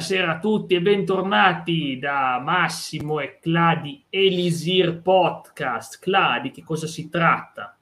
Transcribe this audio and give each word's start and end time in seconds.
buonasera 0.00 0.36
a 0.36 0.38
tutti 0.38 0.74
e 0.74 0.80
bentornati 0.80 1.98
da 1.98 2.40
Massimo 2.42 3.20
e 3.20 3.38
Cladi 3.38 4.02
Elisir 4.08 5.02
Podcast. 5.02 5.98
Cladi, 5.98 6.50
che 6.50 6.64
cosa 6.64 6.86
si 6.86 7.10
tratta? 7.10 7.76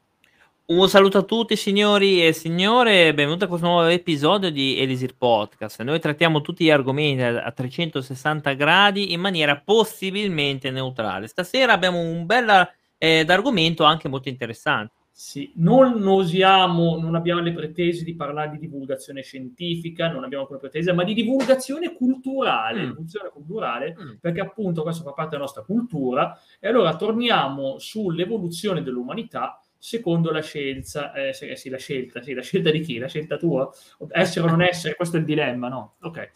Un 0.67 0.89
saluto 0.89 1.19
a 1.19 1.23
tutti 1.23 1.55
signori 1.55 2.27
e 2.27 2.33
signore, 2.33 3.15
benvenuti 3.15 3.45
a 3.45 3.47
questo 3.47 3.69
nuovo 3.69 3.87
episodio 3.87 4.51
di 4.51 4.81
Elisir 4.81 5.15
Podcast. 5.17 5.81
Noi 5.83 6.01
trattiamo 6.01 6.41
tutti 6.41 6.65
gli 6.65 6.71
argomenti 6.71 7.23
a 7.23 7.53
360 7.53 8.53
gradi 8.55 9.13
in 9.13 9.21
maniera 9.21 9.57
possibilmente 9.57 10.73
neutrale. 10.73 11.29
Stasera 11.29 11.73
abbiamo 11.73 12.01
un 12.01 12.27
bel 12.27 12.69
eh, 12.99 13.25
argomento 13.29 13.85
anche 13.85 14.09
molto 14.09 14.29
interessante. 14.29 14.98
Sì, 15.21 15.51
non 15.57 16.07
osiamo, 16.07 16.97
non 16.97 17.17
abbiamo 17.17 17.41
le 17.41 17.53
pretese 17.53 18.05
di 18.05 18.15
parlare 18.15 18.51
di 18.51 18.59
divulgazione 18.59 19.23
scientifica, 19.23 20.09
non 20.09 20.23
abbiamo 20.23 20.47
quelle 20.47 20.61
pretese, 20.61 20.93
ma 20.93 21.03
di 21.03 21.13
divulgazione 21.13 21.93
culturale, 21.93 22.79
mm. 22.79 22.85
divulgazione 22.91 23.31
culturale 23.31 23.97
mm. 24.01 24.13
perché 24.21 24.41
appunto 24.41 24.83
questo 24.83 25.03
fa 25.03 25.11
parte 25.11 25.31
della 25.31 25.43
nostra 25.43 25.65
cultura. 25.65 26.39
E 26.61 26.69
allora 26.69 26.95
torniamo 26.95 27.81
sull'evoluzione 27.81 28.81
dell'umanità 28.81 29.61
secondo 29.77 30.31
la 30.31 30.41
scienza, 30.41 31.13
eh, 31.13 31.33
sì, 31.33 31.69
la 31.69 31.79
scelta, 31.79 32.23
sì, 32.23 32.33
la 32.33 32.43
scelta 32.43 32.71
di 32.71 32.79
chi? 32.79 32.99
La 32.99 33.09
scelta 33.09 33.39
tua? 33.39 33.69
Essere 34.11 34.47
o 34.47 34.51
non 34.51 34.63
essere, 34.63 34.95
questo 34.95 35.17
è 35.17 35.19
il 35.19 35.27
dilemma, 35.27 35.67
no? 35.67 35.97
Ok, 36.03 36.31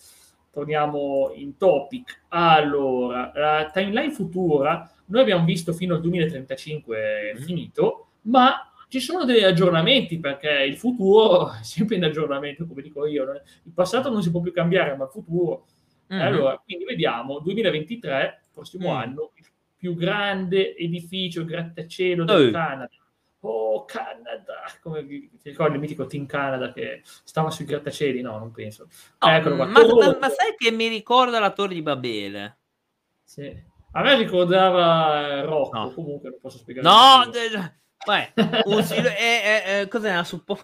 torniamo 0.51 1.31
in 1.37 1.57
topic. 1.57 2.25
Allora, 2.31 3.31
la 3.33 3.71
timeline 3.73 4.11
futura, 4.11 4.91
noi 5.07 5.23
abbiamo 5.23 5.45
visto 5.45 5.73
fino 5.73 5.95
al 5.95 6.01
2035 6.01 7.35
mm. 7.37 7.43
finito, 7.43 8.09
ma 8.23 8.67
ci 8.93 9.01
sono 9.01 9.25
degli 9.25 9.43
aggiornamenti 9.43 10.19
perché 10.19 10.51
il 10.51 10.77
futuro 10.77 11.49
è 11.59 11.63
sempre 11.63 11.97
in 11.97 12.05
aggiornamento, 12.05 12.67
come 12.67 12.83
dico 12.83 13.07
io. 13.07 13.23
Il 13.63 13.73
passato 13.73 14.11
non 14.11 14.23
si 14.23 14.31
può 14.31 14.43
più 14.43 14.53
cambiare, 14.53 14.95
ma 14.95 15.05
il 15.05 15.11
futuro. 15.11 15.65
Mm-hmm. 16.13 16.23
Allora, 16.23 16.61
quindi 16.63 16.85
vediamo 16.85 17.39
2023, 17.39 18.49
prossimo 18.53 18.93
mm. 18.93 18.95
anno, 18.95 19.33
il 19.37 19.47
più 19.79 19.95
grande 19.95 20.77
edificio 20.77 21.43
grattacielo 21.43 22.25
del 22.25 22.49
oh. 22.49 22.51
Canada. 22.51 22.91
Oh, 23.41 23.85
Canada! 23.87 24.61
Come 24.83 25.07
ti 25.07 25.31
ricordi 25.43 25.77
il 25.77 25.81
mitico 25.81 26.05
Team 26.05 26.27
Canada 26.27 26.71
che 26.71 27.01
stava 27.03 27.51
sui 27.51 27.65
grattacieli? 27.65 28.21
No, 28.21 28.37
non 28.37 28.53
penso. 28.53 28.89
No, 29.21 29.31
Eccolo 29.31 29.57
qua. 29.57 29.67
Ma, 29.69 29.87
ma, 29.87 30.19
ma, 30.21 30.29
sai 30.29 30.55
che 30.55 30.71
mi 30.71 30.89
ricorda 30.89 31.41
la 31.41 31.51
Torre 31.51 31.73
di 31.73 31.81
Babele? 31.81 32.59
Sì. 33.25 33.71
A 33.93 34.03
me 34.03 34.17
ricordava 34.17 35.41
Rocco, 35.41 35.79
no. 35.79 35.91
comunque 35.93 36.29
non 36.29 36.39
posso 36.43 36.59
spiegare. 36.59 36.87
No, 36.87 37.31
Beh, 38.05 38.33
un 38.67 38.79
è, 38.79 39.03
è, 39.03 39.81
è, 39.81 39.89
cos'è 39.89 40.11
una 40.11 40.25
suppo? 40.25 40.59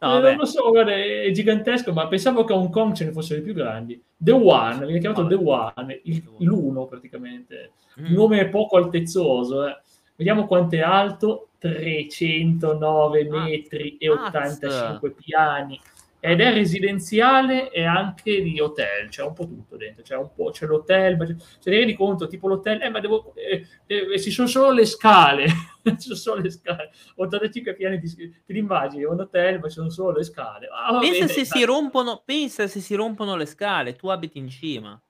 No, 0.00 0.20
non 0.20 0.36
lo 0.36 0.44
so, 0.44 0.70
guarda, 0.70 0.92
è 0.92 1.30
gigantesco, 1.32 1.92
ma 1.92 2.06
pensavo 2.06 2.44
che 2.44 2.52
a 2.52 2.56
Hong 2.56 2.70
Kong 2.70 2.94
ce 2.94 3.06
ne 3.06 3.12
fossero 3.12 3.40
i 3.40 3.42
più 3.42 3.52
grandi. 3.52 4.00
The 4.16 4.30
One, 4.30 4.84
viene 4.84 5.00
chiamato. 5.00 5.26
The 5.26 5.34
One, 5.34 6.00
il, 6.04 6.22
l'uno 6.38 6.86
praticamente. 6.86 7.72
Mm. 8.00 8.04
Il 8.06 8.12
nome 8.12 8.40
è 8.40 8.48
poco 8.48 8.76
altezzoso. 8.76 9.66
Eh. 9.66 9.80
Vediamo 10.14 10.46
quanto 10.46 10.76
è 10.76 10.80
alto, 10.80 11.48
309 11.58 13.20
ah, 13.20 13.30
metri 13.30 13.96
e 13.96 14.08
85 14.08 15.10
piani 15.10 15.80
ed 16.24 16.40
è 16.40 16.52
residenziale 16.52 17.68
e 17.72 17.82
anche 17.82 18.42
di 18.42 18.60
hotel, 18.60 19.08
c'è 19.08 19.24
un 19.24 19.32
po' 19.32 19.44
tutto 19.44 19.76
dentro, 19.76 20.04
c'è, 20.04 20.14
un 20.14 20.30
po', 20.32 20.50
c'è 20.50 20.66
l'hotel, 20.66 21.16
ma 21.16 21.26
c'è, 21.26 21.34
se 21.36 21.58
ti 21.58 21.70
rendi 21.70 21.94
conto, 21.94 22.28
tipo 22.28 22.46
l'hotel, 22.46 22.80
eh, 22.80 22.90
ma 22.90 23.00
devo, 23.00 23.34
eh, 23.34 23.66
eh, 23.86 24.20
ci 24.20 24.30
sono 24.30 24.46
solo 24.46 24.70
le 24.70 24.86
scale, 24.86 25.46
ci 25.82 25.96
sono 25.98 26.14
solo 26.14 26.42
le 26.42 26.50
scale, 26.52 26.92
85 27.16 27.74
piani 27.74 27.98
di, 27.98 28.08
ti 28.08 28.56
immagini, 28.56 29.02
un 29.02 29.18
hotel, 29.18 29.58
ma 29.58 29.66
ci 29.66 29.74
sono 29.74 29.90
solo 29.90 30.18
le 30.18 30.22
scale. 30.22 30.68
Ah, 30.70 30.96
pensa, 31.00 31.26
bene, 31.26 31.32
se 31.32 31.44
si 31.44 31.64
rompono, 31.64 32.22
pensa 32.24 32.68
se 32.68 32.78
si 32.78 32.94
rompono 32.94 33.34
le 33.34 33.46
scale, 33.46 33.96
tu 33.96 34.06
abiti 34.06 34.38
in 34.38 34.48
cima. 34.48 35.02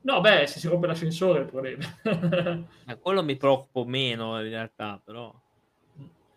No, 0.00 0.22
beh, 0.22 0.46
se 0.46 0.60
si 0.60 0.68
rompe 0.68 0.86
l'ascensore 0.86 1.40
è 1.40 1.42
il 1.42 1.48
problema. 1.48 1.84
eh, 2.88 2.98
quello 2.98 3.22
mi 3.22 3.36
preoccupo 3.36 3.84
meno 3.84 4.40
in 4.40 4.48
realtà, 4.48 4.98
però... 5.04 5.30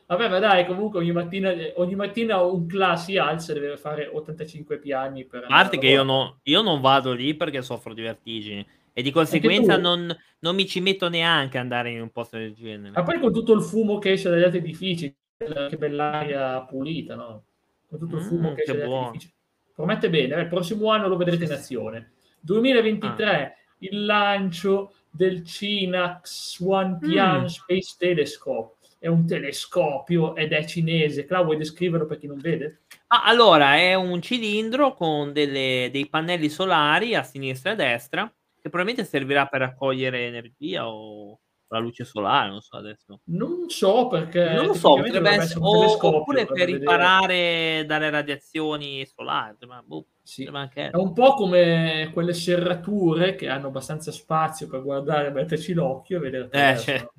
Vabbè, 0.07 0.29
ma 0.29 0.39
dai, 0.39 0.65
comunque 0.65 0.99
ogni 0.99 1.11
mattina, 1.11 1.53
ogni 1.75 1.95
mattina 1.95 2.41
un 2.41 2.65
class 2.65 3.05
si 3.05 3.17
alza 3.17 3.51
e 3.51 3.59
deve 3.59 3.75
fare 3.75 4.07
85 4.07 4.79
piani 4.79 5.25
per... 5.25 5.43
A 5.43 5.47
parte 5.47 5.77
che 5.77 5.87
io, 5.87 6.03
no, 6.03 6.39
io, 6.43 6.61
non 6.61 6.79
vado 6.79 7.11
lì 7.11 7.35
perché 7.35 7.61
soffro 7.61 7.93
di 7.93 8.01
vertigini 8.03 8.65
e 8.93 9.01
di 9.01 9.11
conseguenza 9.11 9.75
non, 9.75 10.15
non, 10.39 10.55
mi 10.55 10.65
ci 10.65 10.79
metto 10.79 11.09
neanche 11.09 11.57
ad 11.57 11.63
andare 11.63 11.91
in 11.91 12.01
un 12.01 12.09
posto 12.09 12.37
del 12.37 12.53
genere. 12.53 12.91
Ma 12.91 13.03
poi 13.03 13.19
con 13.19 13.33
tutto 13.33 13.51
il 13.51 13.61
fumo 13.61 13.97
che 13.97 14.13
esce 14.13 14.29
dagli 14.29 14.43
altri 14.43 14.59
edifici, 14.59 15.13
che 15.37 15.77
bell'aria 15.77 16.61
pulita, 16.61 17.15
no? 17.15 17.43
Con 17.89 17.99
tutto 17.99 18.15
il 18.15 18.21
fumo 18.21 18.51
mm, 18.51 18.53
che, 18.53 18.61
esce 18.61 18.77
dagli 18.77 18.89
altri 18.89 19.07
edifici. 19.09 19.33
Promette 19.75 20.09
bene, 20.09 20.39
il 20.39 20.47
prossimo 20.47 20.89
anno 20.89 21.09
lo 21.09 21.17
vedrete 21.17 21.43
in 21.43 21.51
azione. 21.51 22.13
2023, 22.39 23.29
ah. 23.29 23.53
il 23.79 24.05
lancio 24.05 24.93
del 25.09 25.43
Cinax 25.43 26.61
One 26.61 26.97
Tian 27.01 27.41
mm. 27.41 27.45
Space 27.45 27.95
Telescope 27.97 28.76
è 29.07 29.09
un 29.09 29.25
telescopio 29.25 30.35
ed 30.35 30.51
è 30.51 30.65
cinese. 30.65 31.25
Clau, 31.25 31.45
vuoi 31.45 31.57
descriverlo 31.57 32.05
per 32.05 32.19
chi 32.19 32.27
non 32.27 32.37
vede? 32.37 32.81
Ah, 33.07 33.23
allora, 33.23 33.77
è 33.77 33.93
un 33.93 34.21
cilindro 34.21 34.93
con 34.93 35.31
delle, 35.31 35.89
dei 35.91 36.07
pannelli 36.09 36.49
solari 36.49 37.15
a 37.15 37.23
sinistra 37.23 37.71
e 37.71 37.73
a 37.73 37.75
destra 37.75 38.33
che 38.61 38.69
probabilmente 38.69 39.09
servirà 39.09 39.45
per 39.45 39.61
raccogliere 39.61 40.27
energia 40.27 40.89
o 40.89 41.39
la 41.69 41.79
luce 41.79 42.05
solare, 42.05 42.49
non 42.49 42.61
so 42.61 42.77
adesso. 42.77 43.21
Non 43.25 43.69
so 43.69 44.07
perché... 44.07 44.53
Non 44.53 44.67
lo 44.67 44.73
so, 44.73 44.95
potrebbe 44.95 45.29
essere, 45.31 45.59
o, 45.61 46.17
oppure 46.17 46.45
per 46.45 46.65
riparare 46.65 47.27
vedere. 47.27 47.85
dalle 47.85 48.09
radiazioni 48.09 49.05
solari. 49.05 49.55
Ma, 49.67 49.81
boh, 49.85 50.05
sì. 50.21 50.43
È 50.43 50.95
un 50.95 51.13
po' 51.13 51.33
come 51.33 52.09
quelle 52.13 52.33
serrature 52.33 53.35
che 53.35 53.47
hanno 53.47 53.67
abbastanza 53.67 54.11
spazio 54.11 54.67
per 54.67 54.81
guardare, 54.81 55.31
metterci 55.31 55.73
l'occhio 55.73 56.17
e 56.17 56.19
vedere. 56.19 56.49
Eh, 56.51 56.77
cioè... 56.77 57.09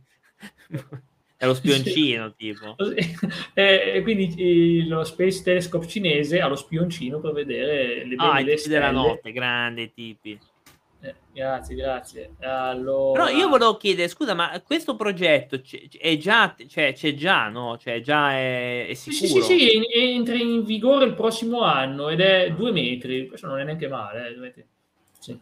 È 1.38 1.46
lo 1.46 1.54
spioncino, 1.54 2.34
tipo. 2.34 2.74
E 3.54 4.00
quindi 4.02 4.86
lo 4.88 5.04
Space 5.04 5.42
Telescope 5.42 5.86
cinese 5.86 6.40
ha 6.40 6.48
lo 6.48 6.56
spioncino 6.56 7.20
per 7.20 7.32
vedere 7.32 8.04
le 8.04 8.16
ah, 8.18 8.32
belle 8.34 8.56
stelle. 8.56 8.74
della 8.74 8.90
notte, 8.90 9.30
grande 9.30 9.92
tipi. 9.92 10.38
Eh, 11.00 11.14
grazie, 11.32 11.76
grazie. 11.76 12.30
Allora... 12.40 13.24
Però 13.24 13.36
io 13.36 13.48
volevo 13.48 13.76
chiedere, 13.76 14.08
scusa, 14.08 14.34
ma 14.34 14.60
questo 14.62 14.96
progetto 14.96 15.60
è 15.96 16.16
già, 16.16 16.56
cioè, 16.66 16.92
c'è 16.92 17.14
già, 17.14 17.48
no? 17.48 17.78
Cioè, 17.78 18.00
già 18.00 18.32
è, 18.32 18.88
è 18.88 18.94
sicuro? 18.94 19.44
Sì, 19.44 19.58
sì, 19.58 19.58
sì, 19.58 19.82
entra 19.92 20.34
in 20.34 20.64
vigore 20.64 21.04
il 21.04 21.14
prossimo 21.14 21.62
anno 21.62 22.08
ed 22.08 22.20
è 22.20 22.50
due 22.50 22.72
metri. 22.72 23.28
Questo 23.28 23.46
non 23.46 23.60
è 23.60 23.64
neanche 23.64 23.86
male, 23.86 24.34
eh, 24.34 24.66
sì. 25.20 25.38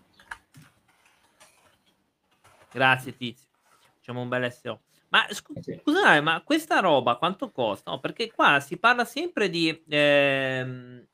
Grazie, 2.70 3.16
Tizio. 3.16 3.48
Facciamo 3.96 4.20
un 4.20 4.28
bel 4.28 4.52
SO. 4.52 4.80
Ma 5.08 5.26
scu- 5.30 5.58
sì. 5.60 5.78
scusate, 5.82 6.20
ma 6.20 6.42
questa 6.42 6.80
roba 6.80 7.16
quanto 7.16 7.50
costa? 7.50 7.90
No, 7.90 8.00
perché 8.00 8.30
qua 8.32 8.60
si 8.60 8.76
parla 8.76 9.04
sempre 9.04 9.48
di, 9.48 9.82
ehm, 9.88 11.04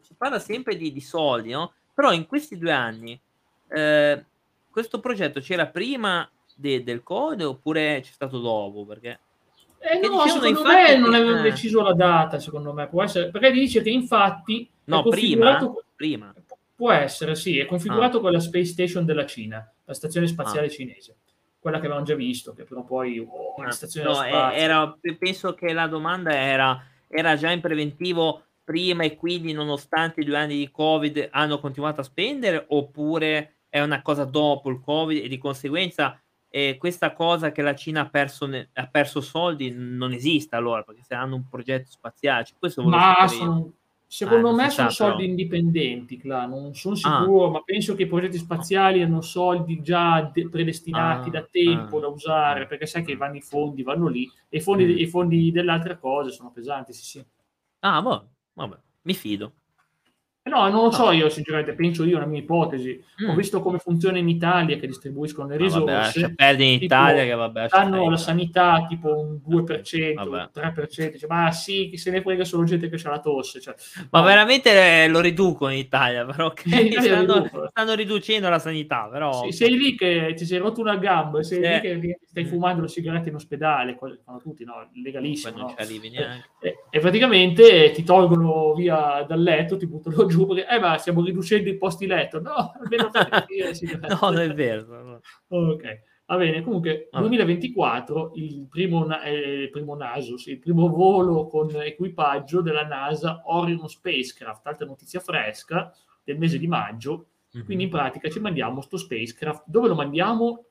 si 0.00 0.14
parla 0.14 0.38
sempre 0.38 0.76
di, 0.76 0.92
di 0.92 1.00
soldi, 1.00 1.50
no? 1.50 1.72
Però 1.94 2.12
in 2.12 2.26
questi 2.26 2.58
due 2.58 2.72
anni 2.72 3.18
eh, 3.68 4.24
questo 4.70 5.00
progetto 5.00 5.40
c'era 5.40 5.66
prima 5.66 6.28
de- 6.54 6.82
del 6.82 7.02
code 7.02 7.44
oppure 7.44 8.00
c'è 8.02 8.12
stato 8.12 8.40
dopo? 8.40 8.84
Perché 8.84 9.20
eh 9.78 10.00
no, 10.00 10.26
secondo 10.26 10.46
infatti, 10.48 10.92
me 10.92 10.96
non 10.96 11.14
avevano 11.14 11.38
eh. 11.38 11.50
deciso 11.50 11.80
la 11.82 11.94
data, 11.94 12.40
secondo 12.40 12.72
me, 12.72 12.88
può 12.88 13.04
essere, 13.04 13.30
perché 13.30 13.52
dice 13.52 13.80
che 13.80 13.90
infatti 13.90 14.68
no, 14.84 15.04
prima, 15.04 15.64
prima. 15.94 16.34
Può 16.74 16.90
essere, 16.92 17.34
sì, 17.34 17.58
è 17.58 17.66
configurato 17.66 18.18
ah. 18.18 18.20
con 18.20 18.32
la 18.32 18.40
Space 18.40 18.72
Station 18.72 19.04
della 19.04 19.26
Cina, 19.26 19.68
la 19.84 19.94
stazione 19.94 20.26
spaziale 20.26 20.66
ah. 20.66 20.70
cinese 20.70 21.16
quella 21.58 21.78
che 21.78 21.86
avevamo 21.86 22.06
già 22.06 22.14
visto, 22.14 22.52
che 22.52 22.64
però 22.64 22.84
poi 22.84 23.18
oh, 23.18 23.54
una 23.56 23.70
stazione 23.70 24.30
no, 24.30 24.50
era, 24.52 24.96
penso 25.18 25.54
che 25.54 25.72
la 25.72 25.86
domanda 25.86 26.32
era, 26.32 26.82
era 27.08 27.36
già 27.36 27.50
in 27.50 27.60
preventivo 27.60 28.44
prima 28.62 29.02
e 29.02 29.16
quindi 29.16 29.52
nonostante 29.52 30.20
i 30.20 30.24
due 30.24 30.36
anni 30.36 30.56
di 30.58 30.70
Covid 30.70 31.28
hanno 31.30 31.58
continuato 31.58 32.00
a 32.00 32.04
spendere 32.04 32.66
oppure 32.68 33.60
è 33.68 33.80
una 33.80 34.02
cosa 34.02 34.24
dopo 34.24 34.68
il 34.70 34.80
Covid 34.80 35.24
e 35.24 35.28
di 35.28 35.38
conseguenza 35.38 36.20
eh, 36.50 36.76
questa 36.78 37.12
cosa 37.12 37.50
che 37.50 37.62
la 37.62 37.74
Cina 37.74 38.02
ha 38.02 38.08
perso, 38.08 38.46
ne- 38.46 38.70
ha 38.74 38.86
perso 38.86 39.20
soldi 39.20 39.70
non 39.70 40.12
esiste 40.12 40.54
allora 40.54 40.82
perché 40.82 41.02
se 41.02 41.14
hanno 41.14 41.34
un 41.34 41.48
progetto 41.48 41.90
spaziale 41.90 42.44
cioè, 42.44 42.58
questo 42.58 42.82
ma 42.82 43.26
sono, 43.26 43.72
Secondo 44.10 44.48
ah, 44.48 44.54
me 44.54 44.70
sono 44.70 44.88
soldi 44.88 45.16
però. 45.18 45.28
indipendenti, 45.28 46.16
Cla. 46.16 46.46
non 46.46 46.74
sono 46.74 46.94
ah. 46.94 46.96
sicuro, 46.96 47.48
ah. 47.48 47.50
ma 47.50 47.62
penso 47.62 47.94
che 47.94 48.04
i 48.04 48.06
progetti 48.06 48.38
spaziali 48.38 49.02
hanno 49.02 49.20
soldi 49.20 49.82
già 49.82 50.22
de- 50.32 50.48
predestinati 50.48 51.28
ah. 51.28 51.32
da 51.32 51.42
tempo 51.50 51.98
ah. 51.98 52.00
da 52.00 52.06
usare, 52.08 52.66
perché 52.66 52.86
sai 52.86 53.04
che 53.04 53.16
vanno 53.16 53.36
i 53.36 53.42
fondi, 53.42 53.82
vanno 53.82 54.08
lì, 54.08 54.26
e 54.48 54.56
i 54.56 54.60
fondi, 54.62 54.86
mm. 54.86 54.96
i 54.96 55.06
fondi 55.06 55.52
delle 55.52 55.70
altre 55.70 55.98
cose 55.98 56.30
sono 56.30 56.50
pesanti, 56.50 56.94
sì 56.94 57.04
sì. 57.04 57.24
Ah, 57.80 58.00
boh, 58.00 58.30
vabbè, 58.54 58.78
mi 59.02 59.12
fido. 59.12 59.52
No, 60.48 60.68
non 60.68 60.84
lo 60.84 60.90
so 60.90 61.10
io, 61.10 61.28
sinceramente, 61.28 61.74
penso 61.74 62.04
io, 62.04 62.16
una 62.16 62.26
mia 62.26 62.40
ipotesi. 62.40 63.02
Mm. 63.22 63.28
Ho 63.28 63.34
visto 63.34 63.60
come 63.60 63.78
funziona 63.78 64.18
in 64.18 64.28
Italia, 64.28 64.76
che 64.76 64.86
distribuiscono 64.86 65.48
le 65.48 65.56
risorse. 65.56 66.20
Vabbè, 66.20 66.34
perdi 66.34 66.74
in 66.74 66.82
Italia 66.82 67.24
che 67.24 67.34
vabbè. 67.34 67.66
Hanno 67.70 68.08
la 68.08 68.16
sanità 68.16 68.86
tipo 68.88 69.14
un 69.14 69.40
2%, 69.46 70.14
vabbè. 70.14 70.50
3%. 70.54 71.10
Dice, 71.12 71.26
ma 71.26 71.50
sì, 71.52 71.88
chi 71.90 71.98
se 71.98 72.10
ne 72.10 72.22
frega 72.22 72.44
solo 72.44 72.64
gente 72.64 72.88
che 72.88 73.00
ha 73.06 73.10
la 73.10 73.20
tosse. 73.20 73.60
Cioè, 73.60 73.74
ma 74.10 74.20
no. 74.20 74.24
veramente 74.26 75.06
lo 75.08 75.20
riducono 75.20 75.72
in 75.72 75.78
Italia, 75.78 76.24
però 76.24 76.52
eh, 76.64 76.80
Italia 76.80 77.22
stanno, 77.22 77.68
stanno, 77.68 77.94
riducendo 77.94 78.48
la 78.48 78.58
sanità. 78.58 79.08
Però... 79.12 79.44
Sì, 79.44 79.52
sei 79.52 79.76
lì 79.76 79.94
che 79.94 80.32
ti 80.36 80.44
sei 80.46 80.58
rotto 80.58 80.80
una 80.80 80.96
gamba, 80.96 81.42
sei 81.42 81.62
sì. 81.62 81.68
lì 81.68 81.80
che 81.80 82.20
stai 82.26 82.44
fumando 82.46 82.82
le 82.82 82.88
sigarette 82.88 83.28
in 83.28 83.34
ospedale, 83.34 83.98
fanno 84.24 84.38
tutti, 84.38 84.64
no? 84.64 84.88
Legalissimo. 84.94 85.56
No? 85.58 85.74
E, 85.76 86.78
e, 86.90 87.00
praticamente 87.00 87.90
ti 87.90 88.02
tolgono 88.02 88.72
via 88.74 89.24
dal 89.26 89.42
letto, 89.42 89.76
ti 89.76 89.86
buttano 89.86 90.26
giù 90.26 90.37
perché, 90.46 90.66
eh, 90.66 90.78
ma 90.78 90.98
siamo 90.98 91.22
riducendo 91.22 91.68
i 91.68 91.76
posti 91.76 92.06
letto. 92.06 92.40
No, 92.40 92.72
almeno 92.78 93.10
no, 94.08 94.30
non 94.30 94.40
è 94.40 94.52
vero. 94.52 94.86
No. 94.86 95.20
Ok, 95.48 96.02
va 96.26 96.36
bene. 96.36 96.62
Comunque, 96.62 97.08
ah. 97.10 97.20
2024, 97.20 98.32
il 98.34 98.66
primo, 98.68 99.20
eh, 99.20 99.62
il 99.62 99.70
primo 99.70 99.94
naso, 99.94 100.36
sì, 100.36 100.52
il 100.52 100.58
primo 100.58 100.88
volo 100.88 101.46
con 101.46 101.70
equipaggio 101.70 102.60
della 102.60 102.86
NASA 102.86 103.42
Orion 103.46 103.88
Spacecraft, 103.88 104.66
altra 104.66 104.86
notizia 104.86 105.20
fresca 105.20 105.92
del 106.22 106.38
mese 106.38 106.58
di 106.58 106.66
maggio. 106.66 107.28
Mm-hmm. 107.56 107.64
Quindi 107.64 107.84
in 107.84 107.90
pratica 107.90 108.28
ci 108.28 108.40
mandiamo 108.40 108.80
sto 108.80 108.96
spacecraft. 108.96 109.64
Dove 109.66 109.88
lo 109.88 109.94
mandiamo? 109.94 110.64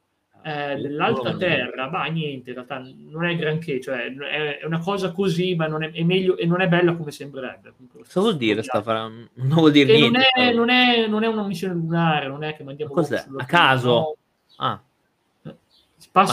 Eh, 0.44 0.76
dell'alta 0.76 1.36
terra, 1.36 1.90
ma 1.90 2.06
niente, 2.06 2.52
in 2.52 2.56
realtà 2.56 2.82
non 2.96 3.26
è 3.26 3.36
granché, 3.36 3.82
cioè 3.82 4.14
è, 4.14 4.66
una 4.66 4.80
cosa 4.80 5.12
così, 5.12 5.56
ma 5.56 5.68
non 5.68 5.84
è, 5.84 5.92
è, 5.92 6.04
meglio 6.04 6.38
e 6.38 6.46
non 6.46 6.62
è 6.62 6.68
bella 6.68 6.96
come 6.96 7.12
sembrerebbe. 7.12 7.74
Cosa 7.92 8.20
vuol 8.22 8.38
dire 8.38 8.64
sta 8.64 8.82
fra... 8.82 9.08
Non 9.08 9.30
vuol 9.34 9.72
dire 9.72 9.94
che 9.94 10.00
niente. 10.00 10.20
Non 10.36 10.46
è, 10.46 10.54
non, 10.54 10.70
è, 10.70 11.08
non 11.08 11.24
è, 11.24 11.28
una 11.28 11.46
missione 11.46 11.74
lunare, 11.74 12.28
non 12.28 12.44
è 12.44 12.56
che 12.56 12.64
mandiamo... 12.64 12.94
Cos'è? 12.94 13.26
A 13.38 13.46
caso? 13.46 13.90
No. 13.90 14.16
Ah. 14.58 14.82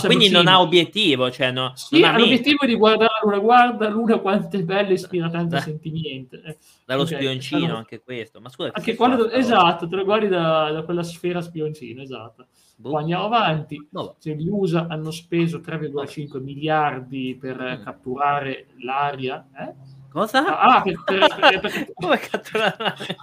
quindi 0.06 0.28
non 0.30 0.46
ha 0.46 0.60
obiettivo, 0.60 1.30
cioè 1.30 1.50
no, 1.50 1.72
sì, 1.74 2.02
ha 2.02 2.16
l'obiettivo 2.16 2.64
di 2.66 2.74
guardare 2.74 3.10
la 3.20 3.20
luna, 3.24 3.38
guarda 3.38 3.88
luna 3.88 4.18
quanto 4.18 4.56
è 4.56 4.62
bella 4.62 4.88
e 4.88 4.92
ispira 4.92 5.28
tanto 5.28 5.56
da, 5.56 5.60
sentimento. 5.60 6.36
Eh, 6.36 6.56
dallo 6.86 7.02
okay, 7.02 7.16
spioncino 7.16 7.64
allora, 7.64 7.78
anche 7.78 8.00
questo, 8.00 8.40
ma 8.40 8.48
scusa, 8.48 8.70
anche 8.72 8.94
quando, 8.94 9.28
esatto, 9.28 9.88
te 9.88 9.96
lo 9.96 10.04
guardi 10.04 10.28
da, 10.28 10.70
da 10.70 10.82
quella 10.82 11.02
sfera 11.02 11.42
spioncino, 11.42 12.00
esatto. 12.00 12.46
Boh. 12.76 12.97
Andiamo 12.97 13.25
avanti. 13.25 13.88
No. 13.91 14.17
Cioè, 14.19 14.35
gli 14.35 14.49
USA 14.49 14.87
hanno 14.88 15.11
speso 15.11 15.59
3,5 15.59 16.43
miliardi 16.43 17.37
per 17.41 17.79
mm. 17.79 17.82
catturare 17.82 18.67
l'aria. 18.79 19.47
Eh? 19.56 19.93
Cosa? 20.15 20.61
Ah, 20.61 20.81
per, 20.81 21.03
per, 21.03 21.26
per, 21.41 21.61
per 21.61 21.93
come 21.93 22.19
catturare 22.19 22.76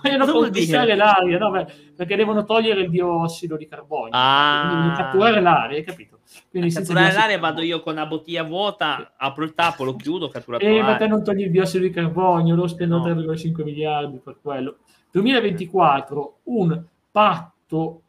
vogliono 0.04 0.30
conquistare 0.30 0.94
l'aria, 0.96 1.38
no, 1.38 1.50
beh, 1.50 1.68
perché 1.96 2.18
devono 2.18 2.44
togliere 2.44 2.82
il 2.82 2.90
diossido 2.90 3.56
di 3.56 3.66
carbonio. 3.66 4.12
Ah. 4.12 4.94
Catturare 4.98 5.40
l'aria, 5.40 5.78
hai 5.78 5.86
capito? 5.86 6.20
Quindi 6.50 6.70
catturare 6.74 7.14
l'aria 7.14 7.40
vado 7.40 7.62
io 7.62 7.80
con 7.80 7.94
una 7.94 8.06
bottiglia 8.06 8.44
vuota, 8.44 9.14
apro 9.16 9.46
il 9.46 9.54
tappo, 9.54 9.86
lo 9.86 9.96
chiudo, 9.96 10.28
catturato 10.28 10.66
Eh, 10.66 10.82
ma 10.82 10.98
te 10.98 11.08
non 11.08 11.24
togli 11.24 11.44
il 11.44 11.52
diossido 11.52 11.86
di 11.86 11.92
carbonio, 11.92 12.56
lo 12.56 12.68
spendo 12.68 12.98
no. 12.98 13.06
3,5 13.06 13.64
miliardi 13.64 14.20
per 14.22 14.40
quello. 14.42 14.80
2024, 15.12 16.40
un 16.44 16.84
patto 17.10 18.01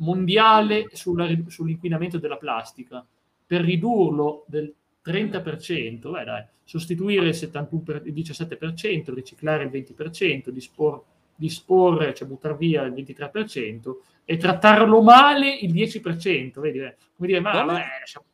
mondiale 0.00 0.88
sulla, 0.92 1.28
sull'inquinamento 1.46 2.18
della 2.18 2.36
plastica 2.36 3.04
per 3.46 3.62
ridurlo 3.62 4.44
del 4.46 4.72
30%, 5.04 6.10
beh, 6.10 6.24
dai, 6.24 6.44
sostituire 6.64 7.28
il, 7.28 7.34
71 7.34 7.82
per, 7.82 8.02
il 8.04 8.12
17%, 8.12 9.12
riciclare 9.14 9.64
il 9.64 9.70
20%, 9.70 10.50
dispor, 10.50 11.02
disporre, 11.34 12.14
cioè 12.14 12.28
buttare 12.28 12.56
via 12.56 12.82
il 12.82 12.92
23% 12.92 13.92
e 14.24 14.36
trattarlo 14.36 15.02
male 15.02 15.52
il 15.52 15.72
10%. 15.72 16.60
Vedi, 16.60 16.78
eh? 16.78 16.96
come 17.16 17.28
dire, 17.28 17.40
ma 17.40 17.64
vabbè, 17.64 17.84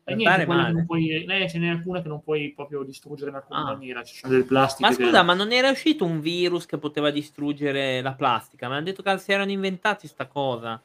eh, 0.03 0.15
niente, 0.15 0.45
non 0.45 0.85
puoi, 0.85 1.25
eh, 1.25 1.49
ce 1.49 1.57
n'è 1.57 1.69
alcuna 1.69 2.01
che 2.01 2.07
non 2.07 2.21
puoi 2.21 2.53
proprio 2.53 2.83
distruggere 2.83 3.31
in 3.31 3.37
alcuna 3.37 3.61
ah. 3.61 3.63
maniera. 3.63 4.03
Ci 4.03 4.17
sono 4.17 4.33
delle 4.33 4.45
plastiche. 4.45 4.87
Ma 4.87 4.93
scusa, 4.93 5.19
che... 5.21 5.25
ma 5.25 5.33
non 5.33 5.51
era 5.51 5.71
uscito 5.71 6.05
un 6.05 6.19
virus 6.19 6.67
che 6.67 6.77
poteva 6.77 7.09
distruggere 7.09 8.01
la 8.01 8.13
plastica? 8.13 8.67
Mi 8.67 8.75
hanno 8.75 8.83
detto 8.83 9.01
che 9.01 9.17
si 9.17 9.31
erano 9.31 9.49
inventati 9.49 10.05
sta 10.05 10.27
cosa. 10.27 10.79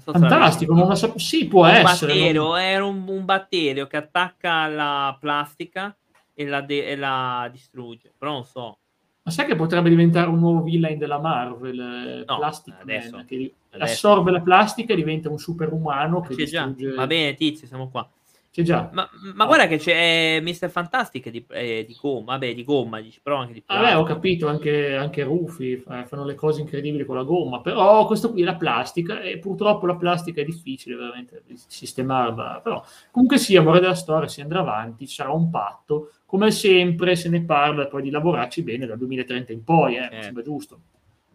So 0.00 0.12
Fantastico, 0.12 0.74
non 0.74 0.88
lo 0.88 0.94
so. 0.94 1.18
Sì, 1.18 1.46
può 1.46 1.64
un 1.64 1.70
essere. 1.70 2.12
Batterio, 2.12 2.56
Era 2.56 2.84
un, 2.84 3.04
un, 3.06 3.24
batterio 3.24 3.86
che 3.86 3.96
attacca 3.96 4.66
la 4.66 5.16
plastica 5.18 5.96
e 6.34 6.46
la, 6.46 6.60
de- 6.60 6.86
e 6.86 6.96
la, 6.96 7.48
distrugge, 7.52 8.12
però 8.16 8.32
non 8.32 8.44
so. 8.44 8.78
Ma 9.22 9.30
sai 9.30 9.46
che 9.46 9.54
potrebbe 9.54 9.90
diventare 9.90 10.28
un 10.28 10.38
nuovo 10.38 10.62
villain 10.62 10.98
della 10.98 11.18
Marvel? 11.18 11.78
Eh, 11.78 12.24
no, 12.26 12.36
Plastic 12.38 12.74
adesso, 12.80 13.16
Man, 13.16 13.26
che 13.26 13.54
adesso. 13.70 13.92
assorbe 13.92 14.30
la 14.30 14.40
plastica 14.40 14.94
e 14.94 14.96
diventa 14.96 15.28
un 15.28 15.38
superumano 15.38 16.22
che 16.22 16.34
distrugge... 16.34 16.92
Va 16.94 17.06
bene, 17.06 17.34
tizio, 17.34 17.66
siamo 17.66 17.90
qua. 17.90 18.08
C'è 18.52 18.62
già. 18.62 18.90
Ma, 18.92 19.08
ma 19.34 19.44
oh. 19.44 19.46
guarda 19.46 19.68
che 19.68 19.78
c'è 19.78 20.40
Mr. 20.40 20.70
Fantastic 20.70 21.28
di, 21.30 21.44
eh, 21.50 21.84
di 21.86 21.96
gomma, 22.00 22.32
vabbè, 22.32 22.52
di 22.52 22.64
gomma, 22.64 23.00
dici, 23.00 23.20
però 23.22 23.36
anche 23.36 23.52
di 23.52 23.62
plastica. 23.62 23.94
Vabbè, 23.94 24.02
ho 24.02 24.04
capito, 24.04 24.48
anche, 24.48 24.96
anche 24.96 25.22
Rufi 25.22 25.72
eh, 25.74 26.04
fanno 26.04 26.24
le 26.24 26.34
cose 26.34 26.60
incredibili 26.60 27.04
con 27.04 27.14
la 27.14 27.22
gomma, 27.22 27.60
però 27.60 28.04
questo 28.06 28.32
qui 28.32 28.42
è 28.42 28.44
la 28.44 28.56
plastica 28.56 29.20
e 29.20 29.38
purtroppo 29.38 29.86
la 29.86 29.94
plastica 29.94 30.40
è 30.40 30.44
difficile 30.44 30.96
veramente 30.96 31.44
sistemarla, 31.68 32.60
però 32.60 32.82
comunque 33.12 33.38
sia, 33.38 33.60
amore 33.60 33.78
della 33.78 33.94
storia, 33.94 34.26
si 34.26 34.40
andrà 34.40 34.60
avanti, 34.60 35.06
ci 35.06 35.14
sarà 35.14 35.30
un 35.30 35.48
patto, 35.48 36.10
come 36.26 36.50
sempre 36.50 37.14
se 37.14 37.28
ne 37.28 37.44
parla 37.44 37.86
poi 37.86 38.02
di 38.02 38.10
lavorarci 38.10 38.64
bene 38.64 38.84
dal 38.84 38.98
2030 38.98 39.52
in 39.52 39.62
poi, 39.62 39.96
eh, 39.96 40.08
mi 40.10 40.22
sembra 40.24 40.42
giusto. 40.42 40.80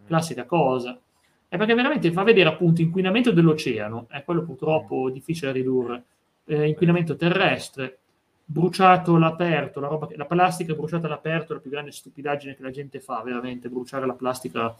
Classica 0.05 0.43
cosa. 0.43 0.99
È 1.47 1.55
perché 1.55 1.73
veramente 1.73 2.11
fa 2.11 2.23
vedere 2.23 2.49
appunto 2.49 2.81
inquinamento 2.81 3.31
dell'oceano, 3.31 4.07
è 4.09 4.21
quello 4.25 4.43
purtroppo 4.43 5.09
difficile 5.09 5.53
da 5.53 5.57
ridurre 5.57 6.03
eh, 6.45 6.67
inquinamento 6.67 7.15
terrestre, 7.15 7.99
bruciato 8.45 9.15
all'aperto, 9.15 9.79
la, 9.79 9.87
roba, 9.87 10.07
la 10.15 10.25
plastica 10.25 10.73
bruciata 10.73 11.07
all'aperto 11.07 11.51
è 11.51 11.55
la 11.55 11.61
più 11.61 11.71
grande 11.71 11.91
stupidaggine 11.91 12.55
che 12.55 12.61
la 12.61 12.71
gente 12.71 12.99
fa, 12.99 13.21
veramente, 13.23 13.69
bruciare 13.69 14.05
la 14.05 14.13
plastica 14.13 14.75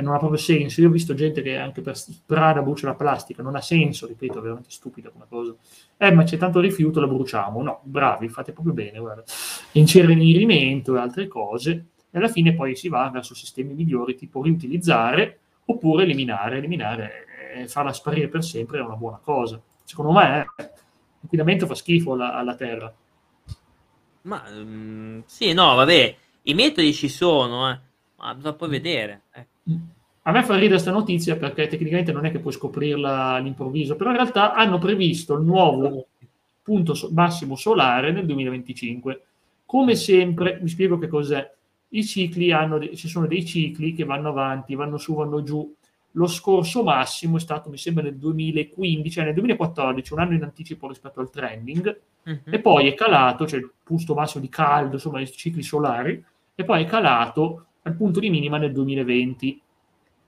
non 0.00 0.14
ha 0.14 0.18
proprio 0.18 0.38
senso. 0.38 0.80
Io 0.80 0.88
ho 0.88 0.92
visto 0.92 1.14
gente 1.14 1.42
che 1.42 1.56
anche 1.56 1.82
per 1.82 1.96
strada 1.96 2.62
brucia 2.62 2.86
la 2.86 2.94
plastica, 2.94 3.42
non 3.42 3.56
ha 3.56 3.60
senso, 3.60 4.06
ripeto, 4.06 4.38
è 4.38 4.42
veramente 4.42 4.70
stupida 4.70 5.10
come 5.10 5.26
cosa. 5.28 5.54
Eh, 5.96 6.10
ma 6.12 6.22
c'è 6.22 6.38
tanto 6.38 6.60
rifiuto, 6.60 7.00
la 7.00 7.06
bruciamo. 7.06 7.62
No, 7.62 7.80
bravi, 7.82 8.28
fate 8.28 8.52
proprio 8.52 8.72
bene, 8.72 8.98
guarda. 8.98 9.24
Incenerimento 9.72 10.96
e 10.96 10.98
altre 10.98 11.28
cose, 11.28 11.86
e 12.10 12.18
alla 12.18 12.28
fine 12.28 12.54
poi 12.54 12.74
si 12.74 12.88
va 12.88 13.10
verso 13.10 13.34
sistemi 13.34 13.74
migliori, 13.74 14.14
tipo 14.14 14.42
riutilizzare 14.42 15.40
oppure 15.66 16.04
eliminare. 16.04 16.56
Eliminare 16.56 17.10
e 17.54 17.68
farla 17.68 17.92
sparire 17.92 18.28
per 18.28 18.42
sempre 18.42 18.78
è 18.78 18.82
una 18.82 18.96
buona 18.96 19.18
cosa. 19.22 19.60
Secondo 19.84 20.12
me, 20.12 20.46
eh 20.56 20.70
l'inquinamento 21.22 21.66
fa 21.66 21.74
schifo 21.74 22.12
alla, 22.12 22.34
alla 22.34 22.54
Terra. 22.54 22.92
Ma 24.22 24.44
um, 24.54 25.22
sì, 25.26 25.52
no, 25.52 25.74
vabbè, 25.74 26.16
i 26.42 26.54
metodi 26.54 26.92
ci 26.92 27.08
sono, 27.08 27.70
eh. 27.70 27.78
ma 28.18 28.34
bisogna 28.34 28.54
poi 28.54 28.68
vedere. 28.68 29.22
Eh. 29.32 29.46
A 30.24 30.30
me 30.30 30.44
fa 30.44 30.54
ridere 30.54 30.74
questa 30.74 30.92
notizia 30.92 31.36
perché 31.36 31.66
tecnicamente 31.66 32.12
non 32.12 32.24
è 32.24 32.30
che 32.30 32.38
puoi 32.38 32.52
scoprirla 32.52 33.32
all'improvviso, 33.32 33.96
però 33.96 34.10
in 34.10 34.16
realtà 34.16 34.54
hanno 34.54 34.78
previsto 34.78 35.34
il 35.34 35.44
nuovo 35.44 36.06
punto 36.62 36.94
massimo 37.12 37.56
solare 37.56 38.12
nel 38.12 38.26
2025. 38.26 39.22
Come 39.64 39.96
sempre, 39.96 40.58
vi 40.62 40.68
spiego 40.68 40.98
che 40.98 41.08
cos'è. 41.08 41.50
I 41.94 42.04
cicli 42.04 42.52
hanno, 42.52 42.94
ci 42.94 43.08
sono 43.08 43.26
dei 43.26 43.44
cicli 43.44 43.94
che 43.94 44.04
vanno 44.04 44.28
avanti, 44.28 44.74
vanno 44.74 44.96
su, 44.96 45.14
vanno 45.14 45.42
giù 45.42 45.74
lo 46.12 46.26
scorso 46.26 46.82
massimo 46.82 47.36
è 47.36 47.40
stato, 47.40 47.70
mi 47.70 47.78
sembra, 47.78 48.02
nel 48.02 48.16
2015, 48.16 49.10
cioè 49.10 49.24
nel 49.24 49.34
2014, 49.34 50.12
un 50.12 50.18
anno 50.18 50.34
in 50.34 50.42
anticipo 50.42 50.88
rispetto 50.88 51.20
al 51.20 51.30
trending, 51.30 52.00
uh-huh. 52.24 52.40
e 52.44 52.60
poi 52.60 52.88
è 52.88 52.94
calato, 52.94 53.46
cioè 53.46 53.60
il 53.60 53.70
punto 53.82 54.14
massimo 54.14 54.42
di 54.42 54.50
caldo, 54.50 54.94
insomma, 54.94 55.20
i 55.20 55.30
cicli 55.30 55.62
solari, 55.62 56.22
e 56.54 56.64
poi 56.64 56.82
è 56.82 56.86
calato 56.86 57.66
al 57.82 57.94
punto 57.94 58.20
di 58.20 58.30
minima 58.30 58.58
nel 58.58 58.72
2020. 58.72 59.62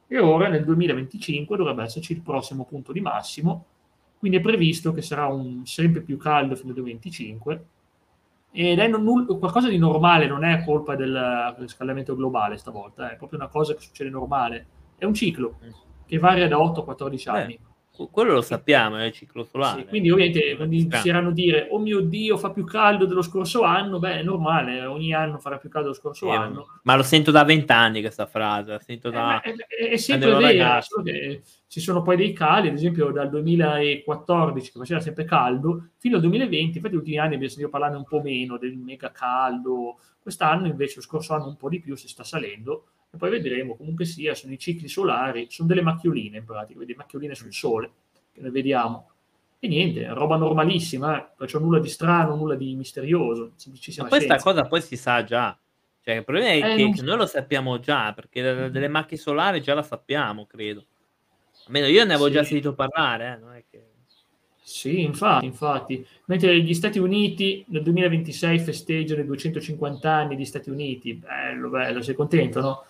E 0.07 0.19
ora 0.19 0.49
nel 0.49 0.65
2025 0.65 1.57
dovrebbe 1.57 1.83
esserci 1.83 2.13
il 2.13 2.23
prossimo 2.23 2.65
punto 2.65 2.93
di 2.93 3.01
massimo, 3.01 3.67
quindi 4.19 4.39
è 4.39 4.41
previsto 4.41 4.93
che 4.93 5.03
sarà 5.03 5.27
un 5.27 5.67
sempre 5.67 6.01
più 6.01 6.17
caldo 6.17 6.55
fino 6.55 6.69
al 6.69 6.75
2025 6.77 7.65
ed 8.57 8.79
è 8.79 8.87
non, 8.87 9.27
qualcosa 9.27 9.69
di 9.69 9.79
normale, 9.79 10.29
non 10.29 10.45
è 10.45 10.63
colpa 10.65 10.95
del 10.95 11.57
riscaldamento 11.59 12.15
globale 12.15 12.57
stavolta, 12.57 13.11
è 13.11 13.17
proprio 13.17 13.41
una 13.41 13.49
cosa 13.49 13.75
che 13.75 13.81
succede 13.81 14.11
normale 14.11 14.67
è 15.05 15.07
un 15.07 15.15
ciclo 15.15 15.59
mm. 15.65 15.71
che 16.07 16.19
varia 16.19 16.49
da 16.49 16.61
8 16.61 16.81
a 16.81 16.85
14 16.85 17.29
anni. 17.29 17.59
Beh, 17.59 18.09
quello 18.11 18.33
lo 18.33 18.43
sappiamo, 18.43 18.97
è 18.97 19.05
il 19.05 19.13
ciclo 19.13 19.45
solare. 19.45 19.83
Sì, 19.83 19.87
quindi 19.87 20.11
ovviamente 20.11 20.57
quando 20.57 20.75
inizieranno 20.75 21.29
a 21.29 21.33
dire 21.33 21.69
oh 21.71 21.79
mio 21.79 22.01
Dio 22.01 22.37
fa 22.37 22.51
più 22.51 22.65
caldo 22.65 23.07
dello 23.07 23.23
scorso 23.23 23.63
anno, 23.63 24.01
beh 24.01 24.19
è 24.19 24.23
normale, 24.25 24.85
ogni 24.85 25.15
anno 25.15 25.39
farà 25.39 25.59
più 25.59 25.69
caldo 25.69 25.91
dello 25.91 26.01
scorso 26.01 26.27
eh, 26.27 26.35
anno. 26.35 26.67
Ma 26.83 26.97
lo 26.97 27.05
sento 27.05 27.31
da 27.31 27.45
vent'anni 27.45 28.01
questa 28.01 28.27
frase, 28.27 28.73
la 28.73 28.81
sento 28.81 29.11
da... 29.11 29.41
Eh, 29.43 29.55
è, 29.55 29.91
è, 29.91 29.97
sempre 29.97 30.35
vero, 30.35 30.83
ci 31.69 31.81
sono 31.81 32.03
poi 32.03 32.17
dei 32.17 32.33
cali, 32.33 32.69
ad 32.69 32.75
esempio 32.75 33.13
dal 33.13 33.29
2014 33.29 34.73
che 34.73 34.79
faceva 34.79 35.01
sempre 35.01 35.25
caldo, 35.25 35.91
fino 35.99 36.17
al 36.17 36.23
2020, 36.23 36.77
infatti 36.77 36.87
negli 36.89 36.97
ultimi 36.97 37.19
anni 37.19 37.35
abbiamo 37.35 37.49
sentito 37.49 37.71
parlare 37.71 37.97
un 37.97 38.05
po' 38.05 38.21
meno 38.21 38.59
del 38.59 38.77
mega 38.77 39.13
caldo, 39.13 39.99
quest'anno 40.21 40.67
invece 40.67 40.97
lo 40.97 41.03
scorso 41.03 41.35
anno 41.35 41.47
un 41.47 41.57
po' 41.57 41.69
di 41.69 41.81
più 41.81 41.95
si 41.95 42.09
sta 42.09 42.25
salendo, 42.25 42.87
e 43.15 43.17
poi 43.17 43.31
vedremo, 43.31 43.77
comunque 43.77 44.05
sia, 44.05 44.35
sono 44.35 44.53
i 44.53 44.59
cicli 44.59 44.89
solari, 44.89 45.47
sono 45.49 45.69
delle 45.69 45.83
macchioline 45.83 46.39
in 46.39 46.45
pratica, 46.45 46.79
vedi, 46.79 46.95
macchioline 46.95 47.35
sul 47.35 47.53
Sole, 47.53 47.91
che 48.33 48.41
noi 48.41 48.51
vediamo. 48.51 49.11
E 49.59 49.69
niente, 49.69 50.07
roba 50.13 50.37
normalissima, 50.37 51.17
eh? 51.17 51.27
non 51.39 51.49
c'è 51.49 51.59
nulla 51.59 51.79
di 51.79 51.89
strano, 51.89 52.35
nulla 52.35 52.55
di 52.55 52.75
misterioso, 52.75 53.53
semplicissima 53.57 54.05
Ma 54.05 54.11
questa 54.11 54.39
scienza. 54.39 54.51
cosa 54.51 54.69
poi 54.69 54.83
si 54.83 54.97
sa 54.97 55.25
già, 55.25 55.59
cioè, 56.05 56.17
il 56.17 56.25
problema 56.25 56.49
è 56.49 56.73
eh, 56.73 56.77
che, 56.77 56.83
non... 56.83 56.95
noi 57.03 57.17
lo 57.17 57.27
sappiamo 57.27 57.81
già, 57.81 58.13
perché 58.13 58.43
mm. 58.43 58.67
delle 58.67 58.89
macchie 58.89 59.17
solari 59.17 59.63
già 59.63 59.73
la 59.73 59.83
sappiamo, 59.83 60.45
credo. 60.45 60.85
Almeno 61.67 61.87
io 61.87 62.05
ne 62.05 62.13
avevo 62.13 62.27
sì. 62.27 62.33
già 62.33 62.45
sentito 62.45 62.75
parlare, 62.75 63.41
eh? 63.57 63.65
che... 63.71 63.87
Sì, 64.61 65.03
infatti, 65.03 65.47
infatti. 65.47 66.07
Mentre 66.27 66.61
gli 66.61 66.75
Stati 66.75 66.99
Uniti 66.99 67.65
nel 67.69 67.83
2026 67.83 68.59
festeggiano 68.59 69.23
i 69.23 69.27
250 69.27 70.11
anni 70.11 70.37
di 70.37 70.45
Stati 70.45 70.69
Uniti. 70.69 71.15
Bello, 71.15 71.71
bello, 71.71 72.03
sei 72.03 72.15
contento, 72.15 72.61
no? 72.61 72.85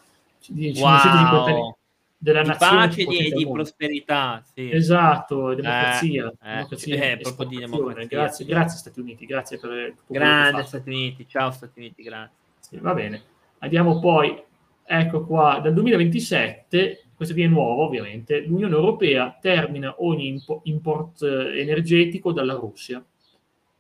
Wow. 0.52 1.76
Della 2.16 2.42
di 2.42 2.52
pace 2.58 3.02
e 3.02 3.30
di, 3.30 3.46
prosperità. 3.46 4.42
Sì. 4.54 4.70
Esatto, 4.70 5.54
democrazia. 5.54 6.32
Eh, 6.42 6.54
democrazia 6.54 6.94
eh, 6.94 7.16
proprio 7.18 7.46
di 7.48 7.58
democrazia. 7.58 8.06
Grazie, 8.06 8.44
grazie 8.46 8.78
Stati 8.78 9.00
Uniti, 9.00 9.26
grazie 9.26 9.58
per... 9.58 9.94
Grande 10.06 10.62
Stati 10.62 10.88
Uniti, 10.88 11.28
ciao 11.28 11.50
Stati 11.50 11.80
Uniti, 11.80 12.02
grazie. 12.02 12.36
Sì, 12.60 12.78
va 12.78 12.94
bene. 12.94 13.22
Andiamo 13.58 14.00
poi, 14.00 14.42
ecco 14.84 15.26
qua, 15.26 15.60
dal 15.62 15.74
2027, 15.74 17.04
questo 17.14 17.34
qui 17.34 17.42
è 17.42 17.46
nuovo 17.46 17.84
ovviamente, 17.84 18.40
l'Unione 18.40 18.74
Europea 18.74 19.36
termina 19.38 19.94
ogni 19.98 20.28
impo- 20.28 20.60
import 20.64 21.22
eh, 21.22 21.60
energetico 21.60 22.32
dalla 22.32 22.54
Russia. 22.54 23.04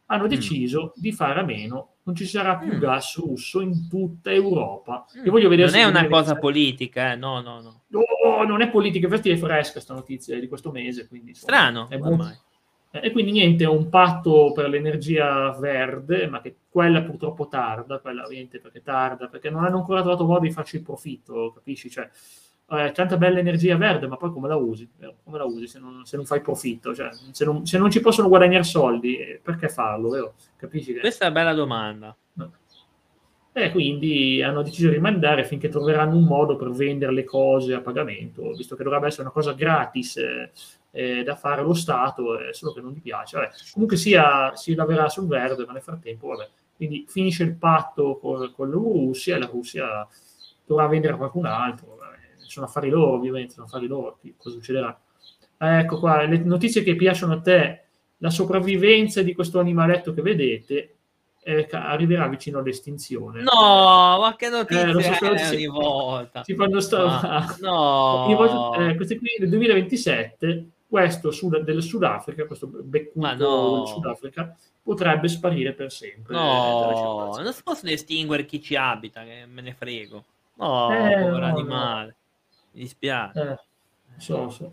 Hanno 0.06 0.24
mm. 0.24 0.28
deciso 0.28 0.84
mm. 0.86 1.00
di 1.00 1.12
fare 1.12 1.40
a 1.40 1.44
meno, 1.44 1.94
non 2.02 2.14
ci 2.14 2.26
sarà 2.26 2.56
più 2.56 2.74
mm. 2.74 2.78
gas 2.78 3.16
russo 3.16 3.60
in 3.60 3.88
tutta 3.88 4.30
Europa. 4.30 5.06
Mm. 5.18 5.24
non 5.26 5.74
è 5.74 5.84
una 5.84 6.06
cosa 6.06 6.36
politica, 6.36 7.12
eh? 7.12 7.16
no, 7.16 7.40
no, 7.40 7.60
no. 7.60 7.82
No, 7.88 8.44
non 8.44 8.60
è 8.60 8.70
politica, 8.70 9.06
infatti 9.06 9.30
è 9.30 9.36
fresca 9.36 9.72
questa 9.72 9.94
notizia 9.94 10.38
di 10.38 10.48
questo 10.48 10.70
mese. 10.70 11.08
Quindi, 11.08 11.30
insomma, 11.30 11.52
Strano, 11.52 11.88
è 11.88 11.96
molto, 11.96 12.36
e 13.00 13.10
quindi 13.10 13.32
niente, 13.32 13.64
è 13.64 13.66
un 13.66 13.88
patto 13.88 14.52
per 14.54 14.68
l'energia 14.68 15.50
verde, 15.58 16.28
ma 16.28 16.40
che 16.40 16.58
quella 16.68 17.02
purtroppo 17.02 17.48
tarda, 17.48 17.98
quella 17.98 18.24
ovviamente 18.24 18.60
perché 18.60 18.82
tarda, 18.82 19.26
perché 19.26 19.50
non 19.50 19.64
hanno 19.64 19.78
ancora 19.78 20.00
trovato 20.00 20.24
modo 20.24 20.40
di 20.40 20.52
farci 20.52 20.76
il 20.76 20.82
profitto, 20.82 21.52
capisci? 21.52 21.90
Cioè, 21.90 22.08
eh, 22.70 22.92
tanta 22.92 23.16
bella 23.16 23.38
energia 23.38 23.76
verde, 23.76 24.06
ma 24.06 24.16
poi 24.16 24.32
come 24.32 24.48
la 24.48 24.56
usi? 24.56 24.88
Come 25.22 25.38
la 25.38 25.44
usi 25.44 25.66
se 25.66 25.78
non, 25.78 26.04
se 26.04 26.16
non 26.16 26.24
fai 26.24 26.40
profitto? 26.40 26.94
Cioè, 26.94 27.10
se, 27.30 27.44
non, 27.44 27.66
se, 27.66 27.78
non, 27.78 27.90
ci 27.90 28.00
possono 28.00 28.28
guadagnare 28.28 28.64
soldi, 28.64 29.16
eh, 29.16 29.40
perché 29.42 29.68
farlo? 29.68 30.08
Vero? 30.08 30.34
Capisci? 30.56 30.94
Che... 30.94 31.00
Questa 31.00 31.26
è 31.26 31.28
una 31.28 31.40
bella 31.40 31.54
domanda. 31.54 32.16
E 33.56 33.70
quindi 33.70 34.42
hanno 34.42 34.62
deciso 34.62 34.88
di 34.88 34.94
rimandare 34.94 35.44
finché 35.44 35.68
troveranno 35.68 36.16
un 36.16 36.24
modo 36.24 36.56
per 36.56 36.70
vendere 36.70 37.12
le 37.12 37.22
cose 37.22 37.72
a 37.72 37.80
pagamento, 37.80 38.50
visto 38.52 38.74
che 38.74 38.82
dovrebbe 38.82 39.06
essere 39.06 39.22
una 39.22 39.30
cosa 39.30 39.52
gratis 39.52 40.16
eh, 40.16 40.50
eh, 40.90 41.22
da 41.22 41.36
fare 41.36 41.62
lo 41.62 41.72
Stato, 41.72 42.36
eh, 42.36 42.52
solo 42.52 42.72
che 42.72 42.80
non 42.80 42.90
gli 42.90 43.00
piace. 43.00 43.36
Vabbè, 43.36 43.50
comunque 43.72 43.96
sia, 43.96 44.56
si 44.56 44.74
lavorerà 44.74 45.08
sul 45.08 45.28
verde, 45.28 45.64
ma 45.66 45.72
nel 45.72 45.82
frattempo, 45.82 46.28
vabbè, 46.28 46.48
quindi 46.74 47.04
finisce 47.06 47.44
il 47.44 47.54
patto 47.54 48.18
con, 48.18 48.50
con 48.52 48.70
la 48.70 48.74
Russia 48.74 49.36
e 49.36 49.38
la 49.38 49.46
Russia 49.46 50.08
dovrà 50.66 50.86
vendere 50.88 51.14
a 51.14 51.16
qualcun 51.16 51.46
altro. 51.46 51.93
Sono 52.54 52.66
affari 52.66 52.88
loro, 52.88 53.14
ovviamente, 53.14 53.54
sono 53.54 53.66
affari 53.66 53.86
loro, 53.86 54.18
cosa 54.36 54.54
succederà. 54.54 54.96
Ecco 55.56 55.98
qua, 55.98 56.24
le 56.24 56.38
notizie 56.38 56.82
che 56.82 56.94
piacciono 56.94 57.34
a 57.34 57.40
te, 57.40 57.84
la 58.18 58.30
sopravvivenza 58.30 59.22
di 59.22 59.34
questo 59.34 59.58
animaletto 59.58 60.14
che 60.14 60.22
vedete 60.22 60.94
eh, 61.42 61.68
arriverà 61.72 62.28
vicino 62.28 62.60
all'estinzione. 62.60 63.42
No, 63.42 64.18
ma 64.20 64.34
che 64.36 64.48
notizie 64.48 64.90
eh, 64.90 65.38
so, 65.38 65.52
ogni 65.52 65.66
volta? 65.66 66.44
Si 66.44 66.54
fanno 66.54 66.80
sto... 66.80 66.98
no. 67.60 68.26
Volta, 68.34 68.88
eh, 68.88 68.94
queste 68.94 69.18
qui 69.18 69.28
nel 69.38 69.48
2027 69.48 70.68
questo 70.88 71.32
sud, 71.32 71.58
del 71.58 71.82
Sudafrica, 71.82 72.46
questo 72.46 72.68
beccuto 72.68 73.34
no. 73.36 73.78
del 73.78 73.86
Sudafrica, 73.88 74.56
potrebbe 74.80 75.26
sparire 75.26 75.72
per 75.72 75.90
sempre. 75.90 76.34
No, 76.34 77.34
non 77.36 77.52
si 77.52 77.62
possono 77.64 77.90
estinguere 77.90 78.44
chi 78.44 78.62
ci 78.62 78.76
abita, 78.76 79.24
che 79.24 79.44
me 79.46 79.60
ne 79.60 79.74
frego. 79.74 80.24
No, 80.54 80.92
eh, 80.92 81.14
povero 81.14 81.38
no, 81.38 81.46
animale. 81.46 82.16
Mi 82.74 82.82
dispiace. 82.82 83.40
Eh, 83.40 83.58
so, 84.18 84.50
so. 84.50 84.72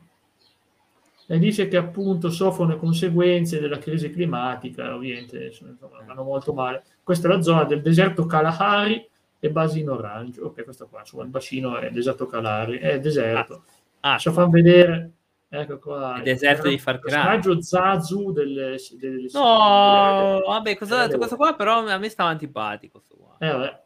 E 1.28 1.40
dice 1.40 1.68
che 1.68 1.78
appunto 1.78 2.30
soffrono 2.30 2.72
le 2.72 2.78
conseguenze 2.78 3.60
della 3.60 3.78
crisi 3.78 4.12
climatica, 4.12 4.94
ovviamente 4.94 5.46
insomma, 5.46 5.76
vanno 6.06 6.24
molto 6.24 6.54
male. 6.54 6.84
Questa 7.04 7.28
è 7.28 7.32
la 7.32 7.42
zona 7.42 7.64
del 7.64 7.82
deserto 7.82 8.26
Kalahari 8.26 9.08
e 9.40 9.50
Basino 9.50 9.94
Orange. 9.94 10.42
Ok, 10.42 10.64
questo 10.64 10.88
qua, 10.88 11.00
insomma, 11.00 11.24
il 11.24 11.30
bacino 11.30 11.78
è 11.78 11.86
il 11.86 11.94
deserto 11.94 12.26
Kalahari, 12.26 12.80
è 12.80 13.00
deserto. 13.00 13.64
Ah, 14.02 14.16
ah. 14.16 14.18
Ci 14.18 14.30
fanno 14.32 14.50
vedere 14.50 15.12
Ecco 15.54 15.80
qua. 15.80 16.16
Il 16.16 16.24
deserto 16.24 16.70
di 16.70 16.78
Far 16.78 17.00
Cry. 17.00 17.12
Personaggio 17.12 17.62
Zazu 17.62 18.32
del, 18.32 18.78
del, 18.98 19.30
No, 19.34 20.38
delle, 20.38 20.44
vabbè, 20.48 20.78
cosa 20.78 21.00
ha 21.02 21.06
detto 21.06 21.18
questo 21.18 21.36
qua, 21.36 21.56
però 21.56 21.86
a 21.86 21.98
me 21.98 22.08
stava 22.08 22.30
antipatico. 22.30 23.04
Eh, 23.38 23.80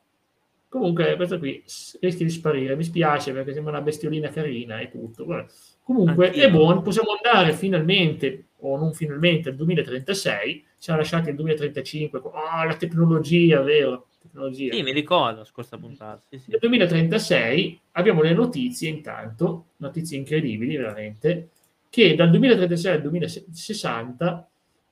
Comunque, 0.75 1.15
questo 1.15 1.39
qui 1.39 1.63
rischia 2.01 2.25
di 2.25 2.29
sparire. 2.29 2.75
Mi 2.75 2.83
spiace 2.83 3.31
perché 3.31 3.53
sembra 3.53 3.71
una 3.71 3.81
bestiolina 3.81 4.27
carina 4.27 4.79
e 4.79 4.89
tutto. 4.89 5.25
Vabbè. 5.25 5.45
Comunque, 5.81 6.27
Anch'io. 6.27 6.43
è 6.43 6.51
buono. 6.51 6.81
Possiamo 6.81 7.11
andare 7.11 7.53
finalmente, 7.53 8.47
o 8.59 8.77
non 8.77 8.93
finalmente, 8.93 9.47
al 9.47 9.55
2036. 9.55 10.65
Siamo 10.75 10.99
lasciati 10.99 11.29
al 11.29 11.35
2035. 11.35 12.19
Oh, 12.19 12.63
la 12.65 12.75
tecnologia, 12.75 13.61
vero? 13.61 14.07
Tecnologia. 14.21 14.73
Sì, 14.73 14.83
mi 14.83 14.91
ricordo, 14.91 15.45
scorsa 15.45 15.77
puntata. 15.77 16.21
Sì, 16.27 16.39
sì. 16.39 16.51
Nel 16.51 16.59
2036 16.59 17.79
abbiamo 17.93 18.21
le 18.21 18.33
notizie, 18.33 18.89
intanto, 18.89 19.67
notizie 19.77 20.17
incredibili, 20.17 20.75
veramente 20.75 21.51
che 21.89 22.15
dal 22.15 22.29
2036 22.31 22.93
al 22.93 23.01
2060 23.01 24.49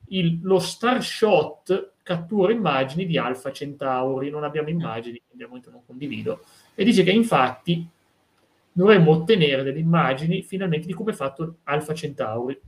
il, 0.07 0.39
lo 0.43 0.59
Starshot 0.59 1.92
cattura 2.03 2.51
immagini 2.51 3.05
di 3.05 3.17
Alfa 3.17 3.51
Centauri, 3.51 4.29
non 4.29 4.43
abbiamo 4.43 4.69
immagini, 4.69 5.21
quindi 5.25 5.43
al 5.43 5.49
momento 5.49 5.71
non 5.71 5.85
condivido, 5.85 6.43
e 6.75 6.83
dice 6.83 7.03
che 7.03 7.11
infatti 7.11 7.87
dovremmo 8.71 9.11
ottenere 9.11 9.63
delle 9.63 9.79
immagini 9.79 10.43
finalmente 10.43 10.87
di 10.87 10.93
come 10.93 11.11
è 11.11 11.15
fatto 11.15 11.57
Alfa 11.63 11.93
Centauri. 11.93 12.59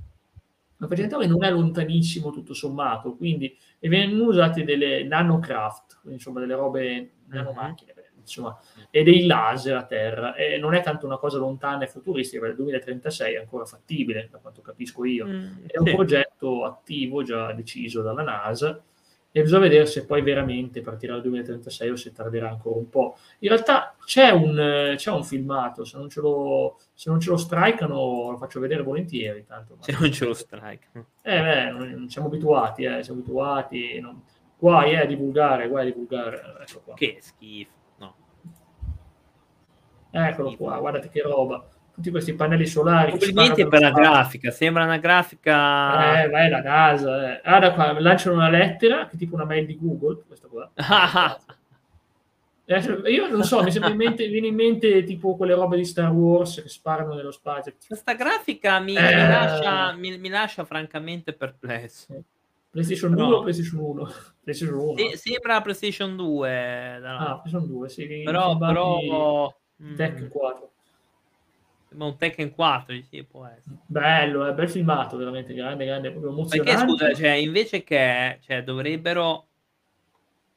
Alfa 0.77 0.95
Centauri 0.95 1.27
non 1.27 1.43
è 1.43 1.51
lontanissimo 1.51 2.31
tutto 2.31 2.53
sommato, 2.53 3.15
quindi 3.15 3.55
e 3.79 3.87
vengono 3.89 4.29
usate 4.29 4.63
delle 4.63 5.03
nanocraft, 5.03 6.01
insomma 6.05 6.39
delle 6.39 6.55
robe 6.55 7.11
nanomacchine, 7.27 7.93
insomma, 8.25 8.59
e 8.89 9.03
dei 9.03 9.25
laser 9.25 9.77
a 9.77 9.85
terra. 9.85 10.35
E 10.35 10.57
non 10.57 10.73
è 10.73 10.81
tanto 10.81 11.05
una 11.05 11.17
cosa 11.17 11.37
lontana 11.37 11.83
e 11.83 11.87
futuristica, 11.87 12.39
perché 12.39 12.55
il 12.55 12.61
2036 12.63 13.33
è 13.35 13.37
ancora 13.37 13.65
fattibile, 13.65 14.27
da 14.31 14.39
quanto 14.39 14.61
capisco 14.61 15.05
io. 15.05 15.25
Mm, 15.25 15.65
è 15.67 15.77
un 15.77 15.85
sì. 15.85 15.93
progetto 15.93 16.65
attivo, 16.65 17.23
già 17.23 17.53
deciso 17.53 18.01
dalla 18.01 18.23
NASA, 18.23 18.81
e 19.37 19.41
bisogna 19.41 19.63
vedere 19.63 19.85
se 19.85 20.05
poi 20.05 20.21
veramente 20.21 20.79
partirà 20.79 21.11
dal 21.11 21.23
2036 21.23 21.89
o 21.89 21.95
se 21.97 22.13
tarderà 22.13 22.47
ancora 22.47 22.77
un 22.77 22.87
po'. 22.87 23.17
In 23.39 23.49
realtà 23.49 23.93
c'è 24.05 24.29
un, 24.29 24.93
c'è 24.95 25.11
un 25.11 25.25
filmato, 25.25 25.83
se 25.83 25.97
non, 25.97 26.07
ce 26.07 26.21
lo, 26.21 26.79
se 26.93 27.09
non 27.09 27.19
ce 27.19 27.31
lo 27.31 27.35
strikano 27.35 28.31
lo 28.31 28.37
faccio 28.37 28.61
vedere 28.61 28.81
volentieri. 28.81 29.43
Tanto, 29.45 29.75
se 29.81 29.91
non 29.99 30.09
ce 30.09 30.23
lo 30.23 30.33
strikano. 30.33 31.07
Eh, 31.21 31.41
beh, 31.41 31.69
non 31.69 32.07
siamo 32.07 32.27
abituati, 32.27 32.83
eh, 32.83 33.03
siamo 33.03 33.19
abituati. 33.19 33.99
Non... 33.99 34.23
Guai 34.57 34.93
è 34.93 35.01
eh, 35.01 35.05
divulgare, 35.05 35.67
guai 35.67 35.81
a 35.81 35.91
divulgare. 35.91 36.41
Ecco 36.65 36.81
qua. 36.85 36.93
Che 36.93 37.17
schifo. 37.19 37.73
Eccolo 40.11 40.55
qua, 40.55 40.79
guardate 40.79 41.09
che 41.09 41.21
roba. 41.21 41.61
Tutti 41.95 42.09
questi 42.09 42.33
pannelli 42.33 42.65
solari. 42.65 43.11
Complimenti 43.11 43.65
per 43.67 43.79
la 43.79 43.91
grafica, 43.91 44.51
sembra 44.51 44.83
una 44.83 44.97
grafica. 44.97 46.23
Eh, 46.23 46.29
vai 46.29 46.49
la 46.49 46.61
NASA. 46.61 47.37
Eh. 47.37 47.41
Guarda 47.41 47.73
qua, 47.73 47.99
lanciano 47.99 48.35
una 48.35 48.49
lettera, 48.49 49.07
che 49.07 49.15
è 49.15 49.17
tipo 49.17 49.35
una 49.35 49.45
mail 49.45 49.65
di 49.65 49.77
Google, 49.79 50.23
questa 50.27 50.47
qua. 50.47 50.69
Eh, 52.67 52.79
io 53.11 53.29
non 53.29 53.43
so, 53.43 53.61
mi 53.61 53.71
sembra 53.71 53.91
in 53.91 53.95
mente, 53.95 54.27
viene 54.27 54.47
in 54.47 54.55
mente 54.55 55.03
tipo 55.03 55.35
quelle 55.35 55.53
robe 55.53 55.77
di 55.77 55.85
Star 55.85 56.11
Wars 56.11 56.63
che 56.63 56.67
sparano 56.67 57.13
nello 57.13 57.31
spazio. 57.31 57.75
Questa 57.87 58.13
grafica 58.13 58.79
mi, 58.79 58.95
eh... 58.95 59.01
mi, 59.01 59.27
lascia, 59.27 59.91
mi, 59.93 60.17
mi 60.17 60.29
lascia, 60.29 60.65
francamente 60.65 61.33
perplesso. 61.33 62.23
PlayStation 62.71 63.11
no. 63.11 63.27
2 63.27 63.35
o 63.35 63.41
PlayStation 63.41 63.79
1? 63.79 64.09
PlayStation 64.43 64.79
1. 64.79 64.97
Sì, 64.97 65.17
sembra 65.17 65.61
PlayStation 65.61 66.15
2. 66.15 67.01
Ah, 67.05 67.39
PlayStation 67.41 67.67
2, 67.67 67.89
sì. 67.89 68.21
Però, 68.25 68.57
però 68.57 69.55
Tekken 69.95 70.27
4. 70.27 70.71
Ma 71.95 72.05
un 72.05 72.17
Tekken 72.17 72.53
4, 72.53 72.95
sì, 73.09 73.23
può 73.23 73.45
essere. 73.45 73.75
Bello, 73.85 74.45
è 74.45 74.53
bel 74.53 74.69
filmato, 74.69 75.17
veramente 75.17 75.53
grande, 75.53 75.85
grande, 75.85 76.11
proprio 76.11 76.31
emozionante. 76.31 76.71
Perché 76.71 76.91
scusa, 76.91 77.13
cioè, 77.13 77.31
invece 77.31 77.83
che 77.83 78.39
cioè, 78.41 78.63
dovrebbero 78.63 79.47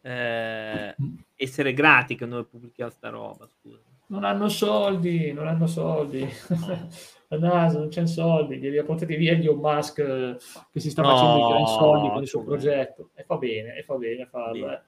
eh, 0.02 0.94
essere 1.36 1.72
grati 1.72 2.16
che 2.16 2.26
noi 2.26 2.44
pubblichiamo 2.44 2.90
sta 2.90 3.08
roba, 3.08 3.46
scusa. 3.46 3.78
Non 4.06 4.24
hanno 4.24 4.48
soldi, 4.48 5.32
non 5.32 5.46
hanno 5.46 5.66
soldi. 5.66 6.26
La 7.28 7.36
NASA 7.38 7.78
non 7.78 7.88
c'è 7.88 8.06
soldi, 8.06 8.58
li 8.58 8.78
ha 8.78 8.84
portati 8.84 9.16
via 9.16 9.32
Elon 9.32 9.58
Musk 9.58 9.98
eh, 9.98 10.36
che 10.72 10.80
si 10.80 10.90
sta 10.90 11.02
no, 11.02 11.08
facendo 11.10 11.46
i 11.46 11.48
gran 11.50 11.66
soldi 11.66 12.08
con 12.08 12.22
il 12.22 12.28
suo 12.28 12.42
progetto. 12.42 13.10
E 13.14 13.22
fa 13.24 13.36
bene, 13.36 13.76
e 13.76 13.82
fa 13.82 13.96
bene 13.96 14.26
farlo. 14.26 14.70
Eh. 14.72 14.80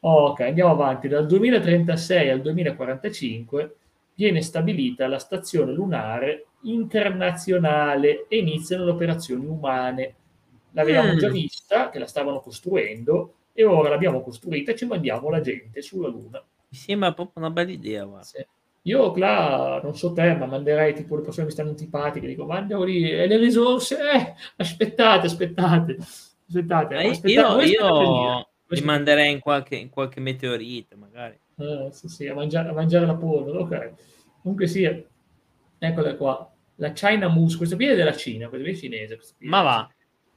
ok, 0.00 0.40
andiamo 0.40 0.70
avanti. 0.70 1.08
Dal 1.08 1.26
2036 1.26 2.30
al 2.30 2.40
2045 2.40 3.76
viene 4.14 4.42
stabilita 4.42 5.06
la 5.08 5.18
stazione 5.18 5.72
lunare 5.72 6.46
internazionale 6.62 8.26
e 8.28 8.38
iniziano 8.38 8.84
le 8.84 8.90
operazioni 8.92 9.46
umane. 9.46 10.14
L'avevamo 10.72 11.14
mm. 11.14 11.18
già 11.18 11.28
vista, 11.28 11.90
che 11.90 11.98
la 11.98 12.06
stavano 12.06 12.40
costruendo, 12.40 13.34
e 13.52 13.64
ora 13.64 13.88
l'abbiamo 13.88 14.22
costruita 14.22 14.72
e 14.72 14.76
ci 14.76 14.86
mandiamo 14.86 15.30
la 15.30 15.40
gente 15.40 15.80
sulla 15.82 16.08
Luna. 16.08 16.42
Mi 16.68 16.76
sembra 16.76 17.12
proprio 17.12 17.44
una 17.44 17.50
bella 17.50 17.70
idea. 17.70 18.22
Sì. 18.22 18.44
Io, 18.86 19.16
là, 19.16 19.80
non 19.82 19.96
so 19.96 20.12
te, 20.12 20.34
ma 20.34 20.46
manderei 20.46 20.92
tipo 20.92 21.16
le 21.16 21.22
persone 21.22 21.46
che 21.46 21.52
stanno 21.52 21.70
antipatiche, 21.70 22.26
dico, 22.26 22.44
mandalo 22.44 22.84
lì, 22.84 23.08
e 23.10 23.26
le 23.26 23.36
risorse, 23.38 23.96
eh, 23.98 24.34
aspettate, 24.56 25.26
aspettate, 25.26 25.96
aspettate. 26.48 26.96
aspettate 26.96 27.64
io, 27.64 27.82
io 27.82 28.48
li 28.66 28.80
manderei 28.82 29.32
in 29.32 29.40
qualche, 29.40 29.76
in 29.76 29.88
qualche 29.88 30.20
meteorite, 30.20 30.96
magari. 30.96 31.38
Eh, 31.56 31.88
sì, 31.92 32.08
sì, 32.08 32.26
a 32.26 32.34
mangiare, 32.34 32.68
a 32.68 32.72
mangiare 32.72 33.06
la 33.06 33.14
polvere, 33.14 33.58
ok. 33.58 33.92
Comunque 34.42 34.66
sì, 34.66 35.04
eccola 35.78 36.14
qua. 36.16 36.50
La 36.76 36.92
China 36.92 37.28
Moose, 37.28 37.56
questo 37.56 37.76
qui 37.76 37.86
è 37.86 37.94
della 37.94 38.14
Cina, 38.14 38.48
questo 38.48 38.66
qui 38.66 38.76
è 38.76 38.78
cinese. 38.78 39.18
Ma 39.38 39.62
va. 39.62 39.88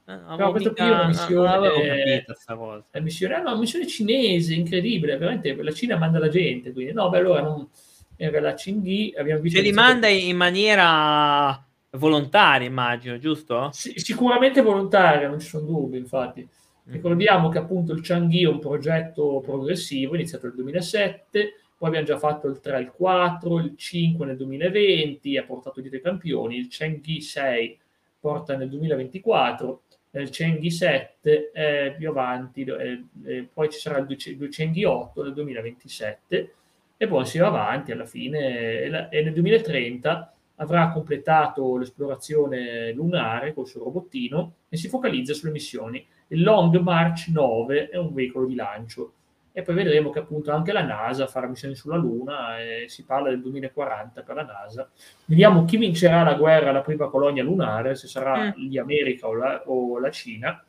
Eh, 0.06 0.36
Però 0.36 0.50
questo 0.50 0.72
qui 0.72 0.84
è 0.84 0.90
una 0.90 1.06
missione, 1.06 1.52
è 1.52 2.24
una 2.24 2.84
missione, 3.02 3.34
ah, 3.34 3.42
no, 3.42 3.50
una 3.50 3.58
missione 3.58 3.86
cinese, 3.86 4.54
incredibile, 4.54 5.18
veramente 5.18 5.54
la 5.62 5.72
Cina 5.72 5.96
manda 5.98 6.18
la 6.18 6.28
gente, 6.28 6.72
quindi 6.72 6.92
no, 6.92 7.10
beh, 7.10 7.18
allora 7.18 7.42
non, 7.42 7.68
era 8.16 8.40
la 8.40 8.56
Cindi, 8.56 9.14
abbiamo 9.16 9.40
visto... 9.40 9.58
Ce 9.58 9.64
li 9.64 9.72
manda 9.72 10.08
in 10.08 10.36
maniera 10.36 11.64
volontaria, 11.90 12.66
immagino, 12.66 13.18
giusto? 13.18 13.68
Sì, 13.72 13.92
sicuramente 13.96 14.60
volontaria, 14.60 15.28
non 15.28 15.38
ci 15.38 15.48
sono 15.48 15.66
dubbi, 15.66 15.98
infatti. 15.98 16.46
Ricordiamo 16.90 17.50
che 17.50 17.58
appunto 17.58 17.92
il 17.92 18.00
Changi 18.02 18.44
è 18.44 18.48
un 18.48 18.60
progetto 18.60 19.40
progressivo, 19.44 20.14
iniziato 20.14 20.46
nel 20.46 20.54
2007, 20.56 21.52
poi 21.76 21.88
abbiamo 21.88 22.06
già 22.06 22.18
fatto 22.18 22.48
il 22.48 22.60
3 22.60 22.80
il 22.80 22.90
4, 22.92 23.58
il 23.58 23.76
5 23.76 24.24
nel 24.24 24.36
2020, 24.38 25.36
ha 25.36 25.44
portato 25.44 25.80
dietro 25.82 25.98
i 25.98 26.02
campioni, 26.02 26.56
il 26.56 26.68
Chenghi 26.68 27.20
6 27.20 27.78
porta 28.18 28.56
nel 28.56 28.70
2024, 28.70 29.82
il 30.12 30.30
Chenghi 30.30 30.70
7 30.70 31.50
è 31.52 31.94
più 31.96 32.08
avanti, 32.08 32.62
eh, 32.62 33.04
eh, 33.26 33.48
poi 33.52 33.68
ci 33.68 33.78
sarà 33.78 33.98
il 33.98 34.48
Chenghi 34.48 34.84
8 34.84 35.22
nel 35.22 35.34
2027 35.34 36.54
e 36.96 37.06
poi 37.06 37.26
si 37.26 37.38
va 37.38 37.48
avanti 37.48 37.92
alla 37.92 38.06
fine 38.06 39.10
e, 39.10 39.22
nel 39.22 39.34
2030 39.34 40.32
avrà 40.56 40.90
completato 40.90 41.76
l'esplorazione 41.76 42.92
lunare 42.92 43.52
col 43.52 43.68
suo 43.68 43.84
robottino 43.84 44.54
e 44.68 44.76
si 44.76 44.88
focalizza 44.88 45.34
sulle 45.34 45.52
missioni. 45.52 46.04
Il 46.28 46.42
Long 46.42 46.76
March 46.78 47.28
9 47.28 47.88
è 47.88 47.96
un 47.96 48.12
veicolo 48.12 48.46
di 48.46 48.54
lancio 48.54 49.12
e 49.58 49.62
poi 49.62 49.74
vedremo 49.74 50.10
che 50.10 50.20
appunto 50.20 50.52
anche 50.52 50.70
la 50.70 50.82
NASA 50.82 51.26
farà 51.26 51.48
missioni 51.48 51.74
sulla 51.74 51.96
Luna 51.96 52.60
e 52.60 52.84
si 52.86 53.04
parla 53.04 53.30
del 53.30 53.40
2040 53.40 54.22
per 54.22 54.36
la 54.36 54.44
NASA. 54.44 54.88
Vediamo 55.24 55.64
chi 55.64 55.76
vincerà 55.76 56.22
la 56.22 56.34
guerra 56.34 56.70
alla 56.70 56.82
prima 56.82 57.08
colonia 57.08 57.42
lunare, 57.42 57.96
se 57.96 58.06
sarà 58.06 58.54
mm. 58.56 58.72
l'America 58.72 59.26
o 59.26 59.34
la, 59.34 59.62
o 59.66 59.98
la 59.98 60.10
Cina. 60.12 60.64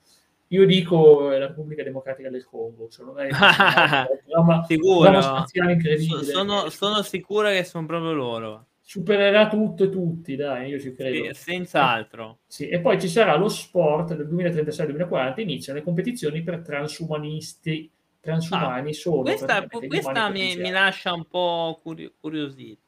Io 0.48 0.66
dico 0.66 1.30
la 1.30 1.38
Repubblica 1.38 1.84
Democratica 1.84 2.32
del 2.32 2.46
Congo, 2.46 2.88
secondo 2.90 3.20
me 3.20 3.28
è 3.28 3.30
un 4.36 4.64
sicuro. 4.66 5.22
spaziale 5.22 5.74
incredibile. 5.74 6.24
Sono, 6.24 6.70
sono 6.70 7.04
sicuro 7.04 7.50
che 7.50 7.64
sono 7.64 7.86
proprio 7.86 8.14
loro. 8.14 8.69
Supererà 8.90 9.48
tutto 9.48 9.84
e 9.84 9.90
tutti, 9.92 10.36
dai, 10.36 10.70
io 10.70 10.80
ci 10.80 10.96
credo. 10.96 11.26
Sì, 11.26 11.34
senz'altro. 11.52 12.40
Sì, 12.48 12.70
e 12.70 12.80
poi 12.80 13.00
ci 13.00 13.08
sarà 13.08 13.36
lo 13.36 13.48
sport 13.48 14.16
del 14.16 14.28
2036-2040, 14.28 15.42
iniziano 15.42 15.78
le 15.78 15.86
competizioni 15.86 16.42
per 16.42 16.62
transumanisti 16.62 17.88
transumani 18.20 18.90
ah, 18.90 18.94
sono. 18.94 19.22
Questa, 19.22 19.68
questa 19.68 20.30
mi, 20.32 20.56
mi, 20.56 20.72
lascia 20.72 21.14
un 21.14 21.24
po' 21.26 21.80
curiosito. 22.20 22.82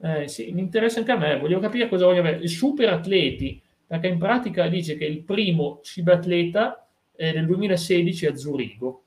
Eh, 0.00 0.28
sì, 0.28 0.52
mi 0.52 0.60
interessa 0.60 1.00
anche 1.00 1.10
a 1.10 1.16
me, 1.16 1.36
voglio 1.36 1.58
capire 1.58 1.88
cosa 1.88 2.04
voglio 2.04 2.20
avere. 2.20 2.38
I 2.38 2.46
super 2.46 2.90
atleti, 2.90 3.60
perché 3.84 4.06
in 4.06 4.18
pratica 4.18 4.68
dice 4.68 4.96
che 4.96 5.04
il 5.04 5.24
primo 5.24 5.80
ciberatleta 5.82 6.86
è 7.16 7.32
del 7.32 7.46
2016 7.46 8.26
a 8.26 8.36
Zurigo. 8.36 9.02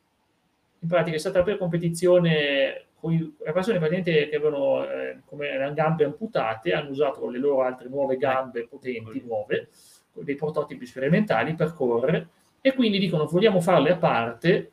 In 0.80 0.90
pratica 0.90 1.16
è 1.16 1.20
stata 1.20 1.38
la 1.38 1.46
prima 1.46 1.60
competizione 1.60 2.87
con 3.00 3.14
le 3.14 3.52
persone 3.52 3.78
praticamente 3.78 4.30
che 4.30 4.36
avevano 4.36 4.84
eh, 4.84 5.22
come 5.26 5.58
le 5.58 5.74
gambe 5.74 6.06
amputate, 6.06 6.74
hanno 6.74 6.90
usato 6.90 7.30
le 7.30 7.38
loro 7.38 7.62
altre 7.62 7.90
nuove 7.90 8.18
gambe 8.18 8.68
potenti, 8.68 9.22
nuove, 9.24 9.70
dei 10.14 10.36
prototipi 10.36 10.86
sperimentali 10.86 11.54
per 11.54 11.74
correre 11.74 12.30
e 12.60 12.74
quindi 12.74 12.98
dicono 12.98 13.26
vogliamo 13.26 13.62
farle 13.62 13.92
a 13.92 13.98
parte 13.98 14.72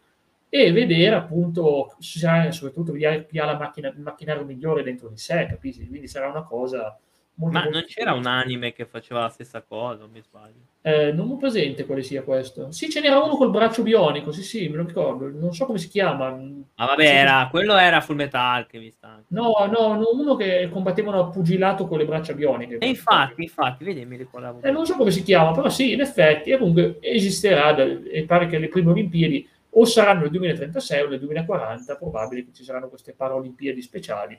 e 0.48 0.72
vedere 0.72 1.16
appunto 1.16 1.96
soprattutto 1.98 2.92
chi 2.92 3.04
ha 3.04 3.44
la 3.44 3.58
macchina, 3.58 3.88
il 3.88 4.00
macchinario 4.00 4.44
migliore 4.44 4.82
dentro 4.82 5.08
di 5.08 5.16
sé, 5.16 5.46
capisci? 5.46 5.86
Quindi 5.86 6.06
sarà 6.06 6.28
una 6.28 6.44
cosa 6.44 6.96
molto, 7.34 7.56
Ma 7.56 7.64
molto 7.64 7.78
non 7.78 7.86
c'era 7.86 8.12
un 8.12 8.26
anime 8.26 8.72
che 8.72 8.86
faceva 8.86 9.20
la 9.20 9.28
stessa 9.28 9.62
cosa, 9.62 10.00
non 10.00 10.10
mi 10.10 10.20
sbaglio? 10.20 10.72
Eh, 10.82 11.12
non 11.12 11.30
ho 11.30 11.36
presente 11.36 11.86
quale 11.86 12.02
sia 12.02 12.22
questo. 12.22 12.70
Sì, 12.70 12.90
ce 12.90 13.00
n'era 13.00 13.18
uno 13.18 13.36
col 13.36 13.50
braccio 13.50 13.82
bionico, 13.82 14.32
sì, 14.32 14.42
sì, 14.42 14.68
me 14.68 14.76
lo 14.76 14.84
ricordo. 14.84 15.30
Non 15.30 15.54
so 15.54 15.64
come 15.64 15.78
si 15.78 15.88
chiama. 15.88 16.30
Ma 16.30 16.86
vabbè, 16.86 17.04
era, 17.04 17.48
quello 17.50 17.76
era 17.76 18.02
Full 18.02 18.16
Metal 18.16 18.66
che 18.66 18.78
mi 18.78 18.90
sta. 18.90 19.22
No, 19.28 19.52
no, 19.70 20.10
uno 20.12 20.36
che 20.36 20.68
combattevano 20.70 21.20
a 21.20 21.30
pugilato 21.30 21.86
con 21.86 21.98
le 21.98 22.04
braccia 22.04 22.34
bioniche. 22.34 22.78
E 22.78 22.88
infatti, 22.88 23.42
infatti, 23.42 23.82
vedi, 23.82 24.04
mi 24.04 24.16
ricordavo. 24.16 24.60
Eh, 24.60 24.70
non 24.70 24.84
so 24.84 24.94
come 24.96 25.10
si 25.10 25.22
chiama, 25.22 25.52
però 25.52 25.70
sì, 25.70 25.92
in 25.92 26.00
effetti, 26.02 26.50
e 26.50 26.58
comunque 26.58 26.98
esisterà, 27.00 27.74
e 27.76 28.24
pare 28.24 28.46
che 28.46 28.58
le 28.58 28.68
prime 28.68 28.90
Olimpiadi 28.90 29.48
o 29.76 29.84
saranno 29.86 30.20
nel 30.20 30.30
2036 30.30 31.02
o 31.02 31.08
nel 31.08 31.18
2040, 31.18 31.96
probabile 31.96 32.44
che 32.44 32.52
ci 32.52 32.62
saranno 32.62 32.88
queste 32.88 33.14
Paralimpiadi 33.14 33.80
speciali. 33.82 34.38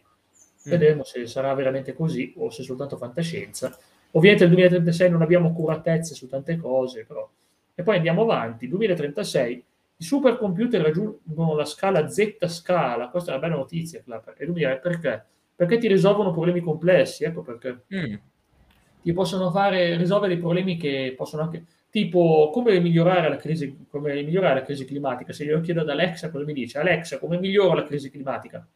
Mm. 0.68 0.72
Vedremo 0.72 1.04
se 1.04 1.28
sarà 1.28 1.54
veramente 1.54 1.94
così 1.94 2.34
o 2.38 2.50
se 2.50 2.62
è 2.62 2.66
soltanto 2.66 2.98
fantascienza. 2.98 3.78
Ovviamente 4.12 4.46
nel 4.46 4.56
2036 4.56 5.10
non 5.10 5.22
abbiamo 5.22 5.50
accuratezze 5.50 6.16
su 6.16 6.28
tante 6.28 6.58
cose, 6.58 7.06
però. 7.06 7.30
E 7.74 7.84
poi 7.84 7.98
andiamo 7.98 8.22
avanti, 8.22 8.68
2036 8.68 9.64
i 9.98 10.04
supercomputer 10.04 10.82
raggiungono 10.82 11.56
la 11.56 11.66
scala 11.66 12.08
Z 12.08 12.38
scala, 12.48 13.10
questa 13.10 13.32
è 13.32 13.36
una 13.36 13.46
bella 13.48 13.58
notizia, 13.58 14.04
e 14.38 14.46
lui 14.46 14.56
dirà 14.56 14.76
perché? 14.78 15.24
Perché 15.56 15.78
ti 15.78 15.88
risolvono 15.88 16.32
problemi 16.32 16.60
complessi, 16.60 17.24
ecco 17.24 17.42
perché. 17.42 17.84
Mm. 17.94 18.16
Ti 19.02 19.14
possono 19.14 19.52
fare 19.52 19.96
risolvere 19.98 20.34
dei 20.34 20.42
problemi 20.42 20.78
che 20.78 21.14
possono 21.16 21.44
anche 21.44 21.64
tipo 21.90 22.50
come 22.52 22.78
migliorare 22.80 23.30
la 23.30 23.38
crisi, 23.38 23.86
come 23.90 24.14
migliorare 24.22 24.56
la 24.56 24.66
crisi 24.66 24.84
climatica. 24.84 25.32
Se 25.32 25.44
io 25.44 25.62
chiedo 25.62 25.82
ad 25.82 25.90
Alexa 25.90 26.30
cosa 26.30 26.44
mi 26.44 26.54
dice, 26.54 26.80
Alexa, 26.80 27.20
come 27.20 27.38
migliora 27.38 27.76
la 27.76 27.86
crisi 27.86 28.10
climatica? 28.10 28.68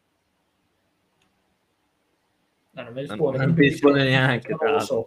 No, 2.80 2.86
non 2.86 2.92
mi 2.94 3.00
risponde. 3.00 3.38
Non, 3.38 3.46
non 3.46 3.56
mi 3.56 3.68
risponde 3.68 4.04
neanche. 4.04 4.56
Non 4.58 4.72
lo 4.72 4.80
so. 4.80 5.06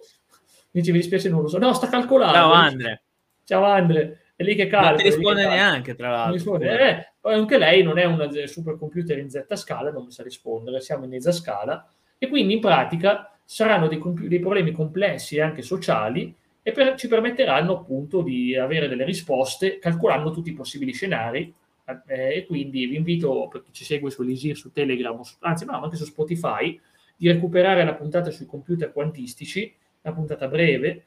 Dice, 0.71 0.91
mi 0.91 0.97
dispiace, 0.99 1.29
non 1.29 1.41
lo 1.41 1.47
so. 1.47 1.57
No, 1.57 1.73
sta 1.73 1.87
calcolando. 1.87 2.33
Ciao 2.33 2.51
Andre. 2.51 3.03
Ciao 3.43 3.63
Andre. 3.63 4.19
È 4.35 4.43
lì 4.43 4.55
che 4.55 4.67
calcola. 4.67 4.91
Non 4.91 4.97
ti 4.97 5.03
risponde 5.03 5.47
neanche, 5.47 5.95
tra 5.95 6.09
l'altro. 6.09 6.59
Eh, 6.59 7.07
anche 7.21 7.57
lei 7.57 7.83
non 7.83 7.97
è 7.97 8.05
una 8.05 8.27
supercomputer 8.45 9.17
in 9.17 9.29
Z 9.29 9.45
scala, 9.53 9.91
non 9.91 10.05
mi 10.05 10.11
sa 10.11 10.23
rispondere, 10.23 10.81
siamo 10.81 11.03
in 11.03 11.11
mezza 11.11 11.31
scala. 11.31 11.87
E 12.17 12.27
quindi 12.27 12.53
in 12.53 12.59
pratica 12.59 13.31
saranno 13.43 13.87
dei, 13.87 14.01
dei 14.27 14.39
problemi 14.39 14.71
complessi 14.71 15.35
e 15.35 15.41
anche 15.41 15.61
sociali 15.61 16.33
e 16.61 16.71
per, 16.71 16.95
ci 16.95 17.07
permetteranno 17.07 17.73
appunto 17.73 18.21
di 18.21 18.55
avere 18.55 18.87
delle 18.87 19.03
risposte 19.03 19.79
calcolando 19.79 20.31
tutti 20.31 20.49
i 20.49 20.53
possibili 20.53 20.93
scenari 20.93 21.53
eh, 22.07 22.37
e 22.37 22.45
quindi 22.45 22.85
vi 22.85 22.95
invito 22.95 23.49
per 23.51 23.63
chi 23.63 23.73
ci 23.73 23.83
segue 23.83 24.09
su 24.09 24.21
Elisir, 24.21 24.55
su 24.55 24.71
Telegram, 24.71 25.19
su, 25.21 25.35
anzi 25.39 25.65
no, 25.65 25.83
anche 25.83 25.97
su 25.97 26.05
Spotify, 26.05 26.79
di 27.23 27.31
recuperare 27.31 27.85
la 27.85 27.93
puntata 27.93 28.31
sui 28.31 28.45
computer 28.45 28.91
quantistici, 28.91 29.73
la 30.01 30.11
puntata 30.11 30.49
breve, 30.49 31.05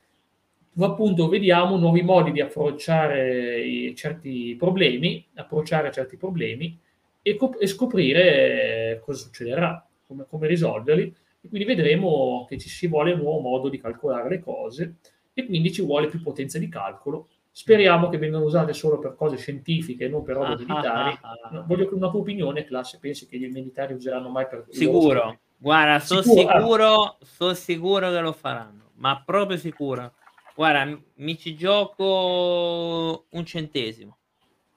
dove 0.72 0.90
appunto 0.90 1.28
vediamo 1.28 1.76
nuovi 1.76 2.00
modi 2.00 2.32
di 2.32 2.40
approcciare 2.40 3.92
certi 3.94 4.56
problemi, 4.58 5.26
approcciare 5.34 5.92
certi 5.92 6.16
problemi 6.16 6.78
e, 7.20 7.36
cop- 7.36 7.60
e 7.60 7.66
scoprire 7.66 8.92
eh, 8.92 9.00
cosa 9.00 9.24
succederà, 9.24 9.86
come, 10.06 10.24
come 10.26 10.46
risolverli. 10.46 11.14
E 11.42 11.48
quindi 11.50 11.66
vedremo 11.66 12.46
che 12.48 12.56
ci 12.56 12.70
si 12.70 12.86
vuole 12.86 13.12
un 13.12 13.18
nuovo 13.18 13.40
modo 13.40 13.68
di 13.68 13.78
calcolare 13.78 14.30
le 14.30 14.40
cose 14.40 14.94
e 15.34 15.44
quindi 15.44 15.70
ci 15.70 15.82
vuole 15.82 16.08
più 16.08 16.22
potenza 16.22 16.58
di 16.58 16.68
calcolo. 16.68 17.28
Speriamo 17.50 18.08
che 18.08 18.16
vengano 18.16 18.44
usate 18.44 18.72
solo 18.72 18.98
per 18.98 19.14
cose 19.16 19.36
scientifiche 19.36 20.08
non 20.08 20.22
per 20.22 20.36
robe 20.36 20.54
ah, 20.54 20.56
militari. 20.56 21.18
Ah, 21.20 21.32
ah, 21.42 21.60
Voglio 21.66 21.86
che 21.86 21.94
una 21.94 22.08
tua 22.08 22.20
opinione, 22.20 22.64
classe, 22.64 22.98
pensi 22.98 23.26
che 23.26 23.36
gli 23.36 23.50
militari 23.50 23.92
useranno 23.92 24.30
mai 24.30 24.46
per... 24.46 24.64
Sicuro, 24.70 25.40
guarda, 25.56 25.98
sono 26.00 26.22
sicuro, 26.22 27.18
sono 27.22 27.54
sicuro 27.54 28.10
che 28.10 28.20
lo 28.20 28.32
faranno, 28.32 28.90
ma 28.94 29.22
proprio 29.24 29.56
sicuro. 29.56 30.12
Guarda, 30.54 30.98
mi 31.16 31.38
ci 31.38 31.54
gioco 31.54 33.26
un 33.30 33.44
centesimo. 33.44 34.16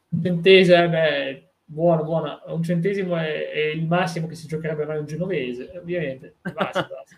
Un 0.09 0.23
centesimo, 0.23 0.83
eh, 0.83 0.89
beh, 0.89 1.49
buono, 1.65 2.03
buono. 2.03 2.41
Un 2.47 2.63
centesimo 2.63 3.15
è, 3.15 3.49
è, 3.49 3.59
il 3.67 3.85
massimo 3.85 4.27
che 4.27 4.35
si 4.35 4.47
giocherebbe 4.47 4.85
mai 4.85 4.97
un 4.97 5.05
genovese, 5.05 5.71
ovviamente. 5.77 6.35
Basta, 6.41 6.81
basta 6.91 7.17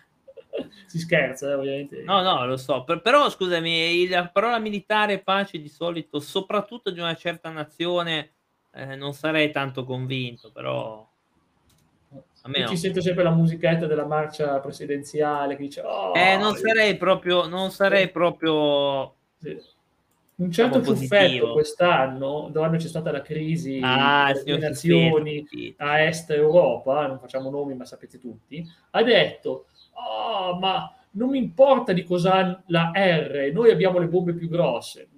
si 0.86 0.98
scherza, 0.98 1.48
eh, 1.50 1.54
ovviamente. 1.54 2.02
No, 2.02 2.20
no, 2.20 2.44
lo 2.46 2.56
so. 2.56 2.84
Per, 2.84 3.00
però, 3.00 3.30
scusami, 3.30 4.08
la 4.08 4.28
parola 4.28 4.58
militare 4.58 5.20
pace 5.20 5.58
di 5.58 5.68
solito, 5.68 6.20
soprattutto 6.20 6.90
di 6.90 7.00
una 7.00 7.14
certa 7.14 7.50
nazione, 7.50 8.32
eh, 8.72 8.94
non 8.96 9.14
sarei 9.14 9.50
tanto 9.50 9.84
convinto, 9.84 10.50
però... 10.52 11.08
Io 12.44 12.66
ci 12.66 12.76
sento 12.76 13.00
sempre 13.00 13.22
la 13.22 13.30
musichetta 13.30 13.86
della 13.86 14.04
marcia 14.04 14.58
presidenziale 14.58 15.54
che 15.54 15.62
dice 15.62 15.80
oh, 15.82 16.12
eh, 16.16 16.36
non 16.36 16.56
sarei 16.56 16.96
proprio 16.96 17.46
non 17.46 17.70
sarei 17.70 18.10
proprio 18.10 19.14
sì. 19.38 19.56
un 20.36 20.50
certo 20.50 20.82
ciuffetto 20.82 21.52
quest'anno 21.52 22.48
dove 22.50 22.78
c'è 22.78 22.88
stata 22.88 23.12
la 23.12 23.22
crisi 23.22 23.78
ah, 23.80 24.32
delle 24.32 24.58
nazioni 24.58 25.46
sì. 25.48 25.72
a 25.78 26.00
est 26.02 26.30
Europa 26.30 27.06
non 27.06 27.20
facciamo 27.20 27.48
nomi 27.48 27.76
ma 27.76 27.84
sapete 27.84 28.18
tutti 28.18 28.68
ha 28.90 29.02
detto 29.04 29.66
oh, 29.92 30.58
ma 30.58 30.92
non 31.12 31.30
mi 31.30 31.38
importa 31.38 31.92
di 31.92 32.02
cosa 32.02 32.34
ha 32.34 32.62
la 32.66 32.90
R 32.92 33.52
noi 33.52 33.70
abbiamo 33.70 34.00
le 34.00 34.08
bombe 34.08 34.34
più 34.34 34.48
grosse 34.48 35.08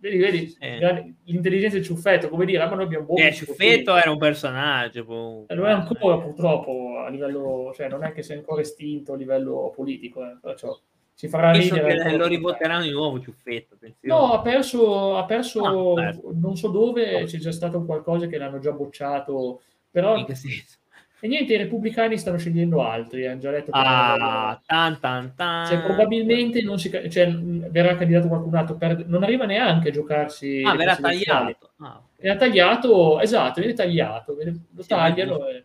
Vedi, 0.00 0.16
vedi 0.16 0.56
eh. 0.58 1.14
l'intelligenza 1.24 1.76
del 1.76 1.84
ciuffetto, 1.84 2.30
come 2.30 2.46
dire, 2.46 2.66
ma 2.66 2.74
noi 2.74 2.84
abbiamo 2.84 3.14
eh, 3.16 3.32
ciuffetto 3.34 3.94
era 3.94 4.10
un 4.10 4.16
personaggio. 4.16 5.04
Boh. 5.04 5.44
Lo 5.48 5.66
è 5.66 5.70
ancora 5.70 6.18
purtroppo 6.18 7.02
a 7.04 7.10
livello, 7.10 7.70
cioè 7.74 7.88
non 7.88 8.02
è 8.02 8.12
che 8.12 8.22
sia 8.22 8.34
ancora 8.34 8.62
estinto 8.62 9.12
a 9.12 9.16
livello 9.16 9.70
politico, 9.76 10.24
eh, 10.24 10.38
perciò 10.40 10.74
ci 11.14 11.28
farà 11.28 11.50
Penso 11.50 11.74
ridere. 11.74 12.16
lo 12.16 12.26
rivoteranno 12.26 12.84
di 12.84 12.92
nuovo 12.92 13.20
ciuffetto. 13.20 13.74
Attenzione. 13.74 14.14
No, 14.14 14.32
ha 14.32 14.40
perso, 14.40 15.16
ha 15.18 15.24
perso 15.26 15.94
ah, 15.94 16.18
non 16.32 16.56
so 16.56 16.68
dove, 16.68 17.24
c'è 17.24 17.36
già 17.36 17.52
stato 17.52 17.84
qualcosa 17.84 18.26
che 18.26 18.38
l'hanno 18.38 18.58
già 18.58 18.72
bocciato, 18.72 19.60
però... 19.90 20.16
In 20.16 20.24
che 20.24 20.34
senso? 20.34 20.78
E 21.22 21.28
niente, 21.28 21.52
i 21.52 21.58
repubblicani 21.58 22.16
stanno 22.16 22.38
scegliendo 22.38 22.82
altri, 22.82 23.26
hanno 23.26 23.40
già 23.40 23.50
detto 23.50 23.70
ah, 23.72 24.58
tan, 24.64 24.98
tan, 25.00 25.34
tan. 25.36 25.66
Cioè, 25.66 25.82
probabilmente 25.82 26.62
non 26.62 26.78
si, 26.78 26.90
cioè, 27.10 27.30
verrà 27.30 27.94
candidato 27.94 28.28
qualcun 28.28 28.54
altro, 28.54 28.76
per, 28.76 29.06
non 29.06 29.22
arriva 29.22 29.44
neanche 29.44 29.88
a 29.88 29.92
giocarsi. 29.92 30.62
Ah, 30.64 30.74
verrà 30.74 30.96
tagliato. 30.96 31.72
Ah, 31.78 32.02
okay. 32.16 32.36
tagliato, 32.38 33.20
esatto, 33.20 33.60
viene 33.60 33.74
tagliato, 33.74 34.34
lo 34.34 34.82
sì, 34.82 34.88
tagliano 34.88 35.46
e, 35.46 35.62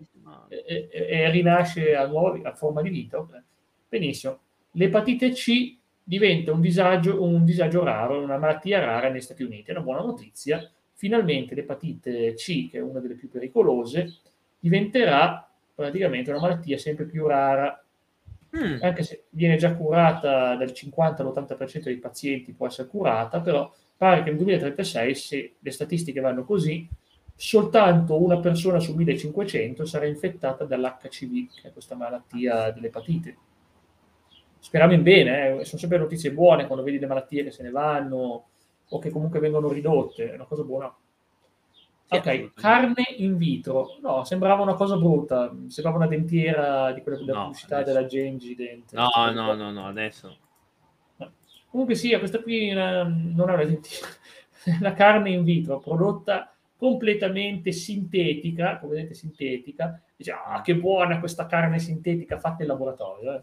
e, 0.50 0.90
e, 0.92 1.08
e, 1.08 1.30
rinasce 1.30 1.96
a, 1.96 2.06
nuovi, 2.06 2.42
a 2.44 2.54
forma 2.54 2.82
di 2.82 2.90
vita. 2.90 3.26
Benissimo. 3.88 4.40
L'epatite 4.72 5.32
C 5.32 5.78
diventa 6.04 6.52
un 6.52 6.60
disagio, 6.60 7.24
un 7.24 7.46
disagio 7.46 7.84
raro, 7.84 8.22
una 8.22 8.38
malattia 8.38 8.80
rara 8.80 9.10
negli 9.10 9.22
Stati 9.22 9.44
Uniti. 9.44 9.70
È 9.70 9.74
una 9.74 9.84
buona 9.84 10.02
notizia. 10.02 10.70
Finalmente 10.94 11.56
l'epatite 11.56 12.34
C, 12.34 12.70
che 12.70 12.78
è 12.78 12.82
una 12.82 13.00
delle 13.00 13.16
più 13.16 13.30
pericolose, 13.30 14.14
diventerà 14.66 15.48
praticamente 15.76 16.32
una 16.32 16.40
malattia 16.40 16.80
sempre 16.80 17.06
più 17.06 17.28
rara, 17.28 17.86
mm. 18.58 18.78
anche 18.82 19.04
se 19.04 19.26
viene 19.30 19.58
già 19.58 19.76
curata 19.76 20.56
dal 20.56 20.74
50 20.74 21.22
all'80% 21.22 21.84
dei 21.84 21.98
pazienti, 21.98 22.54
può 22.54 22.66
essere 22.66 22.88
curata, 22.88 23.42
però 23.42 23.72
pare 23.96 24.24
che 24.24 24.30
nel 24.30 24.40
2036, 24.40 25.16
se 25.16 25.54
le 25.60 25.72
statistiche 25.72 26.20
vanno 26.20 26.44
così, 26.46 26.90
soltanto 27.36 28.20
una 28.20 28.40
persona 28.40 28.80
su 28.80 28.96
1500 28.96 29.86
sarà 29.86 30.08
infettata 30.08 30.64
dall'HCV, 30.64 31.62
che 31.62 31.68
è 31.68 31.72
questa 31.72 31.94
malattia 31.94 32.72
dell'epatite. 32.72 33.38
Speriamo 34.58 34.94
in 34.94 35.04
bene, 35.04 35.60
eh? 35.60 35.66
sono 35.66 35.80
sempre 35.80 36.00
notizie 36.00 36.32
buone 36.32 36.66
quando 36.66 36.84
vedi 36.84 36.98
le 36.98 37.06
malattie 37.06 37.44
che 37.44 37.52
se 37.52 37.62
ne 37.62 37.70
vanno 37.70 38.48
o 38.88 38.98
che 38.98 39.12
comunque 39.12 39.40
vengono 39.40 39.70
ridotte, 39.70 40.32
è 40.32 40.34
una 40.34 40.46
cosa 40.46 40.64
buona. 40.64 40.92
Ok, 42.08 42.54
carne 42.54 43.04
in 43.18 43.36
vitro. 43.36 43.98
No, 44.02 44.24
sembrava 44.24 44.62
una 44.62 44.76
cosa 44.76 44.96
brutta. 44.96 45.52
Sembrava 45.68 45.98
una 45.98 46.08
dentiera 46.08 46.92
di 46.92 47.02
quella 47.02 47.18
della 47.18 47.34
no, 47.34 47.44
pubblicità 47.46 47.78
adesso. 47.78 47.94
della 47.94 48.06
Genji 48.06 48.56
dentro. 48.56 49.02
No, 49.02 49.32
no, 49.32 49.54
no, 49.56 49.72
no, 49.72 49.88
adesso. 49.88 50.38
Comunque 51.70 51.96
sì, 51.96 52.16
questa 52.18 52.42
qui 52.42 52.70
eh, 52.70 52.74
non 52.74 53.50
è 53.50 53.54
una 53.54 53.66
dentiera. 53.66 54.08
la 54.82 54.94
carne 54.94 55.32
in 55.32 55.44
vitro 55.44 55.80
prodotta 55.80 56.54
completamente 56.78 57.72
sintetica, 57.72 58.78
come 58.78 58.96
vedete 58.96 59.16
sintetica. 59.16 60.00
Dice, 60.16 60.32
ah, 60.32 60.62
che 60.62 60.76
buona 60.76 61.20
questa 61.20 61.48
carne 61.48 61.80
sintetica 61.80 62.40
fatta 62.40 62.62
in 62.62 62.70
laboratorio. 62.70 63.34
Eh. 63.34 63.42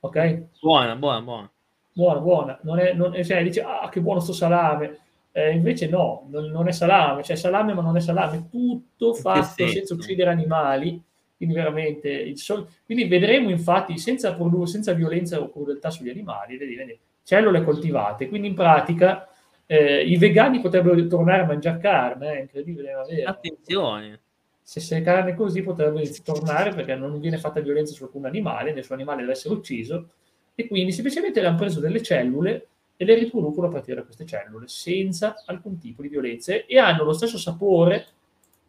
Ok? 0.00 0.46
Buona, 0.60 0.96
buona, 0.96 1.22
buona. 1.22 1.50
Buona, 1.92 2.20
buona. 2.20 2.58
Non 2.62 2.78
è, 2.80 2.92
non, 2.94 3.12
cioè, 3.22 3.44
dice, 3.44 3.62
ah, 3.62 3.88
che 3.88 4.00
buono 4.00 4.20
sto 4.20 4.32
salame 4.32 4.98
eh, 5.32 5.52
invece 5.52 5.88
no, 5.88 6.26
non, 6.28 6.50
non, 6.50 6.68
è 6.68 6.72
salame, 6.72 7.22
cioè 7.22 7.36
salame 7.36 7.72
ma 7.72 7.80
non 7.80 7.96
è 7.96 8.00
salame, 8.00 8.48
tutto 8.50 9.14
fatto 9.14 9.66
senza 9.66 9.94
uccidere 9.94 10.30
animali, 10.30 11.02
quindi 11.36 11.54
veramente 11.54 12.10
il 12.10 12.38
sol- 12.38 12.68
quindi 12.84 13.06
vedremo 13.06 13.50
infatti 13.50 13.96
senza, 13.98 14.34
produ- 14.34 14.66
senza 14.66 14.92
violenza 14.92 15.40
o 15.40 15.50
crudeltà 15.50 15.90
sugli 15.90 16.10
animali, 16.10 16.58
vedi, 16.58 16.74
vedi, 16.74 16.98
cellule 17.22 17.64
coltivate, 17.64 18.28
quindi 18.28 18.48
in 18.48 18.54
pratica 18.54 19.26
eh, 19.66 20.04
i 20.04 20.16
vegani 20.18 20.60
potrebbero 20.60 21.06
tornare 21.06 21.42
a 21.42 21.46
mangiare 21.46 21.78
carne, 21.78 22.32
è 22.34 22.40
incredibile, 22.40 22.94
ma 22.94 23.04
vero. 23.04 23.30
Attenzione! 23.30 24.20
Se 24.60 24.80
c'è 24.80 25.02
carne 25.02 25.34
così 25.34 25.62
potrebbero 25.62 26.04
tornare 26.22 26.72
perché 26.74 26.94
non 26.94 27.18
viene 27.18 27.38
fatta 27.38 27.60
violenza 27.60 27.94
su 27.94 28.04
alcun 28.04 28.26
animale, 28.26 28.72
nessun 28.72 28.96
animale 28.96 29.22
deve 29.22 29.32
essere 29.32 29.54
ucciso, 29.54 30.10
e 30.54 30.68
quindi 30.68 30.92
semplicemente 30.92 31.44
hanno 31.44 31.56
preso 31.56 31.80
delle 31.80 32.02
cellule 32.02 32.66
e 33.02 33.04
le 33.04 33.14
riproducono 33.16 33.66
a 33.66 33.70
partire 33.70 33.96
da 33.96 34.04
queste 34.04 34.24
cellule 34.24 34.68
senza 34.68 35.42
alcun 35.46 35.76
tipo 35.78 36.02
di 36.02 36.08
violenza 36.08 36.54
e 36.54 36.78
hanno 36.78 37.02
lo 37.02 37.12
stesso 37.12 37.36
sapore, 37.36 38.06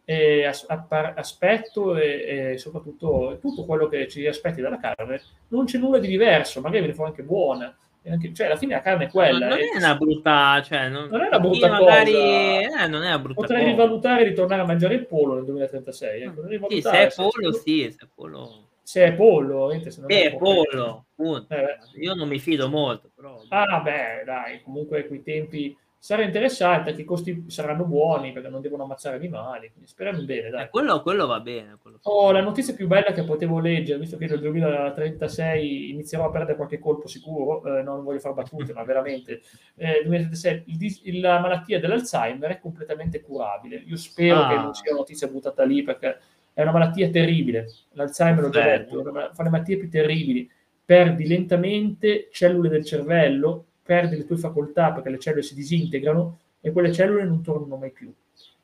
eh, 0.04 0.44
aspetto 0.44 1.96
e, 1.96 2.52
e, 2.52 2.58
soprattutto 2.58 3.38
tutto 3.40 3.64
quello 3.64 3.86
che 3.86 4.08
ci 4.08 4.26
aspetti 4.26 4.60
dalla 4.60 4.80
carne. 4.80 5.22
Non 5.48 5.66
c'è 5.66 5.78
nulla 5.78 5.98
di 5.98 6.08
diverso, 6.08 6.60
magari 6.60 6.80
viene 6.80 6.94
fuori 6.94 7.10
anche 7.10 7.22
buona. 7.22 7.76
Anche, 8.06 8.34
cioè, 8.34 8.46
alla 8.46 8.56
fine 8.56 8.74
la 8.74 8.82
carne 8.82 9.04
è 9.04 9.08
quella. 9.08 9.46
Non, 9.46 9.56
non 9.56 9.66
è 9.72 9.76
una 9.76 9.96
brutta, 9.96 10.62
cioè, 10.62 10.88
non, 10.88 11.08
non 11.08 11.20
è 11.20 11.26
una 11.28 11.40
brutta 11.40 11.68
magari, 11.68 12.12
cosa. 12.12 12.84
Eh, 12.84 12.88
non 12.88 13.02
è 13.02 13.06
una 13.06 13.18
brutta 13.20 13.40
Potrei 13.40 13.60
cosa. 13.60 13.70
rivalutare 13.70 14.24
di 14.24 14.34
tornare 14.34 14.62
a 14.62 14.66
mangiare 14.66 14.94
il 14.94 15.06
pollo 15.06 15.34
nel 15.34 15.44
2036. 15.44 16.22
Ecco, 16.22 16.68
sì, 16.68 16.80
se 16.80 16.90
è 16.90 17.12
pollo, 17.14 17.52
sì, 17.52 17.88
se 17.96 18.04
è 18.04 18.08
pollo 18.12 18.68
se 18.84 19.02
è 19.02 19.14
pollo, 19.14 19.70
se 19.88 20.00
non 20.00 20.12
è, 20.12 20.30
è 20.30 20.36
pollo, 20.36 21.06
pollo. 21.14 21.46
Eh, 21.48 21.78
io 22.00 22.14
non 22.14 22.28
mi 22.28 22.38
fido 22.38 22.68
molto. 22.68 23.10
Però... 23.14 23.40
Ah, 23.48 23.80
beh, 23.80 24.24
dai, 24.26 24.62
comunque 24.62 25.06
quei 25.06 25.22
tempi 25.22 25.74
sarà 26.04 26.22
interessante, 26.22 26.90
anche 26.90 27.00
i 27.00 27.06
costi 27.06 27.46
saranno 27.46 27.86
buoni 27.86 28.32
perché 28.32 28.50
non 28.50 28.60
devono 28.60 28.82
ammazzare 28.82 29.16
animali, 29.16 29.70
quindi 29.70 29.88
speriamo 29.88 30.22
bene. 30.24 30.50
Dai. 30.50 30.64
Eh, 30.64 30.68
quello, 30.68 31.00
quello, 31.00 31.26
va 31.26 31.40
bene. 31.40 31.78
Quello 31.80 31.98
oh, 32.02 32.30
la 32.30 32.42
notizia 32.42 32.74
più 32.74 32.86
bella 32.86 33.12
che 33.12 33.24
potevo 33.24 33.58
leggere, 33.58 33.98
visto 33.98 34.18
che 34.18 34.26
nel 34.26 34.40
2036 34.40 35.88
inizierò 35.92 36.26
a 36.26 36.30
perdere 36.30 36.56
qualche 36.56 36.78
colpo 36.78 37.08
sicuro, 37.08 37.64
eh, 37.64 37.82
non 37.82 38.04
voglio 38.04 38.18
fare 38.18 38.34
battute, 38.34 38.74
ma 38.74 38.84
veramente, 38.84 39.40
eh, 39.76 40.02
2036, 40.04 40.64
il, 40.66 41.00
il, 41.04 41.20
la 41.20 41.40
malattia 41.40 41.80
dell'Alzheimer 41.80 42.50
è 42.50 42.60
completamente 42.60 43.22
curabile. 43.22 43.76
Io 43.76 43.96
spero 43.96 44.40
ah. 44.40 44.48
che 44.50 44.56
non 44.56 44.74
sia 44.74 44.90
una 44.90 45.00
notizia 45.00 45.26
buttata 45.28 45.64
lì 45.64 45.82
perché 45.82 46.18
è 46.54 46.62
una 46.62 46.72
malattia 46.72 47.10
terribile, 47.10 47.68
l'Alzheimer 47.92 48.44
l'ho 48.44 48.48
già 48.48 48.64
detto, 48.64 49.02
fa 49.32 49.42
le 49.42 49.50
malattie 49.50 49.76
più 49.76 49.90
terribili, 49.90 50.48
perdi 50.84 51.26
lentamente 51.26 52.28
cellule 52.30 52.68
del 52.68 52.84
cervello, 52.84 53.66
perdi 53.82 54.16
le 54.16 54.24
tue 54.24 54.36
facoltà 54.36 54.92
perché 54.92 55.10
le 55.10 55.18
cellule 55.18 55.42
si 55.42 55.54
disintegrano 55.54 56.38
e 56.60 56.70
quelle 56.70 56.92
cellule 56.92 57.24
non 57.24 57.42
tornano 57.42 57.76
mai 57.76 57.90
più. 57.90 58.12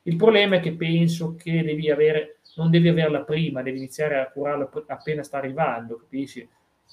Il 0.03 0.15
problema 0.15 0.55
è 0.55 0.59
che 0.59 0.73
penso 0.73 1.35
che 1.35 1.63
devi 1.63 1.91
avere, 1.91 2.37
non 2.55 2.71
devi 2.71 2.87
averla 2.87 3.21
prima, 3.21 3.61
devi 3.61 3.77
iniziare 3.77 4.19
a 4.19 4.29
curarla 4.31 4.69
appena 4.87 5.21
sta 5.21 5.37
arrivando, 5.37 5.97
capisci? 5.97 6.47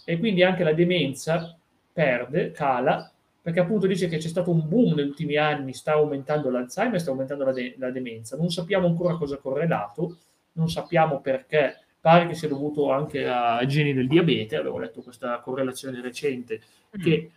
E 0.04 0.18
quindi 0.18 0.42
anche 0.42 0.64
la 0.64 0.72
demenza 0.72 1.56
perde, 1.92 2.50
cala, 2.50 3.10
perché 3.40 3.60
appunto 3.60 3.86
dice 3.86 4.08
che 4.08 4.18
c'è 4.18 4.28
stato 4.28 4.50
un 4.50 4.68
boom 4.68 4.94
negli 4.94 5.08
ultimi 5.08 5.36
anni, 5.36 5.72
sta 5.72 5.92
aumentando 5.92 6.50
l'Alzheimer, 6.50 7.00
sta 7.00 7.10
aumentando 7.10 7.44
la, 7.44 7.52
de- 7.52 7.76
la 7.78 7.90
demenza. 7.90 8.36
Non 8.36 8.50
sappiamo 8.50 8.86
ancora 8.86 9.16
cosa 9.16 9.36
ha 9.36 9.38
correlato, 9.38 10.18
non 10.58 10.68
sappiamo 10.68 11.20
perché, 11.20 11.78
pare 12.00 12.26
che 12.26 12.34
sia 12.34 12.48
dovuto 12.48 12.90
anche 12.90 13.26
ai 13.26 13.66
geni 13.66 13.94
del 13.94 14.08
diabete, 14.08 14.56
avevo 14.56 14.78
letto 14.78 15.00
questa 15.00 15.38
correlazione 15.38 16.00
recente, 16.00 16.60
mm. 16.96 17.02
che 17.02 17.30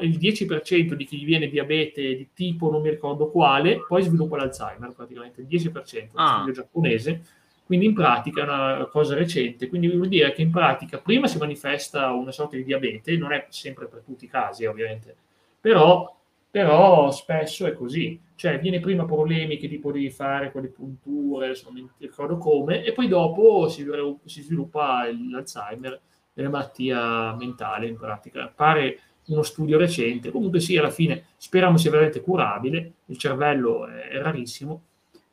il 0.00 0.18
10% 0.18 0.94
di 0.94 1.04
chi 1.04 1.24
viene 1.24 1.48
diabete 1.48 2.16
di 2.16 2.28
tipo 2.34 2.70
non 2.70 2.82
mi 2.82 2.90
ricordo 2.90 3.30
quale, 3.30 3.84
poi 3.86 4.02
sviluppa 4.02 4.36
l'Alzheimer 4.36 4.92
praticamente, 4.94 5.42
il 5.42 5.46
10%, 5.46 6.08
ah. 6.14 6.36
studio 6.36 6.52
giapponese, 6.52 7.22
quindi 7.64 7.86
in 7.86 7.94
pratica 7.94 8.40
è 8.40 8.44
una 8.44 8.88
cosa 8.90 9.14
recente, 9.14 9.68
quindi 9.68 9.88
vuol 9.88 10.08
dire 10.08 10.32
che 10.32 10.42
in 10.42 10.50
pratica 10.50 10.98
prima 10.98 11.26
si 11.26 11.38
manifesta 11.38 12.12
una 12.12 12.32
sorta 12.32 12.56
di 12.56 12.64
diabete, 12.64 13.16
non 13.16 13.32
è 13.32 13.46
sempre 13.50 13.86
per 13.86 14.02
tutti 14.04 14.24
i 14.24 14.28
casi 14.28 14.66
ovviamente, 14.66 15.14
però 15.60 16.20
però 16.52 17.10
spesso 17.10 17.64
è 17.64 17.72
così, 17.72 18.20
cioè 18.34 18.60
viene 18.60 18.78
prima 18.78 19.06
problemi 19.06 19.56
che 19.56 19.70
tipo 19.70 19.90
devi 19.90 20.10
fare 20.10 20.52
con 20.52 20.60
le 20.60 20.68
punture, 20.68 21.58
non 21.64 21.90
ricordo 21.96 22.36
come, 22.36 22.84
e 22.84 22.92
poi 22.92 23.08
dopo 23.08 23.70
si, 23.70 23.86
si 24.26 24.42
sviluppa 24.42 25.10
l'Alzheimer 25.10 26.00
e 26.34 26.42
la 26.42 26.50
malattia 26.50 27.34
mentale 27.36 27.86
in 27.86 27.96
pratica. 27.96 28.52
Pare 28.54 28.98
uno 29.28 29.42
studio 29.42 29.78
recente, 29.78 30.30
comunque 30.30 30.60
sì, 30.60 30.76
alla 30.76 30.90
fine 30.90 31.24
speriamo 31.38 31.78
sia 31.78 31.90
veramente 31.90 32.20
curabile, 32.20 32.92
il 33.06 33.16
cervello 33.16 33.86
è 33.86 34.18
rarissimo, 34.20 34.82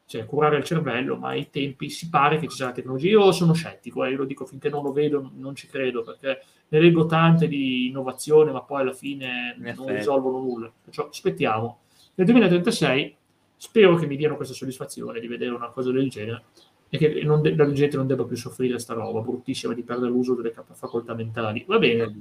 cioè 0.10 0.26
curare 0.26 0.58
il 0.58 0.64
cervello, 0.64 1.18
ma 1.18 1.30
ai 1.30 1.52
tempi 1.52 1.88
si 1.88 2.10
pare 2.10 2.40
che 2.40 2.48
ci 2.48 2.56
sia 2.56 2.66
la 2.66 2.72
tecnologia. 2.72 3.10
Io 3.10 3.32
sono 3.32 3.54
scettico, 3.54 4.04
eh, 4.04 4.10
io 4.10 4.18
lo 4.18 4.26
dico 4.26 4.44
finché 4.44 4.68
non 4.68 4.82
lo 4.82 4.92
vedo, 4.92 5.30
non 5.36 5.54
ci 5.54 5.68
credo, 5.68 6.02
perché 6.02 6.42
ne 6.68 6.80
leggo 6.80 7.06
tante 7.06 7.48
di 7.48 7.90
innovazione, 7.90 8.52
ma 8.52 8.64
poi 8.64 8.82
alla 8.82 8.94
fine 8.94 9.56
non 9.60 9.68
effetti. 9.68 9.92
risolvono 9.92 10.40
nulla. 10.40 10.74
Perciò 10.84 11.10
aspettiamo. 11.10 11.82
Nel 12.16 12.26
2036 12.26 13.16
spero 13.56 13.98
che 13.98 14.08
mi 14.08 14.16
diano 14.16 14.36
questa 14.36 14.56
soddisfazione 14.56 15.20
di 15.20 15.28
vedere 15.28 15.54
una 15.54 15.70
cosa 15.70 15.92
del 15.92 16.10
genere. 16.10 16.44
e 16.92 16.98
che 16.98 17.22
non 17.24 17.44
de- 17.44 17.56
la 17.56 17.72
gente 17.72 17.98
non 17.98 18.08
debba 18.08 18.26
più 18.26 18.36
soffrire 18.36 18.80
sta 18.80 18.96
roba 18.96 19.20
bruttissima 19.20 19.76
di 19.76 19.84
perdere 19.84 20.10
l'uso 20.10 20.34
delle 20.34 20.52
facoltà 20.74 21.14
mentali. 21.14 21.64
Va 21.68 21.78
bene, 21.78 22.12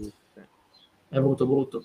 è 1.09 1.19
brutto 1.19 1.47
brutto. 1.47 1.85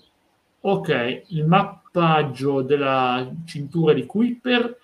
Ok, 0.60 1.22
il 1.28 1.46
mappaggio 1.46 2.60
della 2.60 3.26
cintura 3.46 3.94
di 3.94 4.04
Kuiper 4.04 4.78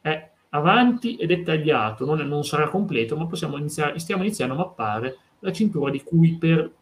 è 0.00 0.30
avanti 0.50 1.16
e 1.16 1.26
dettagliato, 1.26 2.04
non, 2.04 2.18
non 2.26 2.44
sarà 2.44 2.68
completo, 2.68 3.16
ma 3.16 3.26
possiamo 3.26 3.56
iniziare, 3.56 3.98
stiamo 3.98 4.22
iniziando 4.22 4.54
a 4.54 4.58
mappare 4.58 5.16
la 5.40 5.52
cintura 5.52 5.90
di 5.90 6.02
Kuiper. 6.02 6.72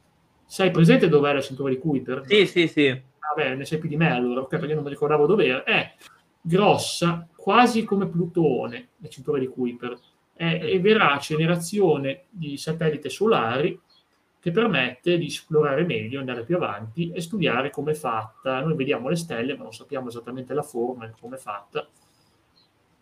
Sai 0.44 0.70
presente 0.70 1.08
dov'è 1.08 1.32
la 1.32 1.40
cintura 1.40 1.70
di 1.70 1.78
Kuiper? 1.78 2.22
Sì, 2.26 2.46
sì, 2.46 2.68
sì. 2.68 3.02
Vabbè, 3.18 3.54
ne 3.54 3.64
sai 3.64 3.78
più 3.78 3.88
di 3.88 3.96
me 3.96 4.12
allora, 4.12 4.42
ok, 4.42 4.58
perché 4.58 4.74
non 4.74 4.84
mi 4.84 4.90
ricordavo 4.90 5.26
dov'era. 5.26 5.64
È 5.64 5.94
grossa, 6.40 7.26
quasi 7.34 7.84
come 7.84 8.06
Plutone, 8.06 8.90
la 8.98 9.08
cintura 9.08 9.38
di 9.38 9.48
Kuiper. 9.48 9.98
È, 10.32 10.60
è 10.60 10.80
vera 10.80 11.16
generazione 11.20 12.24
di 12.30 12.56
satelliti 12.56 13.10
solari 13.10 13.80
che 14.38 14.52
permette 14.52 15.18
di 15.18 15.26
esplorare 15.26 15.84
meglio, 15.84 16.20
andare 16.20 16.44
più 16.44 16.54
avanti 16.54 17.10
e 17.10 17.20
studiare 17.20 17.70
come 17.70 17.90
è 17.90 17.94
fatta. 17.94 18.60
Noi 18.60 18.76
vediamo 18.76 19.08
le 19.08 19.16
stelle, 19.16 19.56
ma 19.56 19.64
non 19.64 19.72
sappiamo 19.72 20.06
esattamente 20.08 20.54
la 20.54 20.62
forma 20.62 21.06
e 21.06 21.12
come 21.18 21.34
è 21.34 21.38
fatta. 21.40 21.88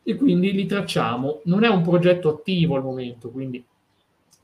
E 0.04 0.16
quindi 0.16 0.52
li 0.52 0.66
tracciamo. 0.66 1.40
Non 1.44 1.64
è 1.64 1.68
un 1.68 1.82
progetto 1.82 2.28
attivo 2.28 2.76
al 2.76 2.82
momento, 2.82 3.30
quindi 3.30 3.64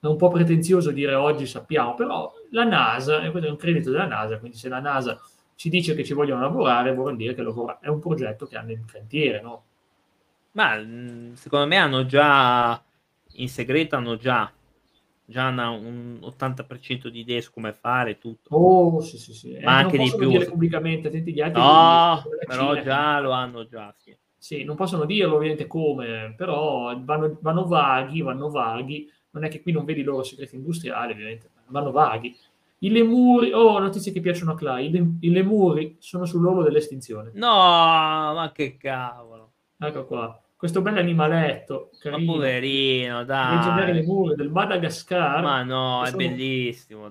è 0.00 0.06
un 0.06 0.16
po' 0.16 0.28
pretenzioso 0.28 0.90
dire 0.90 1.14
oggi 1.14 1.46
sappiamo, 1.46 1.94
però 1.94 2.32
la 2.50 2.64
NASA, 2.64 3.22
e 3.22 3.30
questo 3.30 3.48
è 3.48 3.52
un 3.52 3.58
credito 3.58 3.90
della 3.90 4.06
NASA, 4.06 4.38
quindi 4.38 4.56
se 4.56 4.68
la 4.68 4.80
NASA 4.80 5.20
ci 5.54 5.68
dice 5.68 5.94
che 5.94 6.04
ci 6.04 6.14
vogliono 6.14 6.40
lavorare, 6.40 6.94
vuol 6.94 7.16
dire 7.16 7.34
che 7.34 7.42
lavora. 7.42 7.78
è 7.80 7.88
un 7.88 8.00
progetto 8.00 8.46
che 8.46 8.56
hanno 8.56 8.72
in 8.72 8.84
cantiere, 8.86 9.42
no? 9.42 9.64
Ma 10.52 10.76
secondo 11.34 11.66
me 11.66 11.76
hanno 11.76 12.06
già, 12.06 12.82
in 13.34 13.48
segreto 13.48 13.96
hanno 13.96 14.16
già 14.16 14.50
già 15.30 15.46
hanno 15.46 15.74
un 15.74 16.18
80% 16.22 17.08
di 17.08 17.20
idee 17.20 17.40
su 17.40 17.52
come 17.52 17.72
fare 17.72 18.18
tutto. 18.18 18.54
Oh, 18.54 19.00
sì, 19.00 19.16
sì, 19.16 19.32
sì. 19.32 19.52
Ma 19.62 19.78
eh, 19.78 19.82
anche 19.84 19.96
di 19.96 20.12
più. 20.14 20.28
dire 20.28 20.44
pubblicamente, 20.46 21.08
attenti 21.08 21.32
gli 21.32 21.40
altri. 21.40 21.62
No, 21.62 22.22
però 22.46 22.70
Cina, 22.70 22.82
già 22.82 23.20
lo 23.20 23.30
hanno 23.30 23.66
già, 23.66 23.94
sì. 23.96 24.16
Sì, 24.40 24.64
non 24.64 24.74
possono 24.74 25.04
dirlo 25.04 25.36
ovviamente 25.36 25.66
come, 25.66 26.32
però 26.34 26.98
vanno, 27.04 27.36
vanno, 27.42 27.66
vaghi, 27.66 28.22
vanno 28.22 28.48
vaghi. 28.48 29.06
Non 29.32 29.44
è 29.44 29.48
che 29.48 29.60
qui 29.60 29.70
non 29.70 29.84
vedi 29.84 30.00
i 30.00 30.02
loro 30.02 30.22
segreti 30.22 30.56
industriali, 30.56 31.12
ovviamente, 31.12 31.50
vanno 31.66 31.90
vaghi. 31.90 32.34
I 32.78 32.90
lemuri, 32.90 33.52
oh, 33.52 33.78
notizie 33.78 34.12
che 34.12 34.20
piacciono 34.20 34.52
a 34.52 34.56
Clay, 34.56 34.86
I, 34.86 34.90
le, 34.90 35.06
i 35.20 35.30
lemuri 35.30 35.96
sono 35.98 36.24
sull'orlo 36.24 36.62
dell'estinzione. 36.62 37.32
No, 37.34 37.50
ma 37.50 38.50
che 38.54 38.78
cavolo. 38.78 39.52
Ecco 39.76 40.06
qua 40.06 40.40
questo 40.60 40.82
bel 40.82 40.98
animaletto 40.98 41.88
carino, 41.98 42.32
ma 42.32 42.32
poverino 42.34 43.24
dai 43.24 43.56
leggendario 43.56 43.94
lemure 43.94 44.34
del 44.34 44.50
Madagascar 44.50 45.42
ma 45.42 45.62
no 45.62 46.04
è 46.04 46.12
bellissimo 46.12 47.08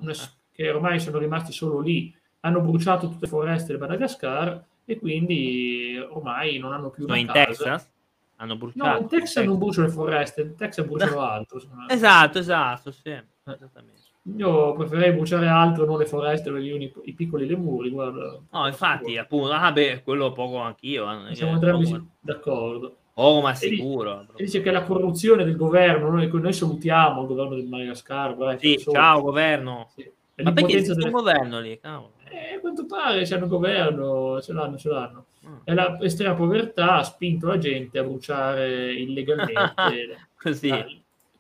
che 0.52 0.70
ormai 0.70 1.00
sono 1.00 1.18
rimasti 1.18 1.52
solo 1.52 1.80
lì 1.80 2.16
hanno 2.42 2.62
bruciato 2.62 3.08
tutte 3.08 3.22
le 3.22 3.28
foreste 3.28 3.72
del 3.72 3.82
Madagascar 3.82 4.64
e 4.90 4.98
quindi 4.98 6.04
ormai 6.10 6.58
non 6.58 6.74
hanno 6.74 6.90
più 6.90 7.04
sono 7.04 7.16
in 7.16 7.28
casa. 7.28 7.46
Texas? 7.46 7.92
hanno 8.38 8.56
bruciato 8.56 8.90
no 8.90 8.98
in 9.00 9.08
Texas 9.08 9.46
non 9.46 9.58
bruciano 9.60 9.88
le 9.88 9.94
foreste 9.94 10.42
in 10.42 10.56
Texas 10.56 10.86
bruciano 10.86 11.20
altro 11.20 11.62
esatto 11.88 12.40
esatto 12.40 12.92
sì 12.92 13.10
eh. 13.10 13.24
esattamente 13.44 14.08
io 14.36 14.74
preferirei 14.74 15.14
bruciare 15.14 15.48
altro, 15.48 15.86
non 15.86 15.98
le 15.98 16.06
foreste, 16.06 16.50
i, 16.50 16.94
i 17.04 17.14
piccoli 17.14 17.48
lemuri. 17.48 17.90
Guarda. 17.90 18.40
No, 18.52 18.68
infatti, 18.68 19.18
appunto, 19.18 19.52
ah, 19.52 19.72
beh, 19.72 20.04
quello 20.04 20.32
poco 20.34 20.58
anch'io. 20.58 21.30
Eh, 21.30 21.36
Siamo 21.36 21.54
entrambi 21.54 22.08
d'accordo. 22.20 22.98
Oh, 23.16 23.42
ma 23.42 23.56
sicuro. 23.56 24.28
E 24.36 24.44
dice 24.44 24.62
che 24.62 24.72
la 24.72 24.84
corruzione 24.84 25.44
del 25.46 25.56
governo, 25.56 26.10
noi, 26.10 26.30
noi 26.32 26.54
salutiamo 26.54 27.22
il 27.22 27.28
governo 27.28 27.56
del 27.56 27.66
Madagascar. 27.66 28.58
Sì, 28.60 28.78
ciao 28.78 29.22
governo. 29.22 29.90
Sì. 29.96 30.10
Ma 30.42 30.54
perché 30.54 30.82
c'è 30.82 30.94
delle... 30.94 31.06
un 31.06 31.12
governo 31.12 31.60
lì? 31.60 31.80
Cavolo. 31.80 32.14
Eh, 32.30 32.56
a 32.56 32.60
quanto 32.60 32.86
pare 32.86 33.24
c'è 33.24 33.36
un 33.38 33.48
governo, 33.48 34.42
ce 34.42 34.54
l'hanno, 34.54 34.78
ce 34.78 34.90
l'hanno. 34.90 35.26
E 35.64 35.74
la 35.74 35.98
estrema 36.02 36.36
povertà 36.36 36.98
ha 36.98 37.04
spinto 37.04 37.48
la 37.48 37.58
gente 37.58 37.98
a 37.98 38.04
bruciare 38.04 38.94
illegalmente. 38.94 40.30
Così. 40.40 40.70
La, 40.70 40.86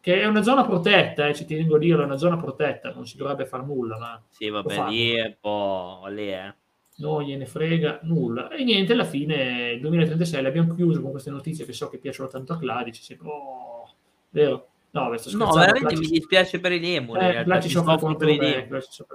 che 0.02 0.22
è 0.22 0.26
una 0.26 0.42
zona 0.42 0.66
protetta, 0.66 1.28
eh, 1.28 1.36
ci 1.36 1.46
tengo 1.46 1.76
a 1.76 1.80
dirlo, 1.80 2.02
è 2.02 2.06
una 2.06 2.18
zona 2.18 2.38
protetta, 2.38 2.92
non 2.94 3.06
si 3.06 3.18
dovrebbe 3.18 3.46
fare 3.46 3.64
nulla. 3.64 3.98
Ma 3.98 4.22
sì, 4.30 4.50
vabbè, 4.50 4.88
lì 4.88 5.12
è 5.12 5.26
un 5.26 5.36
po' 5.40 6.06
lì, 6.08 6.32
eh 6.32 6.54
non 7.00 7.24
gliene 7.24 7.46
frega 7.46 8.00
nulla. 8.04 8.50
E 8.50 8.64
niente, 8.64 8.94
alla 8.94 9.04
fine, 9.04 9.72
il 9.72 9.82
2036 9.82 10.42
l'abbiamo 10.42 10.76
chiuso 10.76 11.02
con 11.02 11.12
queste 11.12 11.30
notizie 11.30 11.66
che 11.66 11.74
so 11.74 11.90
che 11.90 11.98
piacciono 11.98 12.30
tanto 12.30 12.54
a 12.54 12.58
Cladici. 12.58 13.02
Sempre, 13.02 13.28
oh, 13.28 13.90
vero? 14.30 14.68
No, 14.92 15.12
no 15.34 15.52
veramente 15.54 15.96
mi 15.98 16.08
dispiace 16.08 16.60
per 16.60 16.72
i 16.72 16.80
lemuri. 16.80 17.20
Eh, 17.20 17.46
là 17.46 17.60
ci 17.60 17.70
soffre 17.70 17.98
contro 18.00 18.28
me, 18.28 18.68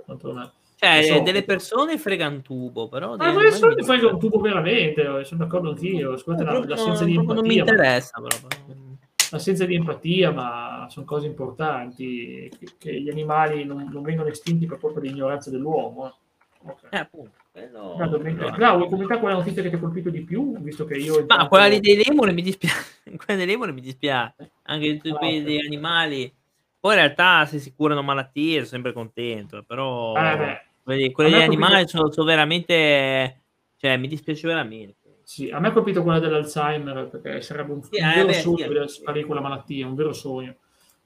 contro 0.06 0.32
me. 0.32 0.52
Cioè, 0.84 1.02
so. 1.02 1.20
delle 1.20 1.42
persone 1.42 1.98
frega 1.98 2.28
un 2.28 2.42
tubo, 2.42 2.88
però... 2.88 3.16
Ma 3.16 3.30
delle 3.30 3.48
persone 3.48 3.82
frega 3.82 4.08
un 4.08 4.18
tubo 4.18 4.38
veramente, 4.38 5.24
sono 5.24 5.44
d'accordo 5.44 5.70
anch'io. 5.70 6.16
Scusate, 6.16 6.44
no, 6.44 6.64
l'assenza 6.64 7.04
di 7.04 7.14
empatia. 7.14 7.34
Non 7.34 7.46
mi 7.46 7.56
interessa, 7.56 8.20
ma... 8.20 8.26
però. 8.28 8.82
L'assenza 9.30 9.64
di 9.64 9.74
empatia, 9.74 10.30
ma 10.30 10.86
sono 10.90 11.06
cose 11.06 11.26
importanti, 11.26 12.50
che, 12.58 12.68
che 12.78 13.00
gli 13.00 13.10
animali 13.10 13.64
non, 13.64 13.88
non, 13.90 14.02
vengono 14.02 14.28
estinti 14.28 14.66
per 14.66 14.78
colpa 14.78 15.00
di 15.00 15.08
ignoranza 15.08 15.50
dell'uomo. 15.50 16.06
Eh. 16.06 16.22
Okay. 16.66 16.90
Eh, 16.90 16.96
appunto. 16.98 17.32
Quello... 17.52 17.96
No, 17.98 18.56
no. 18.56 18.76
vuoi 18.76 18.88
commentare 18.88 19.20
qual 19.20 19.32
è 19.32 19.34
la 19.34 19.40
notizia 19.40 19.62
che 19.62 19.68
ti 19.68 19.74
ha 19.74 19.78
colpito 19.78 20.10
di 20.10 20.22
più? 20.22 20.58
Visto 20.58 20.84
che 20.84 20.94
io. 20.94 21.24
Ma 21.26 21.46
quella 21.46 21.66
lì 21.66 21.80
dei 21.80 22.02
lemuri 22.04 22.32
mi 22.32 22.42
dispiace. 22.42 23.00
quella 23.16 23.38
dei 23.38 23.46
lemuri 23.46 23.72
mi 23.72 23.80
dispiace. 23.80 24.50
Anche 24.62 24.96
tutti 24.96 25.10
quelli 25.10 25.42
degli 25.42 25.64
animali. 25.64 26.32
Poi 26.80 26.92
in 26.94 26.98
realtà 26.98 27.46
se 27.46 27.58
si 27.58 27.72
curano 27.74 28.02
malattie 28.02 28.56
sono 28.56 28.66
sempre 28.66 28.92
contento. 28.92 29.62
Però 29.62 30.16
eh, 30.16 30.62
quelli, 30.84 31.10
quelli 31.12 31.30
degli 31.30 31.42
animali 31.42 31.88
sono, 31.88 32.12
sono, 32.12 32.26
veramente. 32.26 33.40
Cioè, 33.76 33.96
mi 33.96 34.06
dispiace 34.06 34.46
veramente. 34.46 34.96
Sì, 35.22 35.50
a 35.50 35.58
me 35.58 35.68
ha 35.68 35.72
colpito 35.72 36.02
quella 36.02 36.18
dell'Alzheimer 36.18 37.08
perché 37.08 37.40
sarebbe 37.40 37.72
un, 37.72 37.82
sì, 37.82 37.98
un 37.98 38.06
eh, 38.06 38.14
vero 38.14 38.26
beh, 38.26 38.32
sogno 38.34 38.86
sì, 38.86 38.94
sparire 39.00 39.24
quella 39.24 39.40
malattia, 39.40 39.86
un 39.86 39.94
vero 39.94 40.12
sogno. 40.12 40.56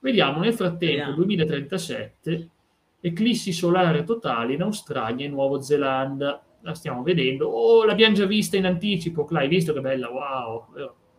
Vediamo 0.01 0.41
nel 0.41 0.53
frattempo, 0.53 0.87
Vediamo. 0.87 1.15
2037 1.15 2.51
eclissi 3.01 3.53
solare 3.53 4.03
totali 4.03 4.55
in 4.55 4.63
Australia 4.63 5.25
e 5.25 5.29
Nuova 5.29 5.61
Zelanda. 5.61 6.43
La 6.63 6.75
stiamo 6.75 7.03
vedendo. 7.03 7.47
Oh, 7.47 7.85
l'abbiamo 7.85 8.15
già 8.15 8.27
vista 8.27 8.57
in 8.57 8.67
anticipo. 8.67 9.27
L'hai 9.31 9.47
visto 9.47 9.73
che 9.73 9.81
bella? 9.81 10.11
Wow. 10.11 10.67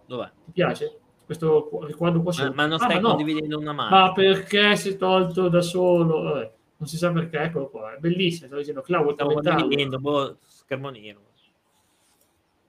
Dov'è? 0.05 0.29
Ti 0.45 0.51
piace? 0.51 0.99
Questo 1.25 1.69
ricordo 1.85 2.21
qua. 2.21 2.33
Ma, 2.37 2.51
ma 2.53 2.65
non 2.65 2.77
stai 2.77 2.97
ah, 2.97 3.01
ma 3.01 3.09
condividendo 3.09 3.55
no. 3.55 3.61
una 3.61 3.71
mano. 3.71 3.89
Ma 3.95 4.11
perché 4.11 4.75
si 4.75 4.89
è 4.89 4.97
tolto 4.97 5.47
da 5.47 5.61
solo? 5.61 6.23
Vabbè, 6.23 6.51
non 6.79 6.87
si 6.87 6.95
sa 6.95 7.11
perché, 7.11 7.37
eccolo 7.37 7.69
qua. 7.69 7.93
È 7.93 7.99
bellissimo. 7.99 8.47
Stavo 8.47 8.61
dicendo, 8.61 8.81
Clau, 8.81 9.13
Stavo 9.13 9.33
condividendo, 9.33 9.99
boh, 9.99 10.37
schermo 10.45 10.89
nero. 10.89 11.27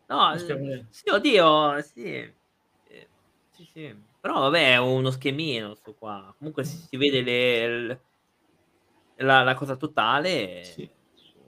No, 0.07 0.37
schermo 0.37 0.85
sì, 0.89 1.09
oddio, 1.09 1.81
sì. 1.83 2.05
Eh, 2.05 3.09
sì, 3.51 3.65
sì. 3.65 3.95
Però 4.21 4.41
vabbè, 4.41 4.73
è 4.73 4.77
uno 4.79 5.11
schemino 5.11 5.75
sto 5.75 5.95
qua. 5.97 6.35
Comunque 6.37 6.65
si, 6.65 6.77
si 6.77 6.97
vede 6.97 7.23
le, 7.23 8.01
la, 9.25 9.43
la 9.45 9.55
cosa 9.55 9.77
totale 9.77 10.65
sì. 10.65 10.89
su, 11.15 11.39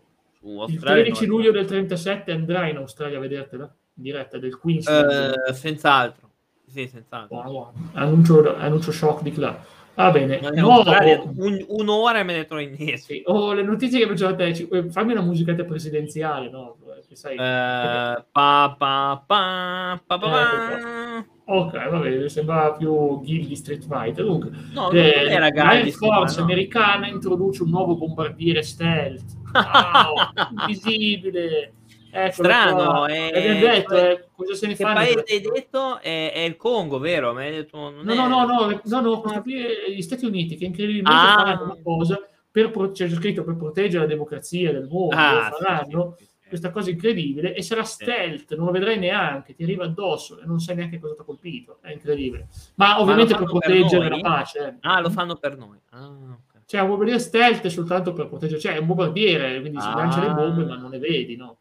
su 0.40 0.72
il 0.72 0.78
13 0.78 1.26
luglio 1.26 1.50
del 1.50 1.66
37 1.66 2.30
andrai 2.30 2.70
in 2.70 2.76
Australia 2.76 3.18
a 3.18 3.20
vedertela 3.20 3.64
in 3.94 4.02
diretta 4.02 4.38
del 4.38 4.58
Queensland 4.58 5.34
uh, 5.48 5.52
senz'altro 5.52 6.30
sì, 6.66 6.86
senz'altro 6.86 7.36
wow, 7.36 7.52
wow. 7.52 7.72
Annuncio, 7.92 8.56
annuncio 8.56 8.92
shock 8.92 9.22
di 9.22 9.32
club 9.32 9.58
Va 9.94 10.10
bene, 10.10 10.40
nuovo... 10.54 10.90
un, 11.36 11.64
un'ora 11.68 12.20
e 12.20 12.22
me 12.22 12.34
ne 12.34 12.44
trovo 12.46 12.62
indietro. 12.62 12.96
Sì. 12.96 13.22
Oh, 13.26 13.52
le 13.52 13.62
notizie 13.62 14.00
che 14.00 14.06
faccio 14.06 14.28
a 14.28 14.34
te, 14.34 14.48
eh, 14.48 14.90
fammi 14.90 15.12
una 15.12 15.20
musicetta 15.20 15.64
presidenziale, 15.64 16.48
no? 16.48 16.76
Che 17.06 17.14
sai, 17.14 17.34
uh, 17.34 18.24
pa, 18.32 18.74
pa, 18.78 19.22
pa, 19.26 20.00
pa, 20.06 20.18
pa, 20.18 20.78
eh, 20.78 21.26
Ok, 21.44 21.90
va 21.90 21.98
bene, 21.98 22.28
sembrava 22.30 22.72
più 22.72 23.20
di 23.20 23.54
Street 23.54 23.84
Fighter. 23.86 24.24
Comunque, 24.24 24.50
no, 24.72 24.90
eh, 24.90 25.26
era 25.28 25.48
Air 25.48 25.90
Force 25.90 26.38
no. 26.38 26.44
americana 26.44 27.08
introduce 27.08 27.62
un 27.62 27.70
nuovo 27.70 27.96
bombardiere 27.96 28.62
stealth. 28.62 29.40
Wow, 29.52 30.14
invisibile. 30.60 31.74
Ecco, 32.14 32.42
Strano, 32.42 33.06
è... 33.06 33.28
abbiamo 33.34 33.60
detto, 33.60 33.96
eh, 33.96 34.28
cosa 34.36 34.54
se 34.54 34.66
ne 34.66 34.76
fa? 34.76 34.92
paese 34.92 35.24
hai 35.26 35.40
detto? 35.40 35.98
È, 35.98 36.32
è, 36.34 36.40
il 36.40 36.56
Congo, 36.58 36.98
vero? 36.98 37.32
Detto, 37.32 37.78
no, 37.78 38.00
è... 38.02 38.04
no, 38.04 38.14
no, 38.14 38.44
no, 38.44 38.80
no, 38.84 39.00
no, 39.00 39.32
è 39.32 39.90
gli 39.90 40.02
Stati 40.02 40.26
Uniti 40.26 40.56
che 40.56 40.66
incredibilmente 40.66 41.10
ah. 41.10 41.34
faranno 41.34 41.62
una 41.64 41.78
cosa 41.82 42.20
per, 42.50 42.90
c'è 42.92 43.08
scritto 43.08 43.44
per 43.44 43.56
proteggere 43.56 44.02
la 44.02 44.08
democrazia 44.08 44.72
del 44.72 44.88
mondo, 44.88 45.16
ah, 45.16 45.50
faranno. 45.58 46.14
Sì, 46.18 46.24
sì, 46.24 46.24
sì 46.24 46.30
questa 46.52 46.70
cosa 46.70 46.90
incredibile 46.90 47.54
e 47.54 47.62
sarà 47.62 47.82
stealth, 47.82 48.54
non 48.56 48.66
lo 48.66 48.72
vedrai 48.72 48.98
neanche, 48.98 49.54
ti 49.54 49.62
arriva 49.62 49.84
addosso 49.84 50.38
e 50.38 50.44
non 50.44 50.60
sai 50.60 50.76
neanche 50.76 50.98
cosa 50.98 51.14
ti 51.14 51.22
ha 51.22 51.24
colpito, 51.24 51.78
è 51.80 51.92
incredibile. 51.92 52.48
Ma 52.74 53.00
ovviamente 53.00 53.32
Ma 53.32 53.38
per 53.38 53.48
proteggere 53.48 54.08
per 54.08 54.18
la 54.18 54.20
pace. 54.20 54.58
Eh. 54.58 54.74
Ah, 54.80 55.00
lo 55.00 55.08
fanno 55.08 55.36
per 55.36 55.56
noi. 55.56 55.78
Ah, 55.92 56.08
okay. 56.08 56.60
Cioè, 56.66 56.82
un 56.82 56.88
bombardiere 56.88 57.20
stealth 57.20 57.62
è 57.64 57.70
soltanto 57.70 58.12
per 58.12 58.28
proteggere, 58.28 58.60
cioè 58.60 58.74
è 58.74 58.78
un 58.78 58.86
bombardiere, 58.86 59.60
quindi 59.60 59.80
si 59.80 59.86
ah. 59.86 59.94
lancia 59.94 60.20
le 60.20 60.34
bombe 60.34 60.64
ma 60.66 60.76
non 60.76 60.90
le 60.90 60.98
vedi, 60.98 61.36
no? 61.36 61.56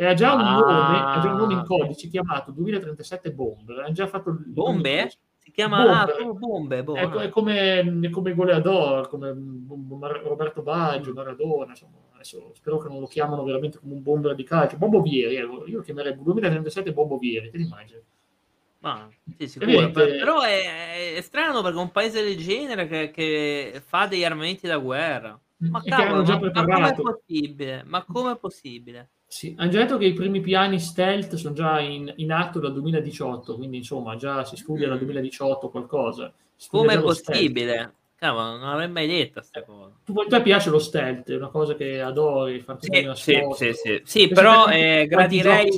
E 0.00 0.06
ha 0.06 0.14
già 0.14 0.32
un 0.32 0.40
ah. 0.42 0.58
nome, 0.60 1.20
già 1.20 1.30
un 1.32 1.38
nome 1.38 1.54
in 1.54 1.64
codice 1.64 2.06
chiamato 2.06 2.52
2037 2.52 3.32
Bomber, 3.32 3.80
ha 3.80 3.90
già 3.90 4.06
fatto 4.06 4.32
Bombe? 4.46 5.10
Si 5.38 5.50
chiama 5.50 6.02
ah, 6.02 6.06
bombe. 6.38 6.84
bombe 6.84 7.00
è, 7.00 7.08
è, 7.08 7.28
come, 7.30 7.80
è 7.80 8.10
come 8.10 8.32
goleador, 8.32 9.08
come 9.08 9.36
Roberto 10.22 10.62
Baggio, 10.62 11.12
Maradona, 11.12 11.70
insomma. 11.70 11.96
Adesso 12.12 12.52
spero 12.54 12.78
che 12.78 12.86
non 12.88 13.00
lo 13.00 13.06
chiamano 13.06 13.42
veramente 13.42 13.80
come 13.80 13.94
un 13.94 14.02
bomber 14.02 14.36
di 14.36 14.44
calcio. 14.44 14.76
Bobo 14.76 15.02
Vieri, 15.02 15.34
eh, 15.34 15.48
io 15.66 15.80
chiamerei 15.80 16.14
2037 16.14 16.92
Bobo 16.92 17.18
Vieri, 17.18 17.50
ti 17.50 17.60
immagini? 17.62 18.00
Ma 18.80 19.08
sì, 19.36 19.48
sicuro, 19.48 19.90
però 19.90 20.42
è, 20.42 21.14
è, 21.16 21.20
strano 21.22 21.60
perché 21.60 21.78
un 21.78 21.90
paese 21.90 22.22
del 22.22 22.36
genere 22.36 22.86
che, 22.86 23.10
che 23.10 23.82
fa 23.84 24.06
degli 24.06 24.22
armamenti 24.22 24.68
da 24.68 24.78
guerra. 24.78 25.36
Ma, 25.56 25.82
cavolo, 25.82 26.22
ma, 26.22 26.38
ma 26.52 26.64
come 26.64 26.88
è 26.88 26.94
possibile? 26.94 27.82
Ma 27.84 28.04
come 28.04 28.32
è 28.32 28.36
possibile? 28.36 29.10
Sì, 29.30 29.54
hanno 29.58 29.70
già 29.70 29.80
detto 29.80 29.98
che 29.98 30.06
i 30.06 30.14
primi 30.14 30.40
piani 30.40 30.80
stealth 30.80 31.34
sono 31.34 31.54
già 31.54 31.80
in, 31.80 32.10
in 32.16 32.32
atto 32.32 32.60
dal 32.60 32.72
2018, 32.72 33.56
quindi 33.56 33.76
insomma 33.76 34.16
già 34.16 34.42
si 34.44 34.56
studia 34.56 34.86
mm. 34.86 34.90
dal 34.90 34.98
2018 35.00 35.68
qualcosa. 35.68 36.32
Come 36.68 36.94
è 36.94 37.00
possibile? 37.00 37.92
Cavolo, 38.16 38.56
non 38.56 38.70
l'avrei 38.70 38.88
mai 38.88 39.06
detto 39.06 39.34
questa 39.34 39.62
cosa. 39.62 39.92
Tu, 40.02 40.18
a 40.18 40.26
te 40.26 40.40
piace 40.40 40.70
lo 40.70 40.78
stealth, 40.78 41.30
è 41.30 41.36
una 41.36 41.50
cosa 41.50 41.76
che 41.76 42.00
adori, 42.00 42.60
farti 42.60 42.88
sì, 42.90 43.10
sì, 43.14 43.46
sì, 43.52 43.72
sì, 43.74 44.02
sì, 44.02 44.28
però 44.28 44.66
eh, 44.66 45.06
gradirei, 45.06 45.70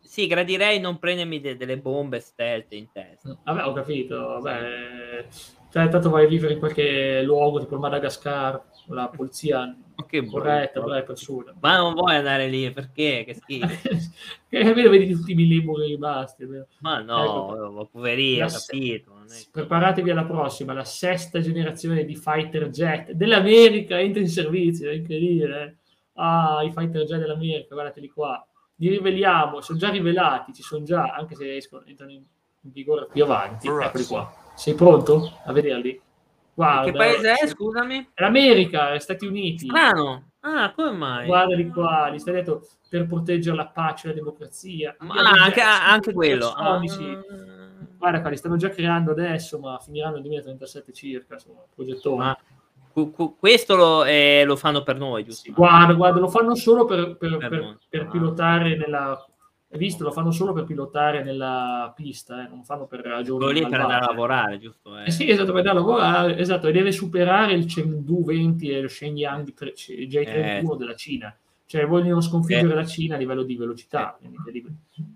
sì, 0.00 0.28
gradirei 0.28 0.78
non 0.78 1.00
prendermi 1.00 1.40
de- 1.40 1.56
delle 1.56 1.78
bombe 1.78 2.20
stealth 2.20 2.72
in 2.72 2.86
testa. 2.92 3.30
Mm, 3.30 3.32
vabbè, 3.44 3.66
ho 3.66 3.72
capito, 3.72 4.16
vabbè. 4.40 5.26
Cioè, 5.70 5.88
tanto 5.88 6.08
vai 6.08 6.24
a 6.24 6.28
vivere 6.28 6.54
in 6.54 6.60
qualche 6.60 7.20
luogo, 7.22 7.58
tipo 7.58 7.76
Madagascar, 7.78 8.62
la 8.86 9.08
polizia 9.08 9.76
che 10.06 10.24
corretta, 10.26 10.80
brutta 10.80 11.02
persona. 11.02 11.54
Ma 11.60 11.78
non 11.78 11.94
vuoi 11.94 12.16
andare 12.16 12.48
lì, 12.48 12.70
perché? 12.70 13.24
Che 13.26 13.34
schifo. 13.34 13.66
che 14.48 14.72
vedi 14.72 15.14
tutti 15.14 15.32
i 15.32 15.34
millimoli 15.34 15.86
rimasti. 15.86 16.46
Ma 16.80 17.00
no, 17.00 17.54
ecco. 17.54 17.70
ma 17.72 17.84
poverino, 17.84 18.46
capito. 18.46 19.12
Preparatevi 19.50 20.10
alla 20.10 20.24
prossima, 20.24 20.72
la 20.72 20.84
sesta 20.84 21.40
generazione 21.40 22.04
di 22.04 22.14
fighter 22.14 22.68
jet 22.68 23.12
dell'America 23.12 23.98
entra 23.98 24.20
in 24.20 24.28
servizio, 24.28 24.90
è 24.90 24.94
incredibile. 24.94 25.62
Eh? 25.62 25.74
Ah, 26.14 26.62
i 26.62 26.70
fighter 26.72 27.04
jet 27.04 27.18
dell'America, 27.18 27.74
guardateli 27.74 28.08
qua. 28.08 28.46
Li 28.76 28.90
riveliamo, 28.90 29.60
sono 29.62 29.78
già 29.78 29.88
rivelati, 29.88 30.52
ci 30.52 30.62
sono 30.62 30.84
già, 30.84 31.14
anche 31.14 31.34
se 31.34 31.56
escono, 31.56 31.84
entrano 31.86 32.12
in, 32.12 32.22
in 32.60 32.70
vigore 32.72 33.06
più 33.10 33.24
avanti. 33.24 33.68
Eccoli 33.68 34.04
qua. 34.04 34.32
Sei 34.54 34.74
pronto 34.74 35.40
a 35.44 35.52
vederli? 35.52 36.00
Guarda, 36.56 36.90
che 36.90 36.96
paese 36.96 37.34
è, 37.34 37.46
scusami? 37.48 38.12
L'America, 38.14 38.94
gli 38.94 38.98
Stati 38.98 39.26
Uniti. 39.26 39.66
Strano. 39.66 40.30
Ah, 40.40 40.72
come 40.72 40.92
mai? 40.92 41.26
Guardali 41.26 41.68
qua, 41.68 42.08
gli 42.10 42.18
stai 42.18 42.32
detto 42.32 42.66
per 42.88 43.06
proteggere 43.06 43.54
la 43.54 43.66
pace 43.66 44.06
e 44.06 44.08
la 44.10 44.14
democrazia. 44.14 44.96
Ma 45.00 45.14
ah, 45.16 45.44
anche, 45.44 45.60
anche 45.60 46.14
quello. 46.14 46.48
Ah. 46.48 46.80
Guarda 47.98 48.20
qua, 48.22 48.30
li 48.30 48.36
stanno 48.38 48.56
già 48.56 48.70
creando 48.70 49.10
adesso, 49.10 49.58
ma 49.58 49.78
finiranno 49.78 50.14
nel 50.14 50.22
2037 50.22 50.92
circa, 50.94 51.34
insomma, 51.34 51.60
progettone. 51.74 52.16
Ma 52.16 52.38
questo 53.38 53.76
lo, 53.76 54.04
eh, 54.04 54.44
lo, 54.46 54.56
fanno 54.56 54.82
per 54.82 54.96
noi, 54.96 55.24
giusto? 55.24 55.42
Sì, 55.42 55.52
guarda, 55.52 55.92
guarda, 55.92 56.20
lo 56.20 56.28
fanno 56.28 56.54
solo 56.54 56.86
per, 56.86 57.18
per, 57.18 57.36
per, 57.36 57.78
per 57.86 58.00
ah. 58.00 58.06
pilotare 58.06 58.78
nella 58.78 59.22
visto, 59.70 60.04
lo 60.04 60.12
fanno 60.12 60.30
solo 60.30 60.52
per 60.52 60.64
pilotare 60.64 61.22
nella 61.22 61.92
pista, 61.94 62.44
eh, 62.44 62.48
non 62.48 62.64
fanno 62.64 62.86
per 62.86 63.00
ragioni. 63.00 63.52
lì 63.52 63.66
per 63.66 63.80
andare 63.80 64.04
a 64.04 64.08
lavorare, 64.08 64.58
giusto? 64.58 64.96
Eh. 64.98 65.06
eh. 65.06 65.10
sì, 65.10 65.28
esatto, 65.28 65.52
per 65.52 65.66
andare 65.66 65.76
a 65.76 65.80
lavorare, 65.80 66.38
esatto, 66.38 66.68
e 66.68 66.72
deve 66.72 66.92
superare 66.92 67.54
il 67.54 67.66
Chengdu 67.66 68.24
20 68.24 68.68
e 68.70 68.80
lo 68.80 68.88
Shenyang 68.88 69.52
J31 69.52 70.72
eh. 70.72 70.76
della 70.76 70.94
Cina. 70.94 71.36
Cioè, 71.68 71.84
vogliono 71.84 72.20
sconfiggere 72.20 72.72
eh. 72.72 72.76
la 72.76 72.86
Cina 72.86 73.16
a 73.16 73.18
livello 73.18 73.42
di 73.42 73.56
velocità. 73.56 74.16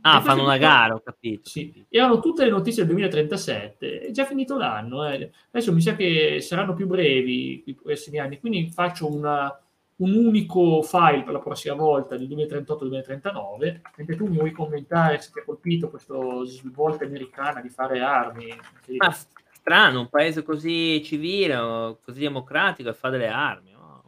Ah, 0.01 0.21
fanno 0.21 0.43
una 0.43 0.59
gara, 0.59 0.95
ho 0.95 1.01
capito. 1.01 1.49
Sì, 1.49 1.87
erano 1.89 2.19
tutte 2.19 2.45
le 2.45 2.51
notizie 2.51 2.83
del 2.83 2.91
2037, 2.91 4.01
è 4.01 4.11
già 4.11 4.25
finito 4.25 4.59
l'anno. 4.59 5.09
Eh. 5.09 5.31
Adesso 5.53 5.73
mi 5.73 5.81
sa 5.81 5.95
che 5.95 6.41
saranno 6.41 6.75
più 6.75 6.89
brevi 6.89 7.63
i 7.67 7.75
prossimi 7.75 8.19
anni, 8.19 8.41
quindi 8.41 8.69
faccio 8.69 9.09
una 9.09 9.57
un 10.01 10.15
unico 10.15 10.83
file 10.83 11.23
per 11.23 11.33
la 11.33 11.41
prossima 11.41 11.75
volta 11.75 12.17
del 12.17 12.29
2038-2039. 12.29 13.81
Mentre 13.97 14.17
tu 14.17 14.27
mi 14.27 14.37
vuoi 14.37 14.53
commentare 14.53 15.21
se 15.21 15.31
ti 15.33 15.41
ha 15.41 15.45
colpito 15.45 15.89
questa 15.89 16.15
svolta 16.45 17.05
americana 17.05 17.61
di 17.61 17.69
fare 17.69 18.01
armi. 18.01 18.49
Ma 18.97 19.15
strano, 19.53 20.01
un 20.01 20.09
paese 20.09 20.43
così 20.43 21.03
civile, 21.05 21.99
così 22.03 22.21
democratico 22.21 22.89
e 22.89 22.95
fa 22.95 23.11
delle 23.11 23.29
armi. 23.29 23.73
No? 23.73 24.03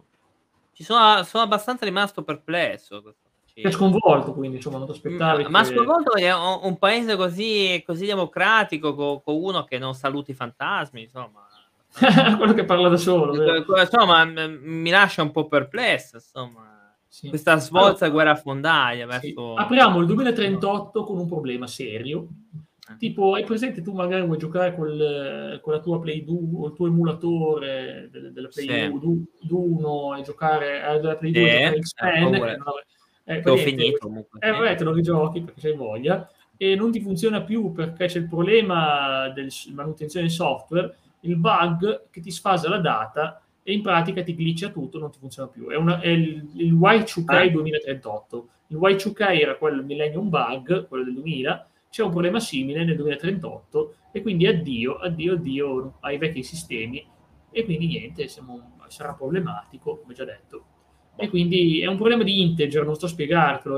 Ci 0.73 0.83
sono, 0.83 1.23
sono 1.25 1.45
abbastanza 1.45 1.85
rimasto 1.85 2.23
perplesso. 2.23 3.15
È 3.55 3.71
sconvolto, 3.71 4.33
quindi 4.33 4.57
insomma, 4.57 4.79
non 4.79 4.87
ti 4.87 4.93
aspettavi. 4.93 5.47
Ma, 5.49 5.63
che... 5.63 5.75
sconvolto 5.75 6.15
è 6.15 6.35
un, 6.35 6.79
paese 6.79 7.17
così, 7.17 7.83
così 7.85 8.07
democratico 8.07 8.95
con, 8.95 9.23
con 9.23 9.35
uno 9.35 9.65
che 9.65 9.79
non 9.79 9.93
saluti 9.93 10.31
i 10.31 10.35
fantasmi, 10.35 11.03
insomma 11.03 11.47
quello 12.37 12.55
che 12.55 12.65
parla 12.65 12.89
da 12.89 12.97
solo. 12.97 13.35
Insomma, 13.79 14.25
mi 14.25 14.91
lascia 14.91 15.23
un 15.23 15.31
po' 15.31 15.47
perplesso. 15.47 16.17
Insomma. 16.17 16.73
Sì. 17.13 17.29
Questa 17.29 17.57
svolta 17.59 18.07
allora, 18.07 18.25
guerrafondaia 18.25 19.07
verso... 19.07 19.27
Sì. 19.27 19.35
Apriamo 19.57 20.01
il 20.01 20.07
2038 20.07 21.05
con 21.05 21.19
un 21.19 21.29
problema 21.29 21.67
serio. 21.67 22.27
Eh. 22.89 22.97
Tipo, 22.97 23.35
hai 23.35 23.45
presente 23.45 23.83
tu 23.83 23.93
magari 23.93 24.25
vuoi 24.25 24.39
giocare 24.39 24.75
col, 24.75 25.61
con 25.63 25.75
la 25.75 25.81
tua 25.81 26.01
Play 26.01 26.25
2 26.25 26.37
o 26.55 26.67
il 26.69 26.73
tuo 26.73 26.87
emulatore 26.87 28.09
della 28.11 28.49
Play 28.49 28.67
sì. 28.67 28.99
2 29.47 30.19
e 30.19 30.23
giocare 30.23 30.89
eh, 30.89 31.01
della 31.01 31.17
Play 31.17 31.33
2 31.33 31.43
eh, 31.43 31.81
X-Men, 31.83 32.35
eh, 33.25 33.43
eh, 33.45 33.51
ho 33.51 33.57
finito 33.59 33.99
comunque. 33.99 34.41
Eh, 34.41 34.51
vabbè, 34.51 34.75
te 34.75 34.85
lo 34.85 34.93
rigiochi 34.93 35.43
perché 35.43 35.61
c'hai 35.61 35.77
voglia 35.77 36.29
e 36.57 36.75
non 36.75 36.91
ti 36.93 37.01
funziona 37.01 37.43
più 37.43 37.73
perché 37.73 38.07
c'è 38.07 38.19
il 38.19 38.29
problema 38.29 39.29
della 39.29 39.51
manutenzione 39.75 40.27
del 40.27 40.35
software 40.35 40.97
il 41.23 41.37
bug 41.37 42.09
che 42.11 42.21
ti 42.21 42.31
sfasa 42.31 42.69
la 42.69 42.79
data 42.79 43.43
e 43.63 43.73
in 43.73 43.83
pratica 43.83 44.23
ti 44.23 44.35
glitcha 44.35 44.71
tutto, 44.71 44.99
non 44.99 45.11
ti 45.11 45.19
funziona 45.19 45.49
più. 45.49 45.69
È, 45.69 45.77
una, 45.77 46.01
è 46.01 46.09
il, 46.09 46.51
il 46.55 46.75
Y2K 46.75 47.25
ah. 47.27 47.49
2038. 47.49 48.49
Il 48.69 48.79
Y2K 48.79 49.41
era 49.41 49.57
quello 49.57 49.83
Millennium 49.83 50.29
Bug, 50.29 50.89
quello 50.89 51.05
del 51.05 51.15
2000, 51.15 51.67
c'è 51.91 52.03
un 52.03 52.11
problema 52.11 52.41
simile 52.41 52.85
nel 52.85 52.97
2038 52.97 53.95
e 54.13 54.23
quindi 54.23 54.47
addio, 54.47 54.97
addio, 54.97 55.35
addio 55.35 55.95
ai 56.01 56.17
vecchi 56.17 56.43
sistemi 56.43 57.07
e 57.51 57.65
quindi 57.65 57.87
niente, 57.87 58.29
siamo, 58.29 58.79
sarà 58.89 59.13
problematico, 59.13 59.99
come 59.99 60.15
già 60.15 60.25
detto. 60.25 60.65
E 61.15 61.29
quindi 61.29 61.81
è 61.81 61.87
un 61.87 61.97
problema 61.97 62.23
di 62.23 62.41
integer, 62.41 62.85
non 62.85 62.95
sto 62.95 63.05
a 63.07 63.09
spiegartelo. 63.11 63.77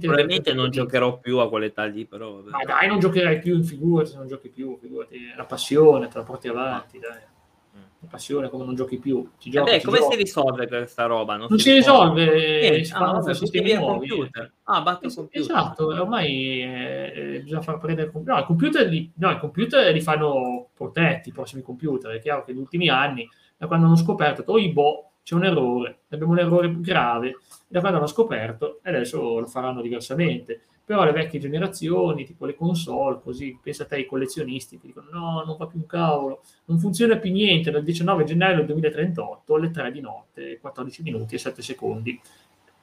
Probabilmente 0.00 0.54
non 0.54 0.70
giocherò 0.70 1.18
più 1.18 1.38
a 1.38 1.48
quell'età 1.48 1.84
lì, 1.84 2.06
però. 2.06 2.40
Ma 2.46 2.64
dai, 2.64 2.88
non 2.88 2.98
giocherai 2.98 3.38
più 3.38 3.54
in 3.54 3.64
figurati, 3.64 4.10
se 4.10 4.16
non 4.16 4.26
giochi 4.26 4.48
più, 4.48 4.78
figurati. 4.80 5.18
La 5.36 5.44
passione, 5.44 6.08
te 6.08 6.18
la 6.18 6.24
porti 6.24 6.48
avanti, 6.48 6.98
dai. 6.98 7.20
Mm. 7.76 7.82
La 8.00 8.08
passione 8.08 8.48
come 8.48 8.64
non 8.64 8.74
giochi 8.74 8.98
più. 8.98 9.28
Ci 9.38 9.50
giochi, 9.50 9.70
Vabbè, 9.70 9.82
come 9.82 9.98
si 10.10 10.16
risolve 10.16 10.66
questa 10.66 11.04
roba? 11.04 11.36
Non, 11.36 11.48
non 11.50 11.58
si, 11.58 11.68
si, 11.68 11.74
risolve, 11.74 12.24
risolve. 12.24 12.84
si 12.84 12.92
fanno 12.92 13.18
ah, 13.18 13.34
sistemi 13.34 13.74
nuovi. 13.74 14.08
Computer. 14.08 14.52
Ah, 14.64 14.80
batte 14.80 15.06
il 15.06 15.14
computer. 15.14 15.40
Esatto, 15.42 15.86
ormai 15.86 16.62
eh, 16.62 17.12
eh, 17.14 17.40
bisogna 17.42 17.60
far 17.60 17.78
prendere 17.78 18.06
il 18.06 18.12
computer. 18.12 18.34
No, 18.34 18.40
il 18.40 18.46
computer 18.46 18.88
li, 18.88 19.12
no, 19.16 19.30
i 19.30 19.38
computer 19.38 19.92
li 19.92 20.00
fanno 20.00 20.70
protetti, 20.74 21.28
i 21.28 21.32
prossimi 21.32 21.60
computer. 21.60 22.10
È 22.12 22.20
chiaro 22.20 22.42
che 22.42 22.52
negli 22.52 22.62
ultimi 22.62 22.88
anni, 22.88 23.28
da 23.58 23.66
quando 23.66 23.84
hanno 23.84 23.96
scoperto, 23.96 24.42
oh, 24.46 24.58
i 24.58 24.72
boh, 24.72 25.09
c'è 25.30 25.36
un 25.36 25.44
errore, 25.44 26.00
abbiamo 26.08 26.32
un 26.32 26.40
errore 26.40 26.80
grave, 26.80 27.36
da 27.68 27.78
quando 27.78 27.98
hanno 27.98 28.08
scoperto, 28.08 28.80
e 28.82 28.88
adesso 28.90 29.38
lo 29.38 29.46
faranno 29.46 29.80
diversamente. 29.80 30.62
Però 30.84 31.04
le 31.04 31.12
vecchie 31.12 31.38
generazioni, 31.38 32.24
tipo 32.24 32.46
le 32.46 32.56
console, 32.56 33.20
così, 33.22 33.56
pensa 33.62 33.84
a 33.84 33.86
te 33.86 34.00
i 34.00 34.06
collezionisti 34.06 34.80
che 34.80 34.88
dicono 34.88 35.06
no, 35.12 35.44
non 35.46 35.56
va 35.56 35.68
più 35.68 35.78
un 35.78 35.86
cavolo, 35.86 36.42
non 36.64 36.80
funziona 36.80 37.16
più 37.18 37.30
niente 37.30 37.70
dal 37.70 37.84
19 37.84 38.24
gennaio 38.24 38.56
del 38.56 38.66
2038 38.66 39.54
alle 39.54 39.70
3 39.70 39.92
di 39.92 40.00
notte, 40.00 40.58
14 40.58 41.02
minuti 41.04 41.36
e 41.36 41.38
7 41.38 41.62
secondi. 41.62 42.20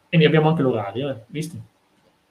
E 0.07 0.17
ne 0.17 0.25
abbiamo 0.25 0.47
anche 0.47 0.61
l'orario, 0.61 1.09
eh? 1.09 1.23
visto? 1.27 1.57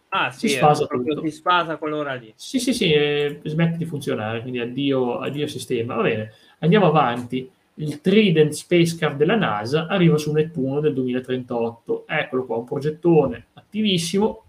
Ah, 0.09 0.31
si 0.31 0.49
sì, 0.49 0.55
sfasa 0.55 0.87
tutto. 0.87 1.21
Si 1.21 1.31
sfasa 1.31 1.77
quell'ora 1.77 2.15
lì. 2.15 2.33
Sì, 2.37 2.59
sì, 2.59 2.73
sì, 2.73 2.91
eh, 2.91 3.41
smette 3.45 3.77
di 3.77 3.85
funzionare, 3.85 4.41
quindi 4.41 4.61
addio, 4.61 5.19
addio 5.19 5.47
sistema. 5.47 5.95
Va 5.97 6.03
bene, 6.03 6.33
andiamo 6.61 6.87
avanti 6.87 7.51
il 7.79 8.01
Trident 8.01 8.53
Spacecraft 8.53 9.17
della 9.17 9.37
NASA 9.37 9.87
arriva 9.87 10.17
su 10.17 10.33
Nettuno 10.33 10.81
del 10.81 10.95
2038. 10.95 12.05
Eccolo 12.07 12.45
qua, 12.47 12.57
un 12.57 12.65
progettone 12.65 13.47
attivissimo, 13.55 14.45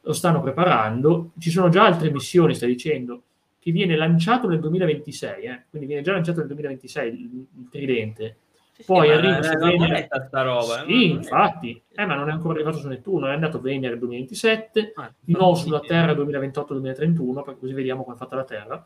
lo 0.00 0.12
stanno 0.12 0.40
preparando. 0.42 1.30
Ci 1.38 1.50
sono 1.50 1.68
già 1.68 1.84
altre 1.84 2.10
missioni, 2.10 2.54
sta 2.54 2.66
dicendo, 2.66 3.22
che 3.58 3.72
viene 3.72 3.96
lanciato 3.96 4.48
nel 4.48 4.60
2026, 4.60 5.44
eh? 5.44 5.62
quindi 5.70 5.88
viene 5.88 6.02
già 6.02 6.12
lanciato 6.12 6.38
nel 6.38 6.48
2026 6.48 7.08
il, 7.08 7.46
il 7.58 7.68
Tridente. 7.70 8.36
Sì, 8.72 8.84
Poi 8.84 9.06
sì, 9.06 9.12
arriva 9.12 9.42
su 9.42 9.56
Venere. 9.58 10.08
sta 10.26 10.42
roba. 10.42 10.82
Eh? 10.82 10.86
Sì, 10.86 11.10
infatti, 11.10 11.82
eh, 11.94 12.06
ma 12.06 12.14
non 12.14 12.28
è 12.28 12.32
ancora 12.32 12.54
arrivato 12.54 12.78
su 12.78 12.88
Nettuno, 12.88 13.28
è 13.28 13.32
andato 13.32 13.60
Venere 13.60 13.90
nel 13.90 13.98
2027, 13.98 14.92
ah, 14.96 15.12
no 15.26 15.54
sulla 15.54 15.80
Terra 15.80 16.12
2028-2031, 16.12 17.42
perché 17.42 17.60
così 17.60 17.72
vediamo 17.72 18.02
come 18.02 18.14
è 18.14 18.18
fatta 18.18 18.36
la 18.36 18.44
Terra. 18.44 18.84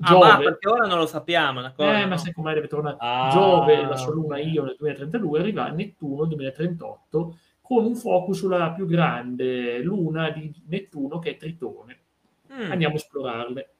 Giove, 0.00 0.28
ah, 0.30 0.38
perché 0.38 0.68
ora 0.68 0.86
non 0.86 0.96
lo 0.96 1.06
sappiamo. 1.06 1.60
Eh, 1.76 2.06
ma 2.06 2.16
sai 2.16 2.32
com'è 2.32 2.54
deve 2.54 2.68
tornare? 2.68 2.96
Ah. 2.98 3.28
Giove, 3.30 3.84
la 3.84 3.96
sua 3.96 4.14
luna 4.14 4.38
Io 4.38 4.64
nel 4.64 4.76
2032, 4.78 5.38
arriva 5.38 5.66
a 5.66 5.70
Nettuno 5.70 6.20
nel 6.20 6.28
2038 6.28 7.36
con 7.60 7.84
un 7.84 7.94
focus 7.94 8.38
sulla 8.38 8.72
più 8.72 8.86
grande 8.86 9.80
luna 9.82 10.30
di 10.30 10.52
Nettuno 10.68 11.18
che 11.18 11.30
è 11.30 11.36
Tritone. 11.36 11.98
Mm. 12.52 12.70
Andiamo 12.70 12.94
a 12.94 12.96
esplorarle. 12.96 13.70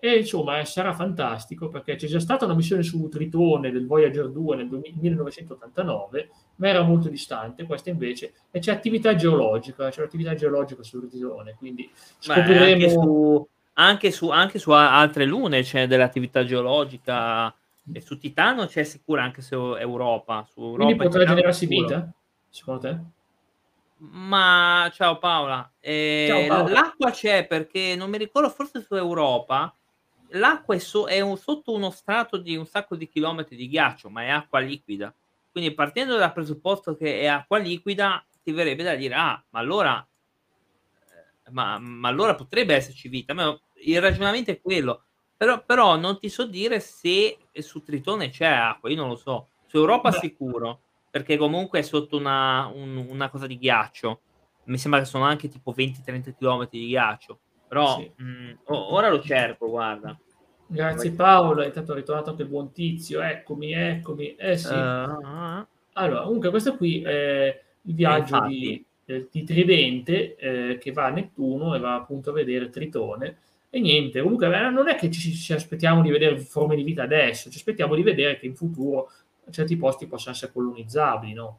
e 0.00 0.18
insomma 0.18 0.64
sarà 0.64 0.92
fantastico 0.92 1.68
perché 1.68 1.96
c'è 1.96 2.06
già 2.06 2.20
stata 2.20 2.44
una 2.44 2.54
missione 2.54 2.82
su 2.82 3.08
Tritone 3.08 3.70
del 3.70 3.86
Voyager 3.86 4.30
2 4.30 4.56
nel 4.56 4.68
1989, 4.68 6.28
ma 6.56 6.68
era 6.68 6.82
molto 6.82 7.08
distante, 7.08 7.64
questa 7.64 7.90
invece, 7.90 8.32
e 8.50 8.60
c'è 8.60 8.72
attività 8.72 9.14
geologica, 9.14 9.90
c'è 9.90 10.00
un'attività 10.00 10.34
geologica 10.34 10.82
su 10.84 11.06
Tritone, 11.08 11.56
quindi 11.58 11.90
scopriremo... 12.18 13.40
Beh, 13.40 13.48
anche, 13.74 14.10
su, 14.10 14.28
anche, 14.30 14.58
su, 14.58 14.70
altre 14.70 15.24
lune 15.24 15.62
c'è 15.62 15.86
dell'attività 15.86 16.44
geologica, 16.44 17.54
e 17.92 18.00
su 18.00 18.18
Titano 18.18 18.66
c'è 18.66 18.84
sicura 18.84 19.22
anche 19.22 19.42
su 19.42 19.54
Europa. 19.54 20.46
Su 20.50 20.60
Europa 20.60 20.84
quindi 20.84 21.02
potrà 21.02 21.24
generarsi 21.24 21.66
vita, 21.66 22.12
secondo 22.48 22.80
te? 22.80 22.98
Ma 23.96 24.90
ciao 24.92 25.18
Paola. 25.18 25.70
Eh, 25.80 26.26
ciao 26.28 26.46
Paola. 26.46 26.72
L'acqua 26.72 27.10
c'è 27.10 27.46
perché 27.46 27.94
non 27.96 28.10
mi 28.10 28.18
ricordo, 28.18 28.48
forse 28.50 28.82
su 28.82 28.94
Europa 28.94 29.74
l'acqua 30.34 30.74
è, 30.74 30.78
so- 30.78 31.06
è 31.06 31.20
un, 31.20 31.36
sotto 31.36 31.72
uno 31.72 31.90
strato 31.90 32.36
di 32.36 32.56
un 32.56 32.66
sacco 32.66 32.96
di 32.96 33.08
chilometri 33.08 33.56
di 33.56 33.68
ghiaccio, 33.68 34.08
ma 34.08 34.22
è 34.22 34.28
acqua 34.28 34.60
liquida. 34.60 35.12
Quindi 35.50 35.72
partendo 35.72 36.16
dal 36.16 36.32
presupposto 36.32 36.96
che 36.96 37.20
è 37.20 37.26
acqua 37.26 37.58
liquida, 37.58 38.24
ti 38.42 38.50
verrebbe 38.52 38.82
da 38.82 38.94
dire, 38.94 39.14
ah, 39.14 39.42
ma 39.50 39.58
allora, 39.58 40.06
ma, 41.50 41.78
ma 41.78 42.08
allora 42.08 42.34
potrebbe 42.34 42.74
esserci 42.74 43.08
vita. 43.08 43.34
Ma 43.34 43.58
il 43.84 44.00
ragionamento 44.00 44.50
è 44.50 44.60
quello. 44.60 45.04
Però, 45.36 45.62
però, 45.64 45.96
non 45.96 46.18
ti 46.18 46.28
so 46.28 46.46
dire 46.46 46.80
se 46.80 47.36
su 47.54 47.82
Tritone 47.82 48.30
c'è 48.30 48.46
acqua, 48.46 48.88
io 48.88 48.96
non 48.96 49.08
lo 49.08 49.16
so. 49.16 49.48
Su 49.66 49.76
Europa 49.78 50.10
Beh. 50.10 50.18
sicuro, 50.18 50.80
perché 51.10 51.36
comunque 51.36 51.80
è 51.80 51.82
sotto 51.82 52.16
una, 52.16 52.70
un, 52.72 52.96
una 53.08 53.28
cosa 53.28 53.46
di 53.46 53.58
ghiaccio. 53.58 54.20
Mi 54.64 54.78
sembra 54.78 55.00
che 55.00 55.06
sono 55.06 55.24
anche 55.24 55.48
tipo 55.48 55.74
20-30 55.76 56.34
km 56.36 56.68
di 56.70 56.86
ghiaccio. 56.86 57.38
Però 57.68 57.98
sì. 57.98 58.10
mh, 58.16 58.24
mm, 58.24 58.52
ora 58.66 59.10
lo 59.10 59.20
cerco, 59.20 59.68
guarda. 59.68 60.18
Grazie 60.66 61.12
Paolo, 61.12 61.62
è 61.62 61.70
stato 61.70 61.92
ritornato 61.92 62.30
anche 62.30 62.42
il 62.42 62.48
buon 62.48 62.72
tizio, 62.72 63.20
eccomi, 63.20 63.72
eccomi. 63.72 64.34
Eh 64.34 64.56
sì. 64.56 64.72
Uh, 64.72 65.66
allora, 65.92 66.22
comunque 66.22 66.50
questo 66.50 66.76
qui 66.76 67.02
è 67.02 67.62
il 67.82 67.94
viaggio 67.94 68.40
di, 68.46 68.84
eh, 69.06 69.28
di, 69.30 69.44
Tridente 69.44 70.36
eh, 70.36 70.78
che 70.78 70.92
va 70.92 71.06
a 71.06 71.10
Nettuno 71.10 71.74
e 71.74 71.78
va 71.78 71.94
appunto 71.94 72.30
a 72.30 72.34
vedere 72.34 72.70
Tritone. 72.70 73.38
E 73.70 73.80
niente, 73.80 74.22
comunque 74.22 74.48
non 74.70 74.88
è 74.88 74.94
che 74.94 75.10
ci, 75.10 75.32
ci, 75.34 75.52
aspettiamo 75.52 76.00
di 76.00 76.10
vedere 76.10 76.38
forme 76.38 76.76
di 76.76 76.84
vita 76.84 77.02
adesso, 77.02 77.50
ci 77.50 77.56
aspettiamo 77.56 77.96
di 77.96 78.02
vedere 78.02 78.38
che 78.38 78.46
in 78.46 78.54
futuro 78.54 79.10
certi 79.50 79.76
posti 79.76 80.06
possano 80.06 80.34
essere 80.34 80.52
colonizzabili, 80.52 81.32
no? 81.32 81.58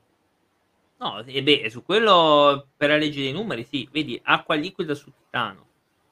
No, 0.98 1.22
e 1.26 1.44
beh, 1.44 1.70
su 1.70 1.84
quello 1.84 2.68
per 2.78 2.90
la 2.90 2.98
legge 2.98 3.22
dei 3.22 3.34
numeri, 3.34 3.66
sì, 3.66 3.88
vedi, 3.92 4.20
acqua 4.24 4.56
liquida 4.56 4.96
su 4.96 5.12
Titano. 5.12 5.66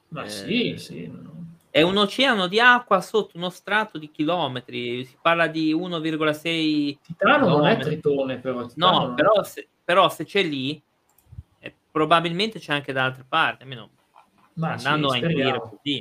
Ma 0.08 0.24
eh, 0.24 0.28
sì, 0.28 0.74
sì. 0.76 1.10
È 1.70 1.82
un 1.82 1.96
oceano 1.96 2.46
di 2.46 2.60
acqua 2.60 3.00
sotto 3.00 3.36
uno 3.36 3.50
strato 3.50 3.98
di 3.98 4.10
chilometri, 4.10 5.04
si 5.04 5.16
parla 5.20 5.48
di 5.48 5.74
1,6 5.74 6.98
Titano 7.02 7.48
non 7.48 7.66
è 7.66 7.78
Tritone 7.78 8.38
però. 8.38 8.66
Titano 8.66 9.08
no, 9.08 9.14
però 9.14 9.42
se, 9.42 9.66
però 9.82 10.08
se, 10.08 10.24
c'è 10.24 10.42
lì, 10.42 10.80
probabilmente 11.94 12.58
c'è 12.58 12.72
anche 12.72 12.92
da 12.92 13.04
altre 13.04 13.22
parti, 13.22 13.62
almeno 13.62 13.88
ma 14.54 14.72
andando 14.72 15.10
sì, 15.10 15.14
a 15.14 15.18
intuire 15.20 15.60
così. 15.60 15.98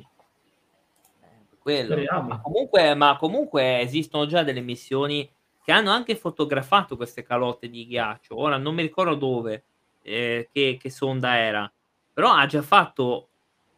Eh, 1.22 1.58
quello. 1.60 1.96
Ma 2.24 2.42
comunque, 2.42 2.96
ma 2.96 3.16
comunque 3.16 3.80
esistono 3.80 4.26
già 4.26 4.42
delle 4.42 4.62
missioni 4.62 5.32
che 5.64 5.72
hanno 5.72 5.92
anche 5.92 6.16
fotografato 6.16 6.96
queste 6.96 7.22
calotte 7.22 7.70
di 7.70 7.86
ghiaccio. 7.86 8.36
Ora 8.36 8.58
non 8.58 8.74
mi 8.74 8.82
ricordo 8.82 9.14
dove, 9.14 9.66
eh, 10.02 10.50
che, 10.52 10.80
che 10.82 10.90
sonda 10.90 11.38
era, 11.38 11.72
però 12.12 12.34
ha 12.34 12.48
già 12.48 12.64
fatto 12.64 13.28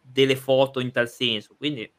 delle 0.01 0.37
foto 0.37 0.79
in 0.79 0.93
tal 0.93 1.09
senso. 1.09 1.55
Quindi 1.57 1.91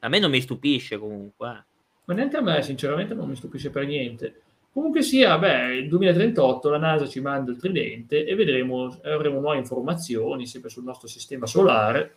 a 0.00 0.08
me 0.08 0.18
non 0.18 0.30
mi 0.30 0.42
stupisce 0.42 0.98
comunque. 0.98 1.48
Eh. 1.48 1.64
Ma 2.04 2.12
neanche 2.12 2.36
a 2.36 2.42
me, 2.42 2.60
sinceramente, 2.60 3.14
non 3.14 3.30
mi 3.30 3.34
stupisce 3.34 3.70
per 3.70 3.86
niente. 3.86 4.42
Comunque 4.74 5.02
sia, 5.02 5.38
beh, 5.38 5.76
il 5.76 5.88
2038 5.88 6.68
la 6.68 6.78
NASA 6.78 7.06
ci 7.06 7.20
manda 7.20 7.52
il 7.52 7.58
tridente 7.58 8.24
e 8.24 8.34
vedremo, 8.34 8.86
avremo 9.04 9.38
nuove 9.38 9.58
informazioni 9.58 10.48
sempre 10.48 10.68
sul 10.68 10.82
nostro 10.82 11.06
sistema 11.06 11.46
solare. 11.46 12.16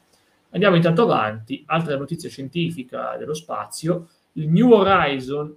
Andiamo 0.50 0.76
intanto 0.76 1.04
avanti. 1.04 1.62
Altra 1.68 1.96
notizia 1.96 2.30
scientifica 2.30 3.16
dello 3.16 3.36
spazio. 3.36 4.08
Il 4.34 4.50
New 4.50 4.72
Horizon 4.72 5.56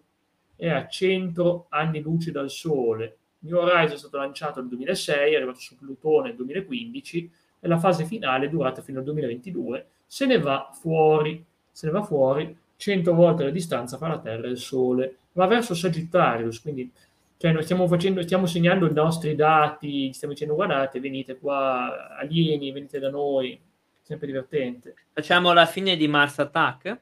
è 0.54 0.68
a 0.68 0.86
100 0.86 1.68
anni 1.70 2.02
luce 2.02 2.32
dal 2.32 2.50
Sole. 2.50 3.16
New 3.38 3.56
Horizon 3.56 3.94
è 3.94 3.98
stato 3.98 4.18
lanciato 4.18 4.60
nel 4.60 4.68
2006, 4.68 5.32
è 5.32 5.36
arrivato 5.36 5.58
su 5.58 5.78
Plutone 5.78 6.28
nel 6.28 6.36
2015 6.36 7.32
e 7.60 7.66
la 7.66 7.78
fase 7.78 8.04
finale 8.04 8.50
durata 8.50 8.82
fino 8.82 8.98
al 8.98 9.04
2022, 9.04 9.86
se 10.06 10.26
ne 10.26 10.38
va 10.38 10.68
fuori, 10.78 11.42
se 11.70 11.86
ne 11.86 11.92
va 11.92 12.02
fuori 12.02 12.54
100 12.80 13.12
volte 13.12 13.44
la 13.44 13.50
distanza 13.50 13.98
fra 13.98 14.08
la 14.08 14.18
Terra 14.18 14.46
e 14.46 14.52
il 14.52 14.58
Sole, 14.58 15.16
va 15.32 15.46
verso 15.46 15.74
Sagittarius, 15.74 16.62
quindi 16.62 16.90
cioè 17.36 17.52
noi 17.52 17.62
stiamo, 17.62 17.86
facendo, 17.86 18.22
stiamo 18.22 18.46
segnando 18.46 18.88
i 18.88 18.92
nostri 18.92 19.34
dati, 19.34 20.12
stiamo 20.14 20.32
dicendo 20.32 20.54
guardate, 20.54 20.98
venite 20.98 21.38
qua, 21.38 22.16
alieni, 22.16 22.72
venite 22.72 22.98
da 22.98 23.10
noi, 23.10 23.58
sempre 24.00 24.26
divertente. 24.26 24.94
Facciamo 25.12 25.52
la 25.52 25.66
fine 25.66 25.96
di 25.96 26.08
Mars 26.08 26.38
Attack? 26.38 27.00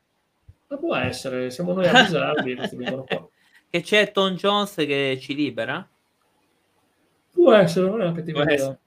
Ma 0.66 0.76
può 0.76 0.96
essere, 0.96 1.50
siamo 1.50 1.72
noi 1.72 1.86
a 1.86 1.92
avvisarvi. 1.92 2.56
Che 3.70 3.82
c'è 3.82 4.12
Tom 4.12 4.34
Jones 4.34 4.76
che 4.76 5.18
ci 5.20 5.34
libera? 5.34 5.86
Può 7.32 7.52
essere, 7.52 7.86
non 7.86 8.00
è 8.00 8.04
una 8.04 8.14
cattiva 8.14 8.42
idea. 8.42 8.78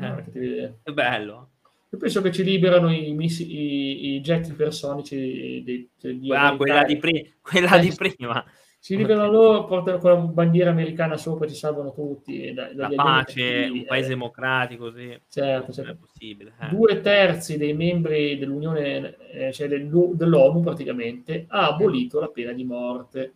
Eh, 0.00 0.74
è 0.82 0.90
bello. 0.92 1.49
Io 1.92 1.98
penso 1.98 2.22
che 2.22 2.30
ci 2.30 2.44
liberano 2.44 2.92
i, 2.92 3.12
missi, 3.12 3.52
i, 3.52 4.14
i 4.14 4.20
jet 4.20 4.46
ipersonici 4.46 5.62
dei, 5.64 5.90
degli 6.00 6.32
ah, 6.32 6.54
quella, 6.54 6.84
di, 6.84 6.96
pri- 6.96 7.34
quella 7.42 7.76
eh, 7.76 7.80
di 7.80 7.92
prima. 7.92 8.44
Si 8.78 8.96
liberano 8.96 9.28
okay. 9.28 9.34
loro, 9.34 9.64
portano 9.66 9.98
quella 9.98 10.16
bandiera 10.16 10.70
americana 10.70 11.16
sopra, 11.16 11.48
ci 11.48 11.56
salvano 11.56 11.92
tutti. 11.92 12.52
Da, 12.54 12.70
La 12.74 12.90
pace, 12.94 13.68
un 13.72 13.84
paese 13.84 14.06
eh. 14.06 14.10
democratico, 14.10 14.92
sì. 14.92 15.20
Certo, 15.28 15.72
certo. 15.72 15.90
È 15.90 15.96
possibile. 15.96 16.54
Eh. 16.60 16.68
Due 16.68 17.00
terzi 17.00 17.58
dei 17.58 17.74
membri 17.74 18.38
dell'Unione, 18.38 19.16
eh, 19.32 19.52
cioè 19.52 19.68
dell'ONU 19.68 20.60
praticamente, 20.60 21.46
ha 21.48 21.66
abolito 21.66 22.20
la 22.20 22.28
pena 22.28 22.52
di 22.52 22.64
morte. 22.64 23.34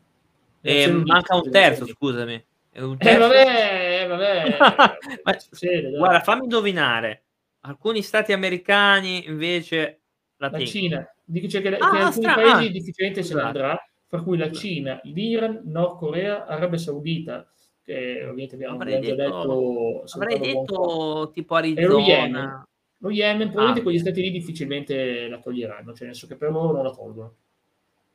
Eh, 0.60 0.90
manca 0.92 1.34
un 1.34 1.50
terzo, 1.50 1.86
scusami. 1.86 2.42
Eh 2.70 2.80
vabbè, 3.18 4.02
eh, 4.02 4.06
vabbè. 4.06 4.56
Ma, 5.24 5.38
succede, 5.38 5.90
guarda, 5.90 6.20
fammi 6.20 6.44
indovinare. 6.44 7.23
Alcuni 7.66 8.02
stati 8.02 8.32
americani 8.32 9.26
invece 9.26 10.00
la, 10.36 10.50
la 10.50 10.64
Cina. 10.64 11.14
Dice 11.24 11.60
che, 11.60 11.68
ah, 11.68 11.90
che 11.90 11.98
alcuni 11.98 12.12
stra- 12.12 12.34
paesi 12.34 12.66
ah, 12.66 12.70
difficilmente 12.70 13.22
se 13.22 13.34
ne 13.34 13.40
andrà, 13.40 13.88
fra 14.06 14.20
cui 14.20 14.36
la 14.36 14.50
Cina, 14.50 15.00
l'Iran, 15.04 15.62
Nord 15.64 15.98
Corea, 15.98 16.46
Arabia 16.46 16.78
Saudita, 16.78 17.50
che 17.82 18.20
ovviamente 18.22 18.54
abbiamo 18.56 18.76
avrei 18.76 19.00
detto, 19.00 19.14
detto 19.14 20.04
avrei 20.14 20.38
detto 20.38 21.30
tipo 21.32 21.54
Arizona. 21.54 21.86
lo 21.86 21.98
Yemen. 21.98 22.64
Lo 22.98 23.10
Yemen, 23.10 23.48
probabilmente 23.48 23.80
ah, 23.80 23.82
quegli 23.82 23.98
stati 23.98 24.20
lì 24.20 24.30
difficilmente 24.30 25.28
la 25.28 25.38
toglieranno, 25.38 25.92
cioè 25.92 26.06
nel 26.06 26.16
senso 26.16 26.26
che 26.26 26.36
per 26.36 26.50
loro 26.50 26.72
non 26.72 26.84
la 26.84 26.92
tolgono. 26.92 27.34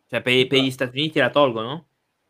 Cioè 0.09 0.21
per, 0.21 0.47
per 0.47 0.59
gli 0.59 0.71
Stati 0.71 0.97
Uniti 0.97 1.19
la 1.19 1.29
tolgono? 1.29 1.85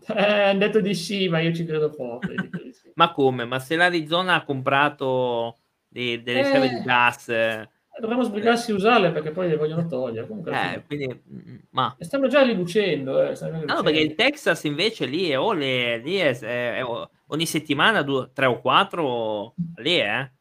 Eh, 0.07 0.21
hanno 0.21 0.59
detto 0.59 0.81
di 0.81 0.93
sì, 0.93 1.29
ma 1.29 1.39
io 1.39 1.53
ci 1.53 1.65
credo 1.65 1.89
poco. 1.89 2.27
Sì. 2.71 2.91
ma 2.95 3.11
come? 3.11 3.45
Ma 3.45 3.59
se 3.59 3.75
l'Arizona 3.77 4.35
ha 4.35 4.43
comprato 4.43 5.57
dei, 5.89 6.21
delle 6.23 6.51
eh, 6.51 6.69
di 6.69 6.81
gas... 6.83 7.29
Eh, 7.29 7.69
dovremmo 7.99 8.23
sbrigarsi 8.23 8.71
a 8.71 8.75
usarle 8.75 9.11
perché 9.11 9.31
poi 9.31 9.49
le 9.49 9.57
vogliono 9.57 9.85
togliere. 9.85 10.25
Comunque, 10.25 10.51
eh, 10.51 10.83
quindi, 10.85 11.07
mm, 11.07 11.55
ma... 11.71 11.95
stanno 11.99 12.27
già 12.27 12.43
riducendo. 12.43 13.21
Eh, 13.21 13.35
stanno 13.35 13.59
riducendo. 13.59 13.81
No, 13.81 13.83
perché 13.83 13.99
il 13.99 14.15
Texas 14.15 14.63
invece 14.63 15.05
lì 15.05 15.29
è, 15.29 15.37
oh, 15.37 15.51
le, 15.51 15.97
lì 15.97 16.15
è, 16.15 16.37
è 16.37 16.81
ogni 17.27 17.45
settimana 17.45 18.01
due, 18.01 18.29
tre 18.33 18.45
o 18.45 18.61
quattro 18.61 19.53
lì, 19.75 19.99
eh. 19.99 20.31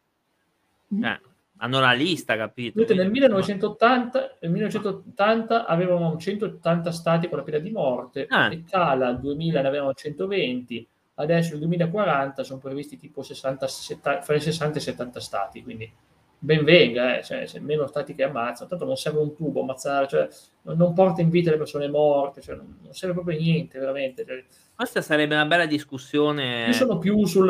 Mm. 0.94 1.04
eh 1.04 1.20
hanno 1.58 1.80
la 1.80 1.92
lista, 1.92 2.36
capito? 2.36 2.78
Vedete, 2.78 2.94
nel 2.94 3.10
1980, 3.10 4.36
nel 4.40 4.50
1980 4.50 5.66
avevano 5.66 6.16
180 6.16 6.92
stati 6.92 7.28
con 7.28 7.38
la 7.38 7.44
pena 7.44 7.58
di 7.58 7.70
morte 7.70 8.26
ah. 8.28 8.50
e 8.50 8.62
cala 8.64 9.08
al 9.08 9.20
2000 9.20 9.60
ne 9.60 9.68
avevano 9.68 9.92
120, 9.92 10.88
adesso 11.18 11.50
nel 11.50 11.60
2040 11.60 12.44
sono 12.44 12.60
previsti 12.60 12.98
tipo 12.98 13.22
60, 13.22 13.66
70, 13.66 14.22
fra 14.22 14.34
i 14.34 14.40
60 14.40 14.78
e 14.78 14.80
70 14.80 15.20
stati, 15.20 15.62
quindi 15.62 15.92
ben 16.40 16.64
venga, 16.64 17.18
eh, 17.18 17.24
cioè, 17.24 17.46
meno 17.58 17.86
stati 17.88 18.14
che 18.14 18.22
ammazzano, 18.22 18.68
tanto 18.68 18.84
non 18.84 18.96
serve 18.96 19.18
un 19.18 19.34
tubo 19.34 19.62
ammazzare, 19.62 20.06
cioè, 20.06 20.28
non 20.62 20.92
porta 20.94 21.20
in 21.20 21.30
vita 21.30 21.50
le 21.50 21.56
persone 21.56 21.88
morte, 21.88 22.40
cioè, 22.40 22.54
non, 22.54 22.78
serve 22.90 23.14
proprio 23.14 23.38
niente, 23.38 23.78
veramente. 23.78 24.24
Cioè. 24.24 24.44
Questa 24.74 25.02
sarebbe 25.02 25.34
una 25.34 25.46
bella 25.46 25.66
discussione. 25.66 26.66
Io 26.66 26.72
sono 26.72 26.98
più 26.98 27.24
sul 27.26 27.48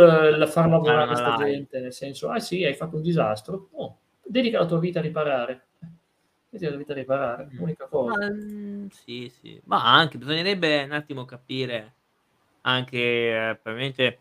far 0.49 0.69
lavorare 0.69 1.07
questa 1.07 1.37
gente, 1.37 1.81
nel 1.81 1.93
senso, 1.93 2.31
ah 2.31 2.41
sì, 2.41 2.65
hai 2.65 2.75
fatto 2.75 2.97
un 2.97 3.03
disastro, 3.03 3.69
oh, 3.73 3.99
dedica 4.25 4.59
la 4.59 4.67
tua 4.67 4.79
vita 4.79 5.01
a 5.01 5.03
riparare. 5.03 5.67
Dedica 6.49 6.71
la 6.71 6.77
vita 6.79 6.93
a 6.93 6.97
riparare, 6.97 7.49
l'unica 7.51 7.87
cosa. 7.87 8.17
Ma, 8.17 8.31
mm, 8.31 8.87
sì, 8.89 9.31
sì, 9.39 9.61
ma 9.65 9.85
anche 9.85 10.17
bisognerebbe 10.17 10.85
un 10.85 10.93
attimo 10.93 11.27
capire 11.27 11.97
anche 12.63 12.99
eh, 12.99 13.59
probabilmente 13.63 14.19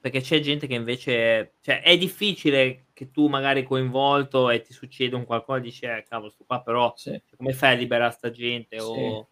perché 0.00 0.20
c'è 0.20 0.40
gente 0.40 0.66
che 0.66 0.74
invece 0.74 1.54
cioè 1.60 1.82
è 1.82 1.96
difficile 1.98 2.86
che 2.92 3.10
tu 3.10 3.26
magari 3.28 3.64
coinvolto 3.64 4.50
e 4.50 4.62
ti 4.62 4.72
succede 4.72 5.16
un 5.16 5.24
qualcosa 5.24 5.58
e 5.58 5.62
dici 5.62 5.84
eh 5.86 6.04
cavolo 6.08 6.30
sto 6.30 6.44
qua 6.46 6.62
però 6.62 6.92
sì. 6.96 7.20
come 7.36 7.52
fai 7.52 7.74
a 7.74 7.78
liberare 7.78 8.12
sta 8.12 8.30
gente 8.30 8.78
sì. 8.78 8.84
o 8.84 9.28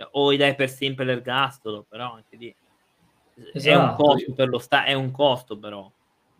Cioè, 0.00 0.08
o 0.12 0.32
gli 0.32 0.38
dai 0.38 0.54
per 0.54 0.70
sempre 0.70 1.04
l'ergastolo, 1.04 1.84
però 1.86 2.14
anche 2.14 2.36
lì 2.36 2.54
esatto. 3.34 3.68
è 3.68 3.74
un 3.74 3.82
esatto, 3.84 4.02
costo 4.02 4.32
per 4.32 4.48
lo 4.48 4.58
Stato, 4.58 4.88
è 4.88 4.94
un 4.94 5.10
costo 5.10 5.58
però. 5.58 5.92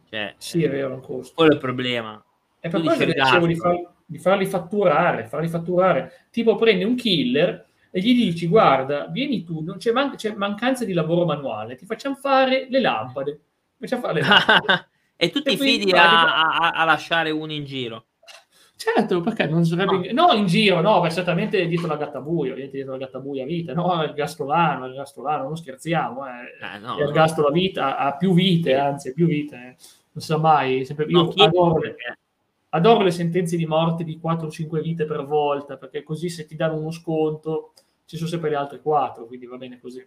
Cioè, 0.09 0.35
sì, 0.39 0.65
è 0.65 0.71
vero, 0.71 0.95
un 0.95 1.01
costo. 1.01 1.35
Quello 1.35 1.51
è 1.51 1.55
il 1.55 1.61
problema. 1.61 2.25
E 2.59 2.69
per 2.71 2.81
quello 2.81 3.05
dicevo 3.05 3.47
di, 3.47 3.57
far, 3.57 3.93
di 4.07 4.19
farli 4.19 4.47
fatturare, 4.47 5.27
farli 5.27 5.49
fatturare. 5.49 6.27
Tipo 6.31 6.57
prendi 6.57 6.85
un 6.85 6.95
killer 6.95 7.69
e 7.91 8.01
gli 8.01 8.15
dici 8.15 8.47
guarda, 8.47 9.07
vieni 9.07 9.43
tu, 9.45 9.63
non 9.63 9.79
c'è, 9.79 9.93
man- 9.93 10.15
c'è 10.15 10.35
mancanza 10.35 10.85
di 10.85 10.93
lavoro 10.93 11.25
manuale, 11.25 11.75
ti 11.75 11.87
facciamo 11.87 12.15
fare 12.15 12.67
le 12.69 12.81
lampade. 12.81 13.41
Facciamo 13.79 14.03
fare 14.03 14.15
le 14.15 14.27
lampade. 14.27 14.89
e 15.17 15.31
tu 15.31 15.43
ti 15.43 15.57
fidi 15.57 15.91
a, 15.93 16.45
a, 16.45 16.71
a 16.71 16.85
lasciare 16.85 17.31
uno 17.31 17.53
in 17.53 17.65
giro? 17.65 18.07
Certo, 18.81 19.21
perché 19.21 19.47
non 19.47 19.67
sarebbe... 19.67 20.11
No, 20.11 20.29
no 20.29 20.33
in 20.33 20.47
giro, 20.47 20.81
no, 20.81 21.07
certamente 21.11 21.67
dietro 21.67 21.87
la 21.87 21.97
gattabuia, 21.97 22.55
dietro 22.55 22.93
la 22.93 22.99
gattabuia 22.99 23.45
vita, 23.45 23.75
no, 23.75 24.03
il 24.05 24.15
gastolano, 24.15 24.87
il 24.87 24.95
gastolano, 24.95 25.43
non 25.43 25.57
scherziamo, 25.57 26.27
eh. 26.27 26.77
Eh, 26.77 26.79
no, 26.79 26.99
il 26.99 27.13
gasto 27.13 27.43
la 27.43 27.51
vita 27.51 27.99
ha 27.99 28.17
più 28.17 28.33
vite, 28.33 28.77
anzi, 28.77 29.13
più 29.13 29.27
vite, 29.27 29.77
non 30.13 30.25
sa 30.25 30.39
mai, 30.39 30.87
sempre... 30.87 31.05
io 31.09 31.25
no, 31.25 31.45
adoro, 31.45 31.79
le, 31.81 31.95
adoro 32.71 33.03
le 33.03 33.11
sentenze 33.11 33.57
di 33.57 33.67
morte 33.67 34.05
di 34.05 34.21
4-5 34.23 34.81
vite 34.81 35.05
per 35.05 35.25
volta, 35.25 35.77
perché 35.77 36.03
così 36.03 36.29
se 36.29 36.47
ti 36.47 36.57
danno 36.57 36.79
uno 36.79 36.91
sconto 36.91 37.73
ci 38.05 38.17
sono 38.17 38.29
sempre 38.29 38.51
le 38.51 38.57
altre 38.57 38.81
4, 38.81 39.27
quindi 39.27 39.47
va 39.47 39.57
bene 39.57 39.79
così. 39.81 40.05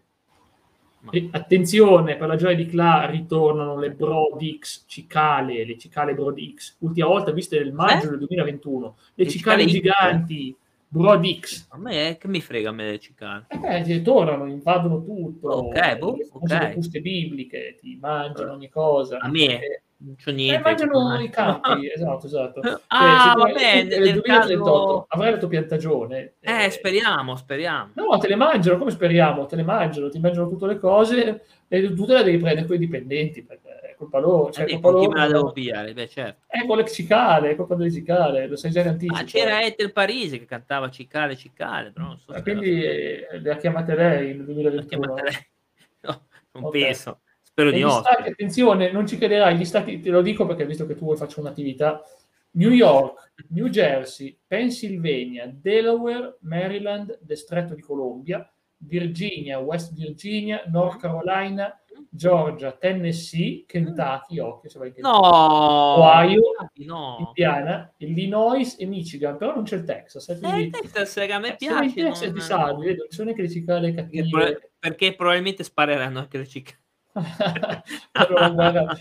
E, 1.11 1.29
attenzione, 1.31 2.15
per 2.15 2.27
la 2.27 2.35
gioia 2.35 2.55
di 2.55 2.65
Cla 2.65 3.05
ritornano 3.05 3.77
le 3.77 3.91
Broad 3.91 4.41
X 4.59 4.85
cicale, 4.87 5.65
le 5.65 5.77
cicale 5.77 6.13
Broad 6.13 6.37
X. 6.53 6.77
Ultima 6.79 7.07
volta 7.07 7.31
viste 7.31 7.59
nel 7.59 7.73
maggio 7.73 8.07
eh? 8.07 8.09
del 8.09 8.19
2021. 8.19 8.95
Le, 9.15 9.23
le 9.23 9.29
cicale, 9.29 9.67
cicale 9.67 9.81
giganti 9.81 10.55
Broad 10.87 11.39
X. 11.39 11.67
A 11.69 11.77
me 11.77 12.17
che 12.17 12.27
mi 12.27 12.39
frega 12.39 12.69
a 12.69 12.71
me 12.71 12.91
le 12.91 12.99
cicale? 12.99 13.47
Eh, 13.49 13.81
ti 13.81 14.01
tornano, 14.01 14.47
invadono 14.47 15.03
tutto. 15.03 15.47
Ok, 15.49 15.97
boh, 15.97 16.17
ok. 16.31 16.77
Le 16.91 17.01
bibliche, 17.01 17.75
ti 17.79 17.97
mangiano 17.99 18.53
ogni 18.53 18.69
cosa. 18.69 19.17
A 19.17 19.27
me? 19.27 19.61
Eh, 19.61 19.81
non 20.03 20.15
c'ho 20.15 20.31
niente. 20.31 20.59
Eh, 20.59 20.61
mangiano 20.61 21.19
i 21.19 21.29
campi, 21.29 21.89
esatto, 21.91 22.25
esatto. 22.25 22.81
Ah, 22.87 23.33
cioè, 23.33 23.45
va 23.45 23.51
bene, 23.53 23.83
nel 23.83 24.13
2038 24.13 24.63
caso... 24.63 25.05
avrai 25.07 25.31
la 25.31 25.37
tua 25.37 25.47
piantagione. 25.47 26.33
Eh, 26.39 26.65
eh, 26.65 26.69
speriamo, 26.69 27.35
speriamo. 27.35 27.91
No, 27.95 28.17
te 28.17 28.27
le 28.27 28.35
mangiano, 28.35 28.77
come 28.77 28.91
speriamo? 28.91 29.45
Te 29.45 29.55
le 29.55 29.63
mangiano, 29.63 30.09
ti 30.09 30.19
mangiano 30.19 30.49
tutte 30.49 30.67
le 30.67 30.77
cose 30.77 31.45
e 31.67 31.93
tu 31.93 32.05
te 32.05 32.13
le 32.13 32.23
devi 32.23 32.37
prendere 32.37 32.67
con 32.67 32.75
i 32.75 32.79
dipendenti, 32.79 33.43
perché 33.43 33.79
è 33.79 33.95
colpa 33.95 34.19
loro. 34.19 34.51
Cioè, 34.51 34.65
eh, 34.65 34.73
colpa 34.73 34.89
loro 34.91 35.09
me 35.09 35.17
la 35.19 35.27
devo 35.27 35.51
pigliare, 35.51 35.93
beh, 35.93 36.09
certo. 36.09 36.43
È 36.47 36.65
con 36.65 36.77
le 36.77 36.87
cicale, 36.87 37.51
è 37.51 37.55
colpa 37.55 37.75
delle 37.75 37.91
cicale, 37.91 38.47
lo 38.47 38.57
sai 38.57 38.71
già 38.71 38.81
in 38.81 38.87
anticipo. 38.89 39.19
Ah, 39.19 39.23
c'era 39.23 39.63
Ethel 39.63 39.93
Parisi 39.93 40.37
che 40.37 40.45
cantava 40.45 40.89
cicale, 40.89 41.37
cicale, 41.37 41.91
però 41.91 42.07
non 42.07 42.17
so. 42.17 42.33
Ah, 42.33 42.41
quindi 42.41 42.81
le 42.81 43.51
ha 43.51 43.55
chiamate 43.55 43.95
lei 43.95 44.35
nel 44.35 44.45
2021? 44.45 45.13
Lei. 45.15 45.33
No, 46.03 46.25
non 46.51 46.65
okay. 46.65 46.81
penso. 46.81 47.21
Spero 47.53 47.69
di 47.69 47.81
no. 47.81 47.99
attenzione, 47.99 48.91
non 48.91 49.05
ci 49.05 49.15
crederai, 49.15 49.55
gli 49.55 49.63
stati, 49.63 49.99
te 49.99 50.09
lo 50.09 50.23
dico 50.23 50.47
perché 50.47 50.65
visto 50.65 50.87
che 50.87 50.95
tu 50.95 51.03
vuoi 51.03 51.17
faccio 51.17 51.39
un'attività, 51.39 52.01
New 52.53 52.71
York, 52.71 53.33
New 53.49 53.67
Jersey, 53.67 54.35
Pennsylvania, 54.47 55.45
Delaware, 55.53 56.37
Maryland, 56.41 57.19
Distretto 57.21 57.75
di 57.75 57.81
Columbia, 57.81 58.51
Virginia, 58.77 59.59
West 59.59 59.93
Virginia, 59.93 60.63
North 60.65 60.99
Carolina, 60.99 61.79
Georgia, 62.09 62.71
Tennessee, 62.71 63.65
Kentucky, 63.67 64.39
occhio 64.39 64.67
se 64.67 64.79
vai 64.79 64.87
in 64.87 64.95
Kentucky, 64.95 65.19
no, 65.19 65.27
Ohio, 65.27 66.41
no. 66.87 67.17
Indiana, 67.27 67.93
Illinois 67.97 68.75
e 68.79 68.85
Michigan, 68.87 69.37
però 69.37 69.53
non 69.53 69.63
c'è 69.63 69.75
il 69.75 69.83
Texas. 69.83 70.27
Eh, 70.27 70.39
quindi, 70.39 70.67
eh, 70.67 70.69
Texas 70.71 71.13
che 71.13 71.31
a 71.31 71.37
me 71.37 71.55
piace. 71.55 71.89
Se 71.89 71.95
Texas 72.01 72.21
non... 72.23 72.33
ti 72.33 72.41
salvi, 72.41 72.95
non 72.95 73.07
sono 73.09 73.31
le 73.35 73.49
cicale 73.49 73.93
cattive. 73.93 74.27
Perché, 74.29 74.71
perché 74.79 75.15
probabilmente 75.15 75.63
spareranno 75.63 76.17
anche 76.17 76.39
le 76.39 76.47
cicale 76.47 76.81
allora, 78.13 78.49
guarda, 78.49 78.97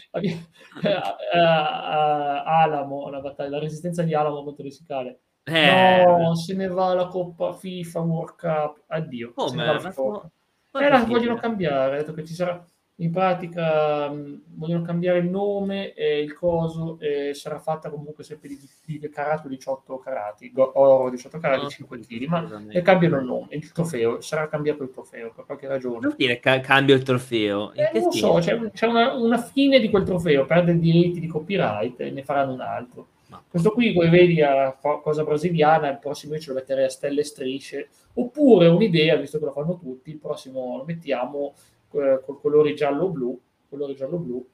Alamo, 2.45 3.09
la, 3.09 3.21
battaglia, 3.21 3.51
la 3.51 3.59
resistenza 3.59 4.03
di 4.03 4.15
Alamo 4.15 4.45
contro 4.45 4.65
le 4.65 4.71
Sicale. 4.71 5.21
Eh. 5.45 6.05
No, 6.05 6.35
se 6.35 6.55
ne 6.55 6.69
va 6.69 6.95
la 6.95 7.07
Coppa 7.07 7.53
FIFA 7.53 8.01
World 8.01 8.37
Cup. 8.37 8.83
Addio. 8.89 9.33
Oh, 9.35 9.53
ma, 9.55 9.81
ma, 9.81 10.81
eh, 10.81 10.89
la 10.89 11.05
vogliono 11.05 11.37
cambiare. 11.37 11.97
Ha 11.97 11.99
detto 11.99 12.13
che 12.13 12.25
ci 12.25 12.35
sarà 12.35 12.65
in 13.03 13.11
pratica 13.11 14.09
mh, 14.09 14.43
vogliono 14.55 14.83
cambiare 14.83 15.19
il 15.19 15.29
nome 15.29 15.93
e 15.93 16.21
il 16.21 16.35
coso 16.35 16.99
e 17.01 17.35
sarà 17.35 17.59
fatta 17.59 17.91
comunque 17.91 18.23
sempre 18.23 18.49
di, 18.49 18.59
di, 18.85 19.09
carato 19.11 19.49
18 19.49 19.99
carati, 19.99 20.53
oro 20.55 21.11
18 21.11 21.39
carati, 21.39 21.63
no, 21.63 21.69
5 21.69 21.99
kg, 21.99 22.25
ma 22.27 22.65
e 22.69 22.81
cambiano 22.83 23.19
il 23.19 23.25
nome, 23.25 23.47
il 23.51 23.73
trofeo, 23.73 24.21
sarà 24.21 24.49
cambiato 24.49 24.85
il 24.85 24.91
trofeo 24.93 25.33
per 25.35 25.45
qualche 25.45 25.67
ragione. 25.67 25.99
Vuol 25.99 26.15
dire 26.17 26.39
ca- 26.39 26.61
cambio 26.61 26.95
il 26.95 27.03
trofeo? 27.03 27.73
Eh, 27.73 27.91
non 27.95 28.05
lo 28.05 28.11
so, 28.13 28.35
c'è, 28.35 28.71
c'è 28.71 28.87
una, 28.87 29.15
una, 29.15 29.39
fine 29.39 29.81
di 29.81 29.91
quel 29.91 30.05
trofeo, 30.05 30.47
perde 30.47 30.73
i 30.73 30.79
diritti 30.79 31.19
di 31.19 31.27
copyright 31.27 32.01
e 32.01 32.11
ne 32.11 32.23
faranno 32.23 32.53
un 32.53 32.61
altro. 32.61 33.09
Ma... 33.27 33.43
Questo 33.49 33.73
qui, 33.73 33.93
come 33.95 34.11
vedi, 34.11 34.41
a 34.43 34.77
cosa 34.81 35.25
brasiliana, 35.25 35.91
il 35.91 35.99
prossimo 35.99 36.39
ce 36.39 36.51
lo 36.51 36.55
metterei 36.57 36.85
a 36.85 36.89
stelle 36.89 37.23
e 37.23 37.25
strisce, 37.25 37.89
oppure 38.15 38.69
un'idea, 38.69 39.17
visto 39.17 39.39
che 39.39 39.47
lo 39.47 39.53
fanno 39.53 39.77
tutti, 39.79 40.11
il 40.11 40.19
prossimo 40.19 40.77
lo 40.77 40.85
mettiamo 40.85 41.55
eh, 41.95 42.21
col 42.25 42.41
colori 42.41 42.75
giallo-blu, 42.75 43.41
colore 43.69 43.95
giallo-blu, 43.95 44.49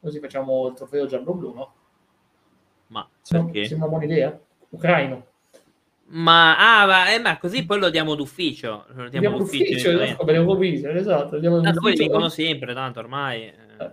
così 0.00 0.18
facciamo 0.20 0.68
il 0.68 0.74
trofeo 0.74 1.06
giallo-blu, 1.06 1.54
no? 1.54 1.74
Ma 2.88 3.08
perché? 3.28 3.64
Sembra 3.64 3.88
una 3.88 3.96
buona 3.98 4.12
idea? 4.12 4.38
Ucraino. 4.70 5.26
Ma, 6.14 6.56
ah, 6.58 6.86
ma, 6.86 7.12
eh, 7.12 7.18
ma, 7.18 7.38
così 7.38 7.64
poi 7.64 7.78
lo 7.78 7.88
diamo 7.88 8.14
d'ufficio. 8.14 8.84
Lo 8.88 9.08
diamo, 9.08 9.38
d'ufficio, 9.38 9.92
d'ufficio 9.92 10.16
come 10.16 10.32
Eurovision, 10.32 10.96
esatto. 10.96 11.38
Diamo 11.38 11.60
tanto 11.60 11.80
poi 11.80 11.94
vincono 11.94 12.28
sempre, 12.28 12.74
tanto 12.74 12.98
ormai. 12.98 13.44
Eh. 13.44 13.54
eh. 13.78 13.90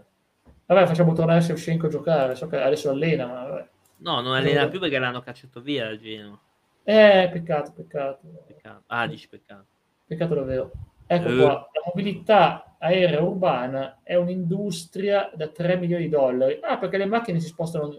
Vabbè, 0.65 0.85
facciamo 0.85 1.13
tornare 1.13 1.39
Shevchenko 1.39 1.85
a 1.85 1.89
giocare. 1.89 2.35
So 2.35 2.47
che 2.47 2.57
adesso 2.57 2.89
allena, 2.89 3.25
ma 3.25 3.47
vabbè. 3.47 3.69
No, 3.97 4.19
non 4.19 4.35
allena 4.35 4.67
più 4.67 4.79
perché 4.79 4.99
l'hanno 4.99 5.21
cacciato 5.21 5.61
via 5.61 5.85
da 5.85 5.97
Genoa. 5.97 6.39
Eh, 6.83 7.29
peccato, 7.31 7.71
peccato. 7.71 8.19
peccato. 8.45 8.83
Ah, 8.87 9.07
dici 9.07 9.29
peccato. 9.29 9.65
Peccato 10.05 10.35
davvero. 10.35 10.71
Ecco 11.11 11.35
qua, 11.35 11.53
la 11.73 11.81
mobilità 11.85 12.75
aerea 12.77 13.19
urbana 13.21 13.99
è 14.03 14.13
un'industria 14.13 15.31
da 15.33 15.47
3 15.47 15.77
milioni 15.77 16.03
di 16.03 16.09
dollari. 16.09 16.59
Ah, 16.61 16.77
perché 16.77 16.97
le 16.97 17.07
macchine 17.07 17.39
si 17.39 17.47
spostano 17.47 17.91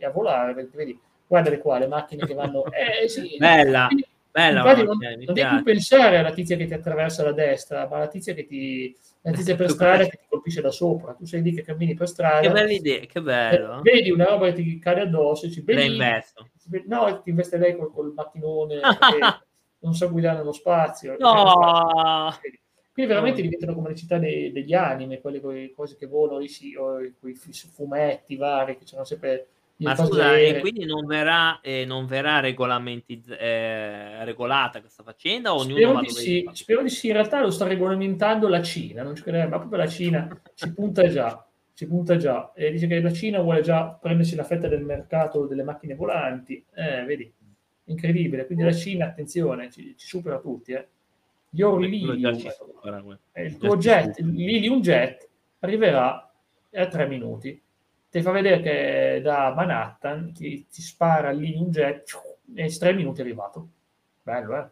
a 0.00 0.10
volare, 0.10 0.68
vedi? 0.72 0.96
Guardale 1.26 1.58
qua, 1.58 1.78
le 1.78 1.88
macchine 1.88 2.24
che 2.24 2.34
vanno... 2.34 2.64
Eh, 2.70 3.08
sì. 3.08 3.36
Bella, 3.36 3.86
Quindi, 3.86 4.06
bella. 4.30 4.60
Infatti, 4.60 4.84
non, 4.84 4.96
non 4.96 5.34
devi 5.34 5.48
più 5.48 5.62
pensare 5.64 6.18
alla 6.18 6.30
tizia 6.30 6.56
che 6.56 6.66
ti 6.66 6.74
attraversa 6.74 7.24
la 7.24 7.32
destra, 7.32 7.88
ma 7.88 7.96
alla 7.96 8.08
tizia 8.08 8.32
che 8.32 8.46
ti... 8.46 8.96
La 9.22 9.32
tizia 9.32 9.56
per 9.56 9.68
strada 9.70 10.04
che 10.04 10.16
ti 10.16 10.26
colpisce 10.28 10.60
da 10.60 10.70
sopra. 10.70 11.14
Tu 11.14 11.26
sei 11.26 11.42
lì 11.42 11.52
che 11.52 11.62
cammini 11.62 11.94
per 11.94 12.06
strada. 12.06 12.40
Che 12.42 12.50
bella 12.50 12.70
idea, 12.70 13.00
che 13.00 13.20
bello. 13.20 13.78
Eh, 13.78 13.80
vedi 13.82 14.10
una 14.12 14.26
roba 14.26 14.46
che 14.46 14.52
ti 14.52 14.78
cade 14.78 15.00
addosso 15.00 15.46
e 15.46 15.50
ci 15.50 15.62
vedi... 15.62 15.86
investo. 15.86 16.48
No, 16.86 17.20
ti 17.22 17.30
investe 17.30 17.58
lei 17.58 17.76
col, 17.76 17.90
col 17.92 18.12
macchinone... 18.14 18.80
non 19.80 19.94
sa 19.94 20.06
guidare 20.06 20.38
nello 20.38 20.52
spazio. 20.52 21.16
No. 21.18 22.32
Quindi 22.92 23.12
veramente 23.12 23.40
diventano 23.40 23.74
come 23.74 23.90
le 23.90 23.94
città 23.94 24.18
dei, 24.18 24.52
degli 24.52 24.74
anime, 24.74 25.20
quelle 25.20 25.40
cose 25.74 25.96
che 25.96 26.06
volano, 26.06 26.44
sì, 26.46 26.74
quei 27.18 27.34
fumetti 27.34 28.36
vari 28.36 28.76
che 28.76 28.84
c'erano 28.84 29.06
sempre. 29.06 29.46
Ma 29.76 29.96
scusa, 29.96 30.36
e 30.36 30.60
quindi 30.60 30.84
non 30.84 31.06
verrà, 31.06 31.60
eh, 31.62 31.86
non 31.86 32.04
verrà 32.04 32.44
eh, 32.44 34.24
regolata 34.24 34.80
questa 34.80 35.02
faccenda? 35.02 35.54
O 35.54 35.60
spero, 35.60 36.00
di 36.00 36.10
sì, 36.10 36.46
spero 36.52 36.82
di 36.82 36.90
sì, 36.90 37.06
in 37.06 37.14
realtà 37.14 37.40
lo 37.40 37.50
sta 37.50 37.66
regolamentando 37.66 38.46
la 38.48 38.60
Cina, 38.60 39.02
non 39.02 39.14
ci 39.14 39.22
credo, 39.22 39.48
ma 39.48 39.58
proprio 39.58 39.78
la 39.78 39.88
Cina 39.88 40.28
ci 40.54 40.70
punta 40.74 41.08
già, 41.08 41.42
ci 41.72 41.86
punta 41.86 42.18
già. 42.18 42.52
E 42.54 42.70
dice 42.70 42.86
che 42.86 43.00
la 43.00 43.12
Cina 43.12 43.40
vuole 43.40 43.62
già 43.62 43.86
prendersi 43.86 44.36
la 44.36 44.44
fetta 44.44 44.68
del 44.68 44.82
mercato 44.82 45.46
delle 45.46 45.62
macchine 45.62 45.94
volanti, 45.94 46.62
eh, 46.74 47.02
vedi, 47.04 47.32
incredibile. 47.90 48.46
Quindi 48.46 48.64
la 48.64 48.72
Cina, 48.72 49.06
attenzione, 49.06 49.70
ci, 49.70 49.94
ci 49.96 50.06
supera 50.06 50.38
tutti, 50.38 50.72
eh. 50.72 50.88
Your 51.52 51.80
Lilium, 51.80 52.32
il 53.34 53.56
tuo 53.58 53.76
jet, 53.76 54.18
il 54.18 54.30
Lilium 54.30 54.80
Jet 54.80 55.28
arriverà 55.60 56.32
a 56.72 56.86
tre 56.86 57.08
minuti. 57.08 57.60
Ti 58.08 58.22
fa 58.22 58.30
vedere 58.30 58.60
che 58.60 59.20
da 59.20 59.52
Manhattan 59.52 60.32
ti, 60.32 60.66
ti 60.70 60.80
spara 60.80 61.30
il 61.30 61.40
Lilium 61.40 61.70
Jet 61.70 62.04
e 62.54 62.62
in 62.62 62.78
tre 62.78 62.92
minuti 62.92 63.20
è 63.20 63.24
arrivato. 63.24 63.68
Bello, 64.22 64.56
eh? 64.58 64.68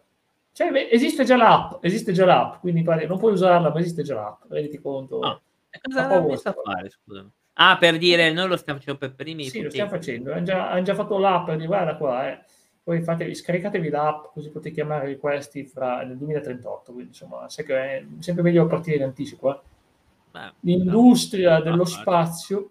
Cioè, 0.52 0.88
esiste 0.90 1.24
già 1.24 1.36
l'app, 1.36 1.82
esiste 1.84 2.12
già 2.12 2.24
l'app, 2.24 2.60
quindi 2.60 2.82
non 2.82 3.18
puoi 3.18 3.32
usarla, 3.32 3.72
ma 3.72 3.78
esiste 3.80 4.02
già 4.02 4.14
l'app, 4.14 4.42
renditi 4.48 4.78
conto. 4.78 5.20
Ah, 5.20 5.40
e 5.70 5.80
cosa 5.80 6.08
hanno 6.08 6.28
messo 6.28 6.48
a 6.48 6.56
fare, 6.62 6.90
scusami? 6.90 7.30
Ah, 7.54 7.76
per 7.76 7.98
dire, 7.98 8.32
noi 8.32 8.46
lo 8.46 8.56
stiamo 8.56 8.78
facendo 8.78 9.00
per 9.00 9.14
primi. 9.14 9.44
Sì, 9.44 9.62
lo 9.62 9.70
stiamo 9.70 9.90
facendo, 9.90 10.32
hanno 10.32 10.44
già, 10.44 10.70
hanno 10.70 10.82
già 10.82 10.94
fatto 10.94 11.18
l'app, 11.18 11.50
dire, 11.50 11.66
guarda 11.66 11.96
qua, 11.96 12.28
eh 12.28 12.44
poi 12.89 13.03
fatevi, 13.03 13.34
scaricatevi 13.34 13.91
l'app 13.91 14.32
così 14.32 14.51
potete 14.51 14.74
chiamare 14.74 15.18
questi 15.18 15.66
fra 15.66 16.03
nel 16.05 16.16
2038 16.16 16.93
quindi 16.93 17.11
insomma 17.11 17.47
sai 17.49 17.66
che 17.66 17.76
è 17.76 18.05
sempre 18.20 18.43
meglio 18.43 18.66
partire 18.66 18.97
in 18.97 19.03
anticipo 19.03 19.55
eh? 19.55 19.61
Beh, 20.30 20.53
l'industria 20.61 21.61
dello 21.61 21.84
spazio 21.84 22.70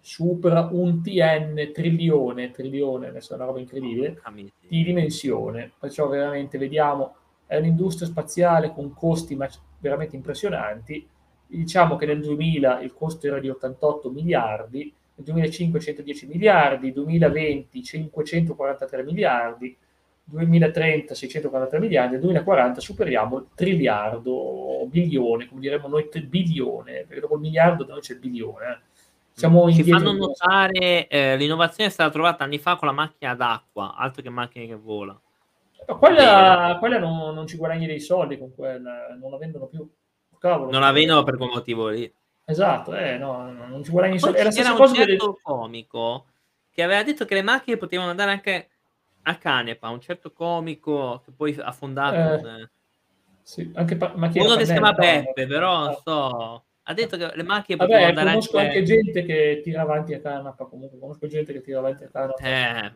supera 0.00 0.68
un 0.72 1.00
TN 1.00 1.70
trilione 1.72 2.50
trilione 2.50 3.08
adesso 3.08 3.32
è 3.32 3.36
una 3.36 3.44
roba 3.44 3.60
incredibile 3.60 4.20
di 4.66 4.82
dimensione 4.82 5.70
perciò 5.78 6.08
veramente 6.08 6.58
vediamo 6.58 7.14
è 7.46 7.56
un'industria 7.56 8.06
spaziale 8.06 8.72
con 8.72 8.94
costi 8.94 9.36
veramente 9.80 10.14
impressionanti. 10.14 11.04
Diciamo 11.44 11.96
che 11.96 12.06
nel 12.06 12.20
2000 12.20 12.80
il 12.82 12.94
costo 12.94 13.26
era 13.26 13.40
di 13.40 13.48
88 13.48 14.08
miliardi, 14.08 14.94
nel 15.20 15.24
2005 15.24 15.80
110 15.80 16.26
miliardi, 16.26 16.92
2020 16.92 17.82
543 17.82 19.02
miliardi, 19.04 19.76
2030 20.24 21.14
643 21.14 21.78
miliardi, 21.78 22.12
nel 22.12 22.20
2040 22.20 22.80
superiamo 22.80 23.36
il 23.38 23.46
triliardo, 23.54 24.86
bilione, 24.86 25.48
come 25.48 25.60
diremmo 25.60 25.88
noi, 25.88 26.08
bilione, 26.26 27.04
perché 27.06 27.20
dopo 27.20 27.34
il 27.34 27.40
miliardo 27.40 27.84
da 27.84 27.92
noi 27.92 28.02
c'è 28.02 28.14
il 28.14 28.20
bilione. 28.20 28.66
Eh. 28.66 28.88
Siamo 29.32 29.70
Ci 29.70 29.84
fanno 29.84 30.12
notare 30.12 31.06
eh, 31.08 31.36
l'innovazione 31.36 31.88
è 31.88 31.92
stata 31.92 32.10
trovata 32.10 32.44
anni 32.44 32.58
fa 32.58 32.76
con 32.76 32.88
la 32.88 32.94
macchina 32.94 33.34
d'acqua, 33.34 33.94
altro 33.96 34.22
che 34.22 34.30
macchine 34.30 34.66
che 34.66 34.74
vola. 34.74 35.18
Ma 35.86 35.94
quella, 35.94 36.76
quella 36.78 36.98
non, 36.98 37.34
non, 37.34 37.46
ci 37.46 37.56
guadagni 37.56 37.86
dei 37.86 38.00
soldi 38.00 38.38
con 38.38 38.54
quella, 38.54 39.16
non 39.18 39.30
la 39.30 39.38
vendono 39.38 39.66
più. 39.66 39.88
Cavolo, 40.38 40.70
non 40.70 40.80
la 40.80 40.92
vendono 40.92 41.22
per 41.22 41.36
quel 41.36 41.50
motivo 41.50 41.88
lì. 41.88 42.10
Esatto, 42.50 42.94
eh, 42.94 43.16
no, 43.16 43.50
non 43.52 43.84
ci 43.84 43.90
guadagni 43.90 44.18
soldi. 44.18 44.38
È 44.38 44.44
la 44.44 44.50
stessa 44.50 44.74
cosa 44.74 44.90
un 44.90 44.96
certo 44.96 45.26
delle... 45.26 45.38
comico 45.42 46.26
che 46.70 46.82
aveva 46.82 47.02
detto 47.02 47.24
che 47.24 47.34
le 47.34 47.42
macchine 47.42 47.76
potevano 47.76 48.10
andare 48.10 48.30
anche 48.30 48.68
a 49.22 49.36
Canepa, 49.36 49.88
un 49.88 50.00
certo 50.00 50.32
comico 50.32 51.22
che 51.24 51.30
poi 51.30 51.56
ha 51.60 51.72
fondato 51.72 52.16
eh, 52.16 52.50
un... 52.50 52.68
sì, 53.42 53.70
anche 53.74 53.96
pa- 53.96 54.12
uno 54.14 54.56
che 54.56 54.66
si 54.66 54.72
chiama 54.72 54.92
Beppe, 54.92 55.46
però 55.46 55.84
non 55.84 55.96
so 56.02 56.64
ha 56.82 56.94
detto 56.94 57.16
che 57.16 57.30
le 57.36 57.42
macchine 57.44 57.76
Vabbè, 57.76 57.90
potevano 57.90 58.08
andare 58.08 58.28
conosco 58.30 58.56
anche... 58.56 58.68
anche 58.68 58.82
gente 58.82 59.22
che 59.24 59.60
tira 59.62 59.82
avanti 59.82 60.14
a 60.14 60.20
canapa, 60.20 60.64
comunque 60.64 60.98
conosco 60.98 61.28
gente 61.28 61.52
che 61.52 61.60
tira 61.60 61.78
avanti 61.78 62.04
a 62.04 62.08
canapa. 62.08 62.42
Eh, 62.42 62.92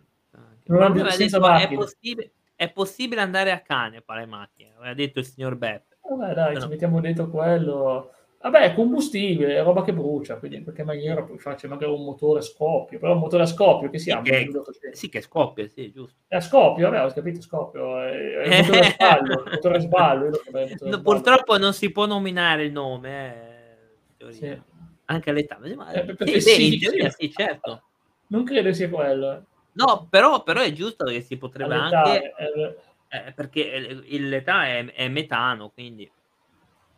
non 0.64 0.82
hanno 0.82 0.94
detto, 0.94 1.52
è, 1.55 1.74
possibile, 1.74 2.32
è 2.57 2.72
possibile 2.72 3.20
andare 3.20 3.52
a 3.52 3.61
canepa 3.61 4.16
le 4.16 4.26
macchine, 4.26 4.72
aveva 4.76 4.94
detto 4.94 5.20
il 5.20 5.26
signor 5.26 5.57
Beppe. 5.57 5.98
Vabbè, 6.09 6.34
dai, 6.34 6.55
no. 6.55 6.61
ci 6.61 6.68
mettiamo 6.68 7.00
dentro 7.00 7.28
quello. 7.28 8.11
Vabbè, 8.45 8.74
combustibile, 8.74 9.62
roba 9.62 9.82
che 9.82 9.95
brucia, 9.95 10.36
quindi 10.36 10.59
in 10.59 10.64
qualche 10.64 10.84
maniera 10.84 11.22
puoi 11.22 11.38
farci 11.38 11.66
magari 11.66 11.90
un 11.90 12.05
motore 12.05 12.40
a 12.40 12.42
scoppio, 12.42 12.99
però 12.99 13.14
un 13.14 13.20
motore 13.20 13.45
a 13.45 13.47
scoppio 13.47 13.88
che 13.88 13.99
siamo? 13.99 14.22
Sì, 14.22 14.30
che, 14.30 14.51
sì, 14.92 15.09
che 15.09 15.22
scoppia, 15.22 15.66
sì, 15.66 15.90
giusto. 15.90 16.18
È 16.28 16.36
a 16.36 16.40
scoppio, 16.42 16.90
vabbè, 16.90 17.07
ho 17.07 17.12
capito, 17.14 17.40
scoppio, 17.40 18.03
è, 18.03 18.11
è 18.11 18.59
il 18.59 18.66
motore 18.68 18.80
a 18.80 18.90
sballo, 18.90 19.45
motore 19.51 19.76
a 19.76 19.80
sballo. 19.80 20.90
No, 20.90 21.01
purtroppo 21.01 21.57
non 21.57 21.72
si 21.72 21.90
può 21.90 22.05
nominare 22.05 22.64
il 22.64 22.72
nome, 22.72 24.18
eh 24.18 24.32
sì. 24.34 24.61
anche 25.07 25.30
all'età. 25.30 25.59
Ma, 25.74 25.92
eh, 25.92 26.14
sì, 26.26 26.40
sì, 26.42 26.74
in 26.74 26.80
teoria 26.80 27.09
sì, 27.09 27.32
certo. 27.32 27.82
Non 28.26 28.45
credo 28.45 28.74
sia 28.74 28.90
quello. 28.90 29.32
Eh. 29.32 29.40
No, 29.72 30.07
però, 30.11 30.42
però 30.42 30.61
è 30.61 30.70
giusto 30.72 31.07
che 31.07 31.22
si 31.22 31.38
potrebbe 31.38 31.76
all'età, 31.76 32.03
anche... 32.03 32.34
Eh, 32.36 32.76
eh, 33.09 33.32
perché 33.32 34.05
l'età 34.05 34.66
è, 34.66 34.84
è 34.92 35.09
metano, 35.09 35.70
quindi... 35.70 36.11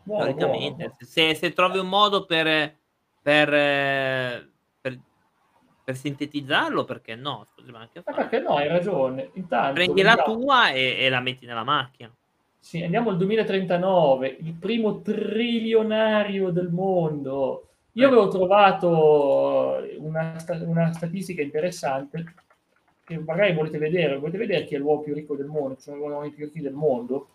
Buono, 0.07 0.23
teoricamente, 0.23 0.85
buono. 0.85 0.97
Se, 1.01 1.35
se, 1.35 1.53
trovi 1.53 1.79
un 1.79 1.89
modo 1.89 2.27
per, 2.27 2.47
per, 3.21 3.49
per, 4.81 5.01
per 5.83 5.97
sintetizzarlo, 5.97 6.85
perché 6.85 7.17
no? 7.17 7.49
Anche 7.73 8.03
perché 8.03 8.39
no, 8.39 8.55
hai 8.55 8.69
ragione. 8.69 9.31
Intanto, 9.33 9.73
Prendi 9.73 10.03
la 10.03 10.15
tua 10.15 10.71
e, 10.71 10.97
e 10.97 11.09
la 11.09 11.19
metti 11.19 11.45
nella 11.45 11.65
macchina. 11.65 12.15
Sì, 12.57 12.85
andiamo 12.85 13.11
al 13.11 13.17
2039, 13.17 14.37
il 14.43 14.55
primo 14.55 15.01
trilionario 15.01 16.51
del 16.51 16.69
mondo. 16.69 17.71
Io 17.93 18.07
avevo 18.07 18.29
trovato 18.29 19.83
una, 19.99 20.37
una 20.61 20.93
statistica 20.93 21.43
interessante 21.43 22.25
che 23.03 23.19
magari 23.19 23.55
volete 23.55 23.79
vedere, 23.79 24.19
volete 24.19 24.39
vedere 24.39 24.65
chi 24.65 24.77
è 24.77 24.79
l'uomo 24.79 25.01
più 25.01 25.15
ricco 25.15 25.35
del 25.35 25.47
mondo, 25.47 25.81
sono 25.81 25.97
gli 25.97 26.01
uomini 26.01 26.33
più 26.33 26.45
ricchi 26.45 26.61
del 26.61 26.75
mondo. 26.75 27.31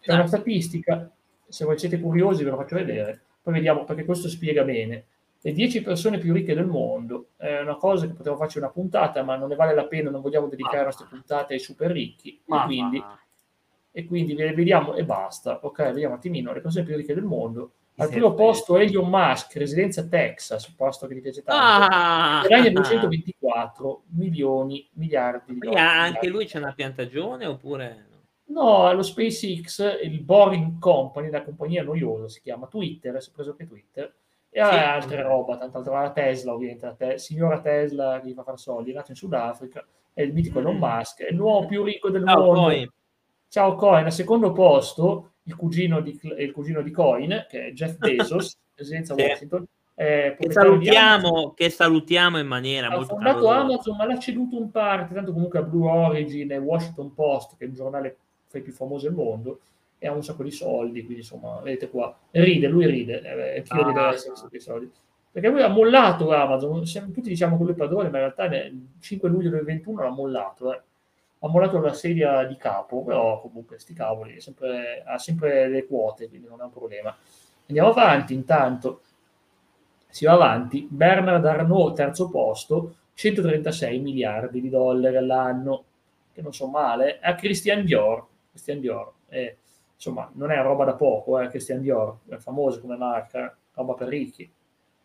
C'è 0.00 0.12
una 0.12 0.26
statistica, 0.26 1.10
se 1.48 1.64
voi 1.64 1.78
siete 1.78 2.00
curiosi 2.00 2.44
ve 2.44 2.50
lo 2.50 2.56
faccio 2.56 2.76
vedere, 2.76 3.20
poi 3.42 3.54
vediamo 3.54 3.84
perché 3.84 4.04
questo 4.04 4.28
spiega 4.28 4.64
bene. 4.64 5.04
Le 5.40 5.52
10 5.52 5.82
persone 5.82 6.18
più 6.18 6.32
ricche 6.32 6.54
del 6.54 6.66
mondo 6.66 7.28
è 7.36 7.60
una 7.60 7.76
cosa 7.76 8.06
che 8.06 8.14
potevo 8.14 8.36
farci 8.36 8.56
una 8.58 8.70
puntata, 8.70 9.22
ma 9.22 9.36
non 9.36 9.50
ne 9.50 9.56
vale 9.56 9.74
la 9.74 9.84
pena, 9.84 10.08
non 10.08 10.22
vogliamo 10.22 10.48
dedicare 10.48 10.78
le 10.78 10.84
nostre 10.84 11.06
puntate 11.08 11.52
ai 11.52 11.60
super 11.60 11.90
ricchi, 11.90 12.40
e 12.46 12.64
quindi 12.64 13.02
e 13.96 14.06
quindi 14.06 14.34
vediamo 14.34 14.94
e 14.94 15.04
basta. 15.04 15.60
Ok, 15.62 15.84
vediamo 15.84 16.14
un 16.14 16.18
attimino 16.18 16.52
le 16.52 16.60
persone 16.60 16.84
più 16.84 16.96
ricche 16.96 17.14
del 17.14 17.22
mondo. 17.22 17.74
Al 17.96 18.08
primo 18.08 18.34
posto 18.34 18.76
Elon 18.76 19.08
Musk, 19.08 19.54
residenza 19.54 20.04
Texas, 20.04 20.68
posto 20.70 21.06
che 21.06 21.14
gli 21.14 21.20
piace 21.20 21.44
tanto. 21.44 21.62
Ah, 21.62 22.42
guadagna 22.44 22.70
224 22.70 24.02
milioni, 24.16 24.88
miliardi 24.94 25.52
di 25.52 25.60
dollari. 25.60 25.78
Anche 25.78 26.26
lui 26.26 26.46
c'è 26.46 26.58
una 26.58 26.72
piantagione 26.72 27.46
oppure... 27.46 28.06
No, 28.46 28.86
allo 28.86 29.02
SpaceX, 29.02 30.00
il 30.02 30.20
Boring 30.22 30.78
Company, 30.78 31.30
la 31.30 31.42
compagnia 31.42 31.82
noiosa, 31.82 32.28
si 32.28 32.40
chiama 32.42 32.66
Twitter, 32.66 33.20
si 33.22 33.30
è 33.30 33.32
preso 33.32 33.50
anche 33.50 33.66
Twitter, 33.66 34.14
e 34.50 34.62
sì. 34.62 34.70
altre 34.70 35.22
roba, 35.22 35.58
altra, 35.58 36.02
la 36.02 36.12
Tesla 36.12 36.52
ovviamente, 36.52 36.86
la 36.86 36.94
te- 36.94 37.18
signora 37.18 37.60
Tesla 37.60 38.20
che 38.20 38.32
fa 38.34 38.42
fare 38.42 38.56
soldi, 38.56 38.90
è 38.90 38.94
nato 38.94 39.10
in 39.10 39.16
Sudafrica, 39.16 39.84
è 40.12 40.22
il 40.22 40.32
mitico 40.32 40.58
Elon 40.58 40.76
mm. 40.76 40.80
Musk, 40.80 41.22
è 41.22 41.32
l'uomo 41.32 41.66
più 41.66 41.82
ricco 41.82 42.10
del 42.10 42.22
oh, 42.22 42.36
mondo. 42.36 42.60
Poi 42.60 42.90
Ciao 43.48 43.76
Coin, 43.76 44.04
al 44.04 44.12
secondo 44.12 44.52
posto 44.52 45.34
il 45.44 45.56
cugino 45.56 46.00
di, 46.00 46.18
il 46.38 46.52
cugino 46.52 46.82
di 46.82 46.90
Coin, 46.90 47.46
che 47.48 47.66
è 47.66 47.72
Jeff 47.72 47.96
Bezos, 47.98 48.58
presidenza 48.74 49.14
Washington. 49.14 49.66
Eh, 49.96 50.36
che, 50.36 50.50
salutiamo, 50.50 51.52
che 51.54 51.70
salutiamo 51.70 52.38
in 52.38 52.48
maniera 52.48 52.88
ha 52.88 52.90
molto 52.90 53.14
fondato 53.14 53.48
Amazon, 53.48 53.96
ma 53.96 54.06
l'ha 54.06 54.18
ceduto 54.18 54.58
un 54.58 54.72
parte, 54.72 55.14
tanto 55.14 55.32
comunque 55.32 55.60
a 55.60 55.62
Blue 55.62 55.88
Origin 55.88 56.50
e 56.50 56.58
Washington 56.58 57.14
Post, 57.14 57.56
che 57.56 57.64
è 57.64 57.68
il 57.68 57.74
giornale 57.74 58.18
più 58.62 58.72
famoso 58.72 59.06
del 59.06 59.14
mondo, 59.14 59.60
e 59.98 60.06
ha 60.06 60.12
un 60.12 60.22
sacco 60.22 60.42
di 60.42 60.50
soldi, 60.50 61.00
quindi 61.02 61.22
insomma, 61.22 61.60
vedete 61.62 61.88
qua, 61.88 62.14
ride, 62.32 62.68
lui 62.68 62.86
ride, 62.86 63.54
eh, 63.54 63.62
chi 63.62 63.72
ah, 63.72 63.86
ride 63.86 64.48
dei 64.50 64.60
soldi. 64.60 64.90
Perché 65.32 65.48
lui 65.48 65.62
ha 65.62 65.68
mollato 65.68 66.30
Amazon, 66.30 66.84
tutti 67.12 67.28
diciamo 67.28 67.56
che 67.56 67.62
lui 67.64 67.72
è 67.72 67.76
padrone, 67.76 68.10
ma 68.10 68.18
in 68.18 68.24
realtà 68.24 68.46
nel 68.46 68.88
5 69.00 69.28
luglio 69.28 69.48
2021 69.48 70.02
l'ha 70.02 70.10
mollato, 70.10 70.72
eh. 70.72 70.80
Ha 71.40 71.48
mollato 71.48 71.78
la 71.80 71.92
sedia 71.92 72.44
di 72.44 72.56
capo, 72.56 73.02
però 73.02 73.40
comunque 73.40 73.78
sti 73.78 73.92
cavoli 73.92 74.40
sempre, 74.40 75.02
ha 75.04 75.18
sempre 75.18 75.68
le 75.68 75.86
quote, 75.86 76.28
quindi 76.28 76.48
non 76.48 76.60
è 76.60 76.64
un 76.64 76.70
problema. 76.70 77.14
Andiamo 77.66 77.90
avanti, 77.90 78.32
intanto. 78.32 79.00
Si 80.08 80.24
va 80.24 80.32
avanti, 80.32 80.86
Bernard 80.88 81.44
Arnault 81.44 81.96
terzo 81.96 82.30
posto, 82.30 82.96
136 83.14 83.98
miliardi 84.00 84.60
di 84.60 84.70
dollari 84.70 85.16
all'anno, 85.16 85.84
che 86.32 86.40
non 86.40 86.52
so 86.52 86.66
male, 86.68 87.18
a 87.20 87.34
Christian 87.34 87.84
Dior, 87.84 88.26
Christian 88.54 88.78
Dior, 88.78 89.12
eh, 89.28 89.58
insomma 89.94 90.30
non 90.34 90.52
è 90.52 90.62
roba 90.62 90.84
da 90.84 90.94
poco, 90.94 91.40
eh, 91.40 91.48
Christian 91.48 91.80
Dior, 91.80 92.20
è 92.28 92.36
famoso 92.36 92.80
come 92.80 92.96
marca, 92.96 93.56
roba 93.74 93.94
per 93.94 94.06
ricchi. 94.06 94.48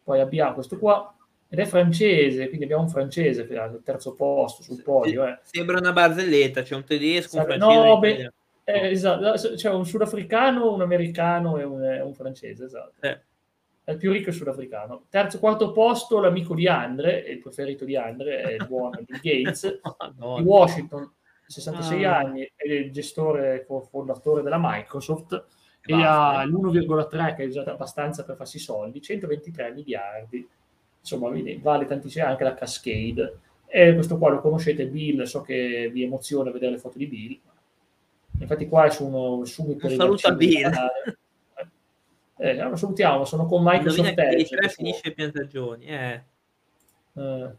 Poi 0.04 0.20
abbiamo 0.20 0.54
questo 0.54 0.78
qua, 0.78 1.12
ed 1.50 1.58
è 1.58 1.66
francese, 1.66 2.48
quindi 2.48 2.66
abbiamo 2.66 2.84
un 2.84 2.90
francese 2.90 3.42
al 3.58 3.82
terzo 3.84 4.14
posto 4.14 4.62
sul 4.62 4.84
podio. 4.84 5.26
Eh. 5.26 5.40
Sembra 5.42 5.80
una 5.80 5.92
barzelletta, 5.92 6.62
c'è 6.62 6.76
un 6.76 6.84
tedesco, 6.84 7.38
un 7.38 7.44
francese. 7.44 7.84
No, 7.84 8.00
beh, 8.00 8.32
eh, 8.66 8.92
esatto, 8.92 9.56
c'è 9.56 9.72
un 9.72 9.84
sudafricano, 9.84 10.72
un 10.72 10.82
americano 10.82 11.58
e 11.58 11.64
un, 11.64 11.82
un 11.82 12.14
francese, 12.14 12.66
esatto. 12.66 12.94
Eh. 13.00 13.20
È 13.84 13.92
il 13.94 13.98
più 13.98 14.12
ricco 14.12 14.32
sudafricano. 14.32 15.06
Terzo, 15.10 15.40
quarto 15.40 15.72
posto, 15.72 16.20
l'amico 16.20 16.54
di 16.54 16.68
Andre, 16.68 17.18
il 17.18 17.40
preferito 17.40 17.84
di 17.84 17.96
Andre, 17.96 18.42
è 18.42 18.52
il 18.52 18.68
buon 18.68 18.92
Bill 19.04 19.20
Gates, 19.20 19.80
no. 20.20 20.38
di 20.38 20.44
Washington, 20.44 21.12
66 21.50 22.06
ah. 22.06 22.18
anni, 22.18 22.52
è 22.56 22.68
il 22.68 22.92
gestore, 22.92 23.66
fondatore 23.90 24.44
della 24.44 24.60
Microsoft, 24.60 25.46
e, 25.82 25.94
e 25.94 26.04
ha 26.04 26.44
l'1,3 26.44 27.36
che 27.36 27.44
è 27.46 27.48
già 27.48 27.64
abbastanza 27.64 28.24
per 28.24 28.36
farsi 28.36 28.60
soldi, 28.60 29.02
123 29.02 29.74
miliardi. 29.74 30.48
Insomma 31.00 31.32
vale 31.62 31.86
tantissimo 31.86 32.26
anche 32.26 32.44
la 32.44 32.54
Cascade. 32.54 33.40
E 33.66 33.94
questo 33.94 34.18
qua 34.18 34.30
lo 34.30 34.42
conoscete 34.42 34.88
Bill 34.88 35.24
so 35.24 35.42
che 35.42 35.90
vi 35.92 36.04
emoziona 36.04 36.52
vedere 36.52 36.74
le 36.74 36.78
foto 36.78 36.98
di 36.98 37.08
Bill. 37.08 37.40
Infatti 38.40 38.68
qua 38.68 38.86
è 38.86 38.90
su 38.90 39.06
uno 39.06 39.44
subito 39.46 39.88
un 39.88 39.94
saluto 39.94 40.28
a 40.28 40.32
Bill. 40.34 40.72
eh, 42.38 42.56
lo 42.56 42.76
salutiamo 42.76 43.26
sono 43.26 43.46
con 43.46 43.64
Microsoft 43.64 44.18
Edge 44.18 44.70
finisce 44.70 45.12
piantagioni 45.12 45.86
eh. 45.86 46.24
Uh, 47.14 47.54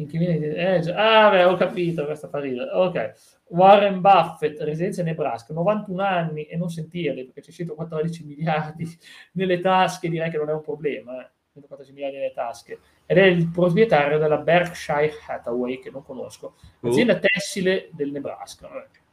in 0.00 0.08
che 0.08 0.18
viene 0.18 0.46
eh, 0.54 0.92
ah 0.92 1.30
beh 1.30 1.44
ho 1.44 1.56
capito 1.56 2.04
questa 2.04 2.28
fa 2.28 2.40
ridere 2.40 2.70
ok 2.70 3.12
Warren 3.48 4.00
Buffett 4.00 4.60
residenza 4.60 5.00
in 5.00 5.08
Nebraska 5.08 5.52
91 5.52 6.02
anni 6.02 6.44
e 6.44 6.56
non 6.56 6.68
sentirli 6.70 7.24
perché 7.24 7.40
c'è 7.40 7.50
114 7.50 8.24
miliardi 8.24 8.88
nelle 9.32 9.60
tasche 9.60 10.08
direi 10.08 10.30
che 10.30 10.38
non 10.38 10.48
è 10.48 10.52
un 10.52 10.62
problema 10.62 11.20
eh 11.20 11.30
114 11.52 11.92
miliardi 11.92 12.16
nelle 12.16 12.32
tasche, 12.32 12.78
ed 13.06 13.18
è 13.18 13.24
il 13.24 13.48
proprietario 13.48 14.18
della 14.18 14.38
Berkshire 14.38 15.12
Hathaway, 15.26 15.80
che 15.80 15.90
non 15.90 16.04
conosco, 16.04 16.54
uh. 16.80 16.88
azienda 16.88 17.18
tessile 17.18 17.90
del 17.92 18.12
Nebraska. 18.12 18.68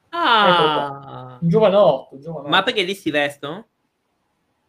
Ah. 0.09 1.37
Un 1.41 1.49
giovanotto, 1.49 2.15
un 2.15 2.21
giovanotto. 2.21 2.49
Ma 2.49 2.63
perché 2.63 2.83
lì 2.83 2.93
si 2.93 3.09
vestono? 3.09 3.67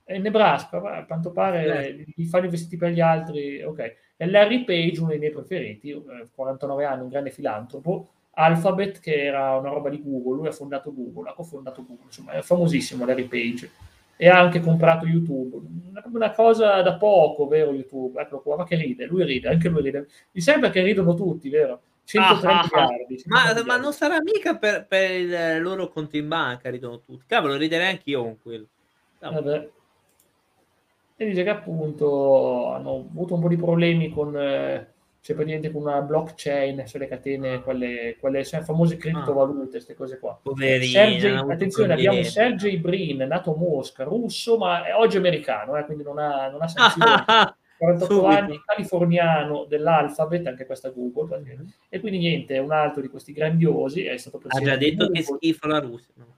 È 0.09 0.15
in 0.15 0.23
Nebraska, 0.23 0.79
a 0.79 1.05
quanto 1.05 1.33
pare 1.33 1.87
eh. 1.87 2.05
li 2.17 2.25
fanno 2.25 2.47
i 2.47 2.49
vestiti 2.49 2.79
per 2.79 2.93
gli 2.93 3.01
altri, 3.01 3.63
ok. 3.63 3.97
E 4.17 4.27
Larry 4.27 4.65
Page, 4.65 5.01
uno 5.01 5.11
dei 5.11 5.19
miei 5.19 5.31
preferiti, 5.31 6.03
49 6.35 6.83
eh, 6.83 6.87
anni, 6.87 7.03
un 7.03 7.11
grande 7.11 7.29
filantropo, 7.29 8.09
Alphabet, 8.31 9.01
che 9.01 9.23
era 9.23 9.55
una 9.57 9.69
roba 9.69 9.91
di 9.91 10.03
Google, 10.03 10.37
lui 10.37 10.47
ha 10.47 10.53
fondato 10.53 10.95
Google, 10.95 11.29
ha 11.29 11.35
cofondato 11.35 11.85
Google, 11.85 12.07
insomma 12.07 12.33
è 12.33 12.41
famosissimo 12.41 13.05
Larry 13.05 13.25
Page 13.25 13.71
e 14.17 14.29
ha 14.31 14.41
anche 14.41 14.61
comprato 14.61 15.05
YouTube, 15.05 15.61
una 16.07 16.31
cosa 16.31 16.81
da 16.81 16.95
poco, 16.95 17.47
vero 17.47 17.75
YouTube? 17.75 18.19
Ecco 18.19 18.41
qua, 18.41 18.57
ma 18.57 18.65
che 18.65 18.77
ride, 18.77 19.05
lui 19.05 19.27
ride, 19.27 19.49
anche 19.49 19.69
lui 19.69 19.83
ride. 19.83 20.09
Mi 20.31 20.41
sembra 20.41 20.71
che 20.71 20.81
ridono 20.81 21.13
tutti, 21.13 21.51
vero? 21.51 21.83
130 22.05 22.49
ah, 22.49 22.63
miliardi. 22.63 23.23
Ma, 23.27 23.41
miliardi. 23.41 23.67
ma, 23.67 23.77
non 23.77 23.93
sarà 23.93 24.23
mica 24.23 24.57
per, 24.57 24.87
per, 24.87 25.11
il 25.11 25.61
loro 25.61 25.89
conto 25.89 26.17
in 26.17 26.29
banca, 26.29 26.71
ridono 26.71 27.03
tutti. 27.03 27.25
Cavolo, 27.27 27.57
riderei 27.57 27.91
anch'io 27.91 28.23
con 28.23 28.39
quello. 28.41 28.67
Vabbè. 29.19 29.71
E 31.21 31.27
dice 31.27 31.43
che 31.43 31.51
appunto 31.51 32.69
hanno 32.69 33.07
avuto 33.11 33.35
un 33.35 33.41
po' 33.41 33.49
di 33.49 33.57
problemi 33.57 34.09
con... 34.09 34.37
Eh, 34.39 34.87
cioè 35.21 35.35
praticamente 35.35 35.73
con 35.73 35.83
una 35.83 36.01
blockchain 36.01 36.87
sulle 36.87 37.09
catene, 37.09 37.55
ah. 37.55 37.61
quelle, 37.61 38.17
quelle 38.19 38.45
cioè, 38.45 38.63
famose 38.63 38.97
criptovalute, 38.97 39.73
queste 39.73 39.95
cose 39.95 40.19
qua. 40.19 40.41
Sergey, 40.57 41.37
attenzione, 41.37 41.93
abbiamo 41.93 42.23
Sergey 42.23 42.79
Brin, 42.79 43.27
nato 43.29 43.53
a 43.53 43.57
Mosca, 43.59 44.05
russo, 44.05 44.57
ma 44.57 44.87
è 44.87 44.95
oggi 44.95 45.17
americano, 45.17 45.77
eh, 45.77 45.85
quindi 45.85 46.05
non 46.05 46.19
ha, 46.19 46.49
non 46.49 46.63
ha 46.63 46.69
sanzioni. 46.69 47.11
48 47.79 48.25
anni, 48.27 48.61
californiano 48.65 49.65
dell'Alphabet, 49.65 50.47
anche 50.47 50.67
questa 50.67 50.91
Google, 50.91 51.41
mm-hmm. 51.41 51.67
e 51.89 52.01
quindi 52.01 52.19
niente, 52.19 52.59
un 52.59 52.73
altro 52.73 53.03
di 53.03 53.09
questi 53.09 53.33
grandiosi 53.33 54.05
è 54.05 54.17
stato. 54.17 54.41
Ha 54.47 54.61
già 54.61 54.77
detto 54.77 55.11
che 55.11 55.23
schifo 55.23 55.67
la 55.67 55.79
Russia. 55.79 56.13
No? 56.17 56.38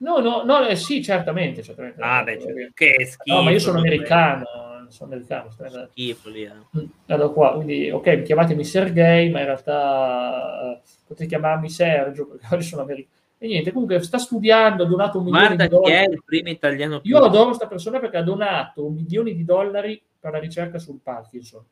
No, 0.00 0.18
no, 0.18 0.42
no 0.44 0.66
eh, 0.66 0.76
sì, 0.76 1.02
certamente. 1.02 1.62
certamente 1.62 2.00
ah, 2.00 2.22
beh, 2.22 2.40
cioè, 2.40 2.70
che 2.72 3.06
schifo. 3.06 3.36
No, 3.36 3.42
ma 3.42 3.50
io 3.50 3.58
sono 3.58 3.78
americano 3.78 4.68
sono 4.90 5.12
americano. 5.12 5.50
Schifo 5.90 6.28
lì. 6.28 6.44
Eh. 6.44 6.52
Mm, 6.78 6.84
allora 7.06 7.28
qua, 7.30 7.54
quindi, 7.54 7.90
ok, 7.90 8.22
chiamatemi 8.22 8.64
Sergei, 8.64 9.30
ma 9.30 9.40
in 9.40 9.44
realtà 9.46 10.80
uh, 10.82 10.88
potete 11.06 11.28
chiamarmi 11.28 11.70
Sergio, 11.70 12.26
perché 12.26 12.46
oggi 12.54 12.66
sono 12.66 12.82
americano. 12.82 13.18
E 13.42 13.46
niente, 13.46 13.72
comunque 13.72 14.02
sta 14.02 14.18
studiando, 14.18 14.82
ha 14.82 14.86
donato 14.86 15.18
un 15.18 15.24
milione 15.24 15.56
Guarda 15.56 15.64
di 15.64 15.70
dollari. 15.70 15.90
Guarda 15.90 16.04
chi 16.04 16.10
è 16.10 16.14
il 16.14 16.22
primo 16.24 16.48
italiano 16.50 17.00
più. 17.00 17.10
Io 17.10 17.24
adoro 17.24 17.44
questa 17.46 17.66
persona 17.66 17.98
perché 17.98 18.16
ha 18.18 18.22
donato 18.22 18.88
milioni 18.90 19.34
di 19.34 19.44
dollari 19.44 20.02
per 20.18 20.32
la 20.32 20.38
ricerca 20.38 20.78
sul 20.78 21.00
Parkinson. 21.02 21.64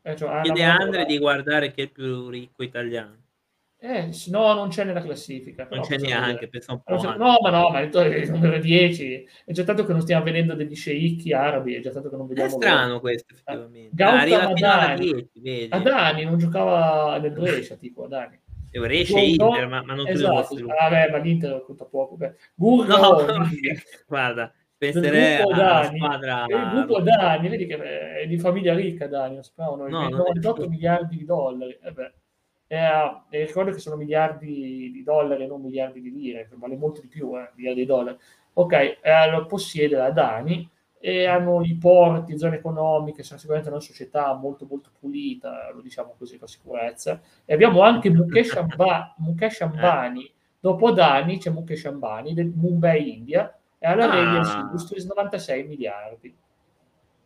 Eh, 0.00 0.16
cioè, 0.16 0.40
Chiede 0.40 0.64
a 0.64 0.76
Andre 0.76 1.04
di 1.04 1.18
guardare 1.18 1.70
chi 1.72 1.80
è 1.80 1.84
il 1.84 1.90
più 1.90 2.30
ricco 2.30 2.62
italiano. 2.62 3.24
Eh, 3.88 4.10
no, 4.30 4.52
non 4.52 4.68
c'è 4.68 4.82
nella 4.82 5.00
classifica. 5.00 5.68
Non 5.70 5.82
c'è 5.82 5.96
neanche, 5.98 6.48
penso 6.48 6.72
un 6.72 6.82
po'. 6.82 7.00
No, 7.00 7.38
ma 7.40 7.50
no, 7.50 7.70
ma 7.70 7.80
il 7.80 8.30
numero 8.32 8.58
10. 8.58 9.28
È 9.44 9.52
già 9.52 9.62
tanto 9.62 9.86
che 9.86 9.92
non 9.92 10.00
stiamo 10.00 10.24
vedendo 10.24 10.54
degli 10.54 10.74
sceicchi 10.74 11.32
arabi, 11.32 11.74
è 11.74 11.80
già 11.80 11.92
tanto 11.92 12.10
che 12.10 12.16
non 12.16 12.26
vediamo... 12.26 12.48
È 12.48 12.52
strano 12.52 12.88
loro. 12.88 13.00
questo, 13.00 13.32
effettivamente. 13.32 13.90
Gautam 13.92 14.52
Adani. 14.56 15.28
10, 15.32 15.68
Adani 15.70 16.24
non 16.24 16.36
giocava 16.36 17.16
nel 17.18 17.30
Brescia, 17.30 17.76
tipo 17.76 18.06
Adani. 18.06 18.40
Brescia 18.72 19.20
e 19.20 19.28
Inter, 19.30 19.68
ma, 19.68 19.82
ma 19.84 19.94
non 19.94 20.08
esatto. 20.08 20.54
credo 20.56 20.72
Ah, 20.72 20.88
beh, 20.90 21.10
ma 21.10 21.18
l'Inter 21.18 21.62
conta 21.64 21.84
poco. 21.84 22.16
Beh. 22.16 22.34
No, 22.56 22.84
guarda, 24.08 24.52
penserei 24.76 25.42
alla 25.42 25.92
squadra... 25.94 26.44
Il 26.48 26.70
gruppo 26.72 27.00
Dani, 27.02 27.48
vedi 27.48 27.66
che 27.66 27.76
è 28.22 28.26
di 28.26 28.36
famiglia 28.36 28.74
ricca 28.74 29.06
Dani, 29.06 29.38
non 29.56 29.90
no, 29.90 30.08
98 30.08 30.68
miliardi 30.68 31.18
di 31.18 31.24
dollari. 31.24 31.78
Eh 31.80 31.92
eh, 32.68 33.20
e 33.30 33.44
ricordo 33.44 33.70
che 33.70 33.78
sono 33.78 33.96
miliardi 33.96 34.90
di 34.92 35.02
dollari 35.02 35.44
e 35.44 35.46
non 35.46 35.60
miliardi 35.60 36.00
di 36.00 36.12
lire, 36.12 36.48
vale 36.54 36.76
molto 36.76 37.00
di 37.00 37.06
più, 37.06 37.36
eh, 37.38 37.50
miliardi 37.54 37.80
di 37.80 37.86
dollari. 37.86 38.16
Ok, 38.54 38.72
eh, 38.72 39.30
lo 39.30 39.46
possiede 39.46 39.96
la 39.96 40.10
Dani 40.10 40.68
e 40.98 41.26
hanno 41.26 41.62
i 41.62 41.76
porti, 41.76 42.38
zone 42.38 42.56
economiche, 42.56 43.22
sono 43.22 43.38
sicuramente 43.38 43.70
una 43.70 43.80
società 43.80 44.34
molto 44.34 44.66
molto 44.68 44.90
pulita, 44.98 45.70
lo 45.72 45.80
diciamo 45.80 46.14
così 46.18 46.38
con 46.38 46.48
sicurezza. 46.48 47.20
E 47.44 47.54
abbiamo 47.54 47.82
anche 47.82 48.10
Mukesh, 48.10 48.54
Amba, 48.56 49.14
Mukesh 49.18 49.60
Ambani, 49.60 50.32
dopo 50.58 50.90
Dani 50.90 51.38
c'è 51.38 51.50
Mukesh 51.50 51.84
Ambani 51.84 52.34
del 52.34 52.48
Mumbai 52.48 53.14
India 53.16 53.56
e 53.78 53.86
alla 53.86 54.10
ah. 54.10 54.14
Radiance 54.14 54.58
Industries 54.58 55.06
96 55.06 55.64
miliardi 55.64 56.36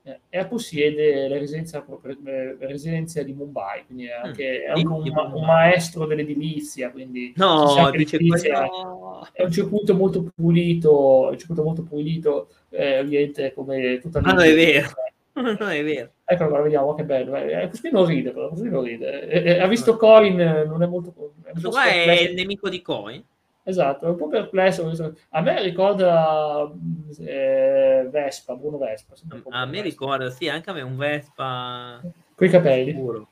eh, 0.03 0.21
e 0.29 0.47
possiede 0.47 1.29
la 1.29 1.39
residenza, 1.39 1.85
eh, 2.25 2.57
residenza, 2.61 3.23
di 3.23 3.33
Mumbai, 3.33 3.85
quindi 3.87 4.07
è 4.07 4.13
anche, 4.13 4.63
mm, 4.63 4.67
è 4.67 4.71
anche 4.71 4.87
un, 4.87 5.33
un, 5.35 5.45
maestro 5.45 6.07
dell'edilizia, 6.07 6.91
quindi 6.91 7.33
no, 7.37 7.91
dice 7.93 8.19
no. 8.19 9.27
è 9.33 9.43
un 9.43 9.51
circuito 9.51 9.95
molto 9.95 10.31
pulito, 10.35 11.29
un 11.31 11.39
circuito 11.39 11.63
molto 11.63 11.83
pulito, 11.83 12.49
eh, 12.71 13.01
ovviamente 13.01 13.53
come 13.53 13.99
tutta 13.99 14.21
la... 14.21 14.29
Ah, 14.29 14.33
non 14.33 14.45
è 14.45 14.55
vero. 14.55 14.89
non 15.59 15.71
è 15.71 15.85
vero. 15.85 16.11
Ecco, 16.25 16.45
allora 16.45 16.63
vediamo 16.63 16.95
che 16.95 17.05
bello. 17.05 17.35
Eh, 17.37 17.69
così 17.69 17.91
non 17.91 18.07
ride, 18.07 18.31
però, 18.31 18.49
così 18.49 18.69
non 18.69 18.83
ride. 18.83 19.29
Eh, 19.29 19.61
ha 19.61 19.67
visto 19.67 19.97
Coin, 19.97 20.37
non 20.67 20.83
è 20.83 20.87
molto... 20.87 21.35
È, 21.43 21.51
molto 21.55 21.79
è 21.79 22.21
il 22.23 22.35
nemico 22.35 22.69
di 22.69 22.83
Coin? 22.83 23.23
Esatto, 23.63 24.07
è 24.07 24.09
un 24.09 24.17
po' 24.17 24.29
perplesso. 24.29 24.91
A 25.31 25.41
me 25.41 25.63
ricorda 25.63 26.71
eh, 27.19 28.09
Vespa, 28.11 28.55
Bruno 28.57 28.79
Vespa. 28.79 29.15
A 29.51 29.67
me 29.67 29.83
ricorda, 29.83 30.31
sì, 30.31 30.49
anche 30.49 30.71
a 30.71 30.73
me 30.73 30.83
un 30.83 30.97
Vespa. 30.97 32.01
Con 32.35 32.47
i 32.47 32.51
capelli. 32.51 32.95
Puro. 32.95 33.29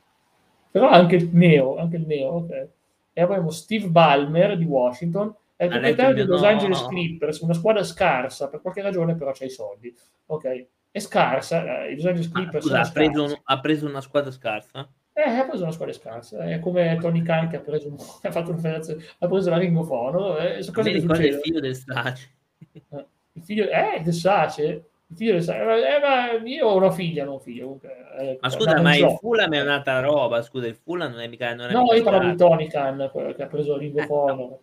Però 0.70 0.88
anche 0.88 1.16
il 1.16 1.30
Neo, 1.32 1.78
anche 1.78 1.96
il 1.96 2.06
Neo, 2.06 2.28
ok. 2.28 2.68
E 3.12 3.22
abbiamo 3.22 3.50
Steve 3.50 3.88
Ballmer 3.88 4.56
di 4.56 4.64
Washington, 4.64 5.34
è 5.56 5.64
il 5.64 5.70
proprietario 5.70 6.14
di 6.14 6.24
Los 6.24 6.42
no. 6.42 6.46
Angeles 6.46 6.86
Clippers, 6.86 7.40
una 7.40 7.54
squadra 7.54 7.82
scarsa, 7.82 8.48
per 8.48 8.60
qualche 8.60 8.82
ragione 8.82 9.16
però 9.16 9.32
c'ha 9.32 9.44
i 9.44 9.50
soldi. 9.50 9.92
Ok, 10.26 10.66
è 10.90 10.98
scarsa, 11.00 11.84
eh, 11.84 11.92
i 11.92 11.94
Los 11.96 12.04
Angeles 12.04 12.30
Clippers 12.30 12.64
ah, 12.66 12.68
scusa, 12.68 12.80
ha, 12.80 12.92
preso, 12.92 13.40
ha 13.42 13.60
preso 13.60 13.86
una 13.86 14.00
squadra 14.00 14.30
scarsa? 14.30 14.88
Eh, 15.18 15.30
ha 15.30 15.44
preso 15.46 15.64
una 15.64 15.72
squadra 15.72 15.92
scarsa, 15.92 16.44
è 16.44 16.60
come 16.60 16.96
Tony 17.00 17.22
Khan 17.22 17.48
che 17.48 17.56
ha 17.56 17.60
preso, 17.60 17.92
ha 18.22 18.30
fatto 18.30 18.52
ha 18.52 19.26
preso 19.26 19.50
la 19.50 19.58
Ring 19.58 19.76
of 19.76 19.90
Honor. 19.90 20.40
Eh, 20.40 20.56
che 20.58 20.62
succede? 20.62 21.26
il 21.26 21.40
figlio 21.42 21.58
del 21.58 21.74
Sace. 21.74 22.30
Eh, 22.72 23.06
il 23.32 23.42
figlio, 23.42 23.64
eh, 23.64 24.00
del 24.00 24.14
Sace? 24.14 24.90
Il 25.10 25.16
figlio 25.16 25.40
Sace. 25.40 25.60
Eh, 25.60 26.00
ma 26.00 26.32
io 26.46 26.66
ho 26.66 26.76
una 26.76 26.90
figlia, 26.90 27.24
non 27.24 27.34
un 27.34 27.40
figlio. 27.40 27.80
Eh, 28.18 28.38
ma 28.40 28.50
scusa, 28.50 28.80
ma 28.80 28.94
il 28.94 29.16
Fulham 29.18 29.52
è 29.54 29.62
un'altra 29.62 30.00
roba, 30.00 30.42
scusa, 30.42 30.66
il 30.66 30.76
Fulham 30.76 31.12
non 31.12 31.20
è 31.20 31.28
mica... 31.28 31.54
Non 31.54 31.70
è 31.70 31.72
no, 31.72 31.94
io 31.94 32.02
parlavo 32.02 32.28
di 32.28 32.36
Tony 32.36 32.68
Khan, 32.68 33.10
che 33.34 33.42
ha 33.42 33.46
preso 33.46 33.74
of 33.74 34.10
Honor. 34.10 34.58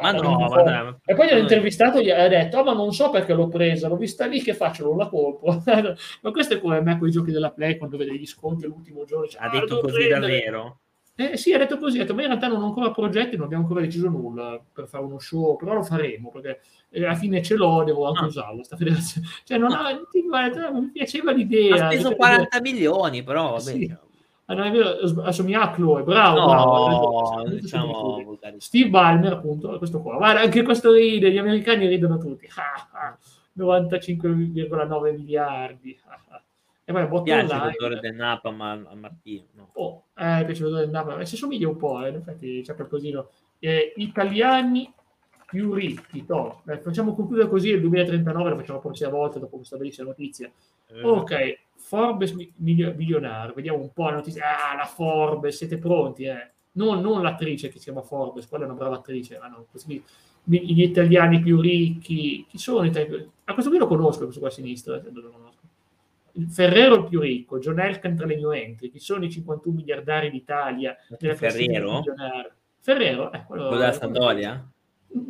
Ma 0.00 0.12
no, 0.12 0.38
ma 0.38 0.62
dai, 0.62 0.94
E 1.04 1.14
poi 1.14 1.28
gli 1.28 1.38
intervistato 1.38 1.98
e 1.98 2.04
gli 2.04 2.10
ha 2.10 2.28
detto, 2.28 2.58
oh, 2.58 2.64
ma 2.64 2.72
non 2.72 2.92
so 2.92 3.10
perché 3.10 3.34
l'ho 3.34 3.48
presa, 3.48 3.88
l'ho 3.88 3.96
vista 3.96 4.26
lì, 4.26 4.40
che 4.40 4.54
faccio? 4.54 4.84
Non 4.84 4.96
la 4.96 5.08
compro. 5.08 5.60
ma 6.22 6.30
questo 6.30 6.54
è 6.54 6.60
come 6.60 6.80
me 6.80 6.96
con 6.96 7.08
i 7.08 7.10
giochi 7.10 7.32
della 7.32 7.50
Play, 7.50 7.76
quando 7.76 7.96
vede 7.96 8.16
gli 8.16 8.26
sconti 8.26 8.66
all'ultimo 8.66 9.04
giorno. 9.04 9.26
Cioè, 9.26 9.42
ha 9.42 9.46
ah, 9.46 9.50
detto 9.50 9.80
così 9.80 10.06
prendere. 10.06 10.20
davvero? 10.20 10.78
Eh, 11.16 11.36
sì, 11.36 11.52
ha 11.52 11.58
detto 11.58 11.76
così, 11.76 11.98
ha 11.98 12.02
detto, 12.02 12.14
ma 12.14 12.22
in 12.22 12.28
realtà 12.28 12.46
non 12.46 12.62
ho 12.62 12.66
ancora 12.66 12.92
progetti, 12.92 13.36
non 13.36 13.44
abbiamo 13.44 13.64
ancora 13.64 13.82
deciso 13.82 14.08
nulla 14.08 14.58
per 14.72 14.86
fare 14.88 15.04
uno 15.04 15.18
show, 15.18 15.56
però 15.56 15.74
lo 15.74 15.82
faremo, 15.82 16.30
perché 16.30 16.60
eh, 16.90 17.04
alla 17.04 17.14
fine 17.14 17.42
ce 17.42 17.54
l'ho, 17.54 17.84
devo 17.84 18.06
anche 18.08 18.24
ah. 18.24 18.26
usarlo, 18.26 18.62
sta 18.62 18.76
federazione. 18.76 19.26
Cioè, 19.44 19.58
non 19.58 19.72
ah. 19.72 19.86
ha, 19.86 20.00
ti, 20.10 20.22
guarda, 20.22 20.70
mi 20.70 20.90
piaceva 20.90 21.32
l'idea. 21.32 21.86
Ha 21.86 21.90
speso 21.90 22.14
40 22.14 22.60
milioni, 22.60 23.22
però, 23.22 23.50
vabbè. 23.50 23.60
Sì. 23.60 23.96
Ah, 24.46 24.54
non 24.54 24.66
è 24.66 24.70
vero, 24.72 25.22
assomiglia 25.22 25.62
a 25.62 25.70
Chloe, 25.70 26.02
bravo, 26.02 26.40
no, 26.40 26.46
bravo. 26.46 27.42
Diciamo, 27.48 28.38
Steve 28.58 28.90
Ballmer, 28.90 29.34
appunto, 29.34 29.78
questo 29.78 30.02
qua. 30.02 30.16
Guarda, 30.16 30.40
anche 30.40 30.62
questo 30.62 30.92
ride, 30.92 31.30
gli 31.30 31.38
americani 31.38 31.86
ridono 31.86 32.18
tutti. 32.18 32.48
95,9 33.56 35.16
miliardi. 35.16 35.98
E 36.90 36.92
poi 36.92 37.06
botto 37.06 37.22
piace 37.22 37.42
il 37.42 37.48
giocatore 37.48 38.00
del 38.00 38.14
Napa 38.16 38.50
ma 38.50 38.72
a 38.72 38.96
Martino. 38.96 39.44
No? 39.52 39.70
Oh, 39.74 40.06
eh, 40.16 40.42
piace 40.44 40.54
giocatore 40.54 40.80
del 40.80 40.90
Napa, 40.90 41.24
si 41.24 41.36
somiglia 41.36 41.68
un 41.68 41.76
po', 41.76 42.04
eh, 42.04 42.08
in 42.08 42.16
effetti 42.16 42.62
c'è 42.62 42.74
qualcosino. 42.74 43.28
Eh, 43.60 43.92
italiani 43.94 44.92
più 45.50 45.74
ricchi, 45.74 46.24
to. 46.24 46.62
Eh, 46.68 46.78
facciamo 46.78 47.12
concludere 47.14 47.48
così 47.48 47.70
il 47.70 47.80
2039, 47.80 48.50
lo 48.50 48.56
facciamo 48.56 48.78
la 48.78 48.84
prossima 48.84 49.10
volta 49.10 49.38
dopo 49.40 49.56
questa 49.56 49.76
bellissima 49.76 50.08
notizia. 50.08 50.50
Eh. 50.86 51.02
Ok, 51.02 51.58
Forbes 51.74 52.34
milionario, 52.56 53.52
vediamo 53.52 53.78
un 53.78 53.92
po' 53.92 54.08
la 54.08 54.16
notizia. 54.16 54.70
Ah, 54.70 54.76
la 54.76 54.86
Forbes, 54.86 55.56
siete 55.56 55.76
pronti? 55.78 56.24
Eh? 56.24 56.50
Non, 56.72 57.00
non 57.00 57.22
l'attrice 57.22 57.68
che 57.68 57.78
si 57.78 57.84
chiama 57.84 58.02
Forbes, 58.02 58.46
quella 58.46 58.64
è 58.64 58.68
una 58.68 58.76
brava 58.76 58.96
attrice, 58.96 59.38
ma 59.40 59.48
no, 59.48 59.66
così, 59.70 60.02
gli 60.44 60.82
italiani 60.82 61.40
più 61.40 61.60
ricchi, 61.60 62.46
chi 62.48 62.58
sono? 62.58 62.88
A 62.88 63.52
questo 63.52 63.70
qui 63.70 63.78
lo 63.78 63.88
conosco, 63.88 64.22
questo 64.22 64.38
qua 64.38 64.48
a 64.48 64.52
sinistra, 64.52 64.96
eh, 64.96 65.10
lo 65.12 65.30
conosco. 65.30 65.58
Ferrero 66.48 66.94
il 66.94 67.08
più 67.08 67.18
ricco, 67.18 67.58
John 67.58 67.80
Elkan 67.80 68.14
tra 68.14 68.24
le 68.24 68.36
new 68.36 68.52
entry, 68.52 68.88
chi 68.88 69.00
sono 69.00 69.24
i 69.24 69.30
51 69.30 69.74
miliardari 69.74 70.30
d'Italia? 70.30 70.96
Ferrero? 71.18 72.02
Ferrero, 72.78 73.32
eh, 73.32 73.44
quello, 73.46 73.66
quello 73.66 73.80
della 73.80 73.92
Sandolia? 73.92 74.70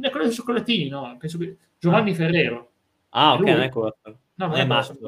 È 0.00 0.10
quello 0.10 0.26
dei 0.26 0.34
cioccolatini, 0.34 0.88
no? 0.88 1.16
Penso 1.18 1.38
che... 1.38 1.56
Giovanni 1.78 2.10
ah. 2.10 2.14
Ferrero. 2.14 2.70
Ah, 3.10 3.34
ok, 3.34 3.40
non 3.40 3.60
è 3.60 3.68
quello. 3.70 3.96
No, 4.04 4.46
non 4.46 4.56
è, 4.56 4.60
è 4.60 4.66
Massimo. 4.66 4.98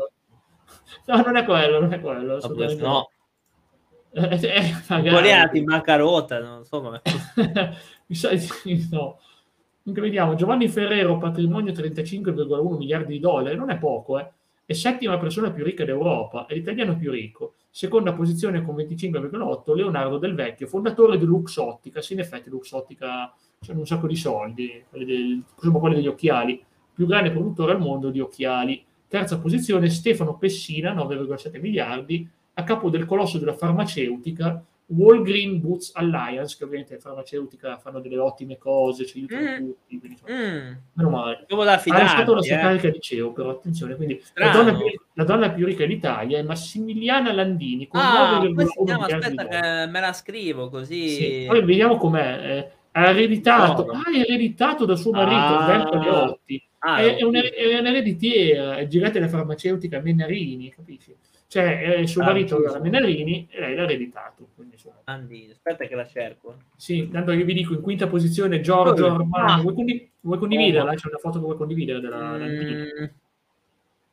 No, 1.07 1.23
non 1.23 1.37
è 1.37 1.45
quello, 1.45 1.81
non 1.81 1.93
è 1.93 2.01
quello. 2.01 2.39
No. 2.79 3.11
Eh, 4.15 4.39
eh, 4.43 4.75
magari. 4.89 5.59
in 5.59 5.65
bancarotta, 5.65 6.39
non 6.39 6.67
so 6.67 6.83
come. 6.83 7.01
no. 8.91 9.19
Dunque 9.83 10.03
vediamo, 10.03 10.35
Giovanni 10.35 10.69
Ferrero, 10.69 11.17
patrimonio 11.17 11.73
35,1 11.73 12.77
miliardi 12.77 13.15
di 13.15 13.19
dollari, 13.19 13.57
non 13.57 13.71
è 13.71 13.79
poco, 13.79 14.19
eh. 14.19 14.31
è 14.67 14.75
settima 14.75 15.19
persona 15.19 15.51
più 15.51 15.65
ricca 15.65 15.87
d'Europa, 15.87 16.45
è 16.45 16.53
l'italiano 16.53 16.95
più 16.95 17.11
ricco. 17.11 17.55
Seconda 17.71 18.13
posizione 18.13 18.63
con 18.63 18.77
25,8 18.77 19.75
Leonardo 19.75 20.19
Del 20.19 20.35
Vecchio, 20.35 20.67
fondatore 20.67 21.17
di 21.17 21.25
Luxottica. 21.25 22.03
Sì, 22.03 22.13
in 22.13 22.21
effetti 22.21 22.51
Luxottica 22.51 23.33
c'è 23.63 23.73
un 23.73 23.87
sacco 23.87 24.07
di 24.07 24.17
soldi, 24.17 24.85
quelli, 24.89 25.05
del, 25.05 25.43
quelli 25.55 25.95
degli 25.95 26.09
occhiali. 26.09 26.63
Più 26.93 27.07
grande 27.07 27.31
produttore 27.31 27.73
al 27.73 27.81
mondo 27.81 28.11
di 28.11 28.21
occhiali. 28.21 28.85
Terza 29.09 29.39
posizione 29.39 29.89
Stefano 29.89 30.37
Pessina, 30.37 30.93
9,7 30.93 31.61
miliardi, 31.61 32.29
a 32.55 32.65
capo 32.65 32.91
del 32.91 33.07
colosso 33.07 33.39
della 33.39 33.55
farmaceutica 33.55 34.63
Walgreen 34.87 35.61
Boots 35.61 35.93
Alliance, 35.95 36.57
che 36.57 36.65
ovviamente 36.65 36.97
è 36.97 36.99
farmaceutica, 36.99 37.79
fanno 37.79 38.01
delle 38.01 38.19
ottime 38.19 38.59
cose, 38.59 39.07
ci 39.07 39.19
aiutano 39.19 39.43
mm. 39.43 39.57
tutti, 39.57 39.99
quindi 39.99 40.19
mm. 40.31 40.73
meno 40.93 41.11
male. 41.11 41.45
Devo 41.49 41.65
da 41.65 41.79
fidarti, 41.79 42.05
ha 42.05 42.09
lasciato 42.09 42.35
la 42.35 42.43
sua 42.43 42.57
eh. 42.57 42.61
carica 42.61 42.91
di 42.91 43.01
CEO, 43.01 43.33
però 43.33 43.51
attenzione, 43.51 43.97
quindi 43.97 44.23
la 44.35 44.51
donna, 44.51 44.75
più, 44.75 44.85
la 45.15 45.25
donna, 45.25 45.51
più, 45.51 45.65
ricca 45.65 45.87
d'Italia 45.87 46.39
è 46.39 46.43
Massimiliana 46.43 47.33
Landini, 47.33 47.89
con 47.89 48.01
ah, 48.01 48.41
9,1 48.43 49.03
aspetta 49.03 49.47
che 49.47 49.87
me 49.87 50.01
la 50.01 50.13
scrivo 50.13 50.69
così. 50.69 51.09
Sì. 51.09 51.45
Poi 51.49 51.65
vediamo 51.65 51.97
com'è. 51.97 52.41
Eh, 52.43 52.71
ha 52.93 53.09
ereditato, 53.09 53.87
no. 53.87 53.93
ah, 53.93 54.17
ereditato 54.17 54.85
da 54.85 54.97
suo 54.97 55.13
marito, 55.13 55.35
ah. 55.35 55.65
Alberto 55.65 55.99
Leotti. 55.99 56.67
Ah, 56.85 56.99
è, 56.99 57.17
è, 57.17 57.23
un'ereditiera, 57.23 58.77
è 58.77 58.87
girata 58.89 59.21
la 59.21 59.29
farmaceutica 59.29 60.01
Menarini, 60.01 60.71
capisci? 60.71 61.15
Cioè, 61.47 61.99
eh, 62.01 62.07
suo 62.07 62.23
marito 62.23 62.57
aveva 62.57 62.81
Menarini 62.81 63.47
e 63.51 63.61
lei 63.61 63.75
l'ha 63.75 63.83
ereditato. 63.83 64.49
Quindi, 64.55 64.77
Andi, 65.05 65.49
aspetta 65.53 65.87
che 65.87 65.95
la 65.95 66.07
cerco. 66.07 66.57
Sì, 66.77 67.09
tanto 67.11 67.33
io 67.33 67.45
vi 67.45 67.55
dico, 67.55 67.75
in 67.75 67.83
quinta 67.83 68.09
posizione 68.09 68.61
Giorgio 68.61 69.07
oh, 69.07 69.15
Armani. 69.15 69.63
Vuoi, 69.63 69.75
condiv- 69.75 70.09
vuoi 70.21 70.39
condividerla? 70.39 70.95
C'è 70.95 71.09
una 71.09 71.19
foto 71.19 71.39
che 71.39 71.45
vuoi 71.45 71.57
condividere 71.57 72.01
della 72.01 72.37
mm, 72.39 73.05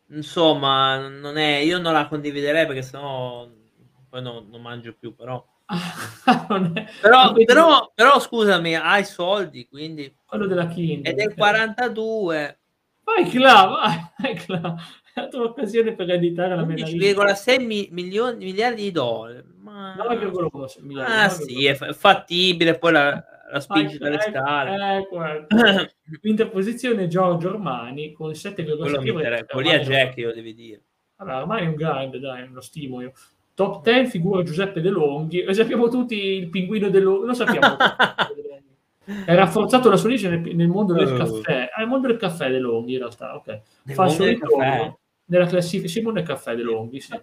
Insomma, 0.07 1.07
non 1.07 1.37
è, 1.37 1.57
io 1.57 1.79
non 1.79 1.93
la 1.93 2.07
condividerei 2.07 2.65
perché 2.65 2.81
sennò 2.81 3.47
poi 4.09 4.21
no, 4.21 4.45
non 4.49 4.61
mangio 4.61 4.95
più, 4.99 5.15
però... 5.15 5.43
però, 7.01 7.33
però, 7.33 7.91
però, 7.93 8.19
scusami, 8.19 8.75
hai 8.75 9.05
soldi, 9.05 9.67
quindi... 9.67 10.13
Quello 10.25 10.47
della 10.47 10.67
Kindle. 10.67 11.11
È 11.11 11.13
del 11.13 11.35
42. 11.35 12.59
Vai 13.03 13.33
là, 13.37 13.65
vai, 13.65 14.35
vai 14.35 14.43
là 14.47 14.75
la 15.19 15.27
tua 15.27 15.43
occasione 15.43 15.93
per 15.93 16.09
editare 16.09 16.55
la 16.55 16.63
11,6 16.63 17.65
mi- 17.65 17.87
milioni, 17.91 18.45
miliardi 18.45 18.83
di 18.83 18.91
dollari. 18.91 19.43
Ma... 19.57 19.95
9,1 19.95 20.85
miliardi. 20.85 21.11
Ah 21.11 21.27
9, 21.27 21.29
sì, 21.29 21.65
è 21.65 21.75
fattibile, 21.93 22.77
poi 22.77 22.91
la, 22.91 23.23
la 23.51 23.59
spingi 23.59 23.95
ah, 23.95 23.99
dalle 23.99 24.21
scale. 24.21 24.97
Ecco, 24.97 25.19
Quinta 26.19 26.47
posizione 26.47 27.07
Giorgio 27.07 27.49
Armani 27.49 28.11
con 28.13 28.31
7,7 28.31 28.77
Quello 28.77 29.59
lì 29.59 29.73
a 29.73 29.79
Jack, 29.79 30.17
io 30.17 30.33
devi 30.33 30.53
dire. 30.53 30.83
Allora, 31.17 31.37
Armani 31.37 31.65
è 31.65 31.69
un 31.69 31.75
grande, 31.75 32.19
dai, 32.19 32.47
lo 32.47 32.61
stimo 32.61 33.01
io. 33.01 33.11
Top 33.59 33.83
10 33.83 34.09
figura 34.09 34.41
Giuseppe 34.41 34.79
De 34.79 34.87
Longhi. 34.87 35.41
E 35.41 35.53
sappiamo 35.53 35.89
tutti 35.89 36.15
il 36.15 36.47
pinguino 36.47 36.87
De 36.87 37.01
Longhi. 37.01 37.25
Lo 37.25 37.33
sappiamo. 37.33 37.75
È 39.25 39.35
rafforzato 39.35 39.89
la 39.89 39.97
sua 39.97 40.07
origine 40.07 40.37
nel, 40.37 40.55
nel 40.55 40.69
mondo 40.69 40.93
del 40.93 41.11
uh. 41.11 41.17
caffè. 41.17 41.69
Ah, 41.75 41.81
il 41.81 41.89
mondo 41.89 42.07
del 42.07 42.15
caffè 42.15 42.49
De 42.49 42.59
Longhi, 42.59 42.93
in 42.93 42.99
realtà. 42.99 43.35
Ok. 43.35 43.61
Fa 43.87 44.05
il 44.05 44.11
suo 44.11 44.23
ritorno 44.23 44.99
nella 45.25 45.45
classifica 45.45 45.89
Simone 45.89 46.21
Caffè 46.21 46.55
De 46.55 46.61
Longhi. 46.61 47.01
Sì. 47.01 47.19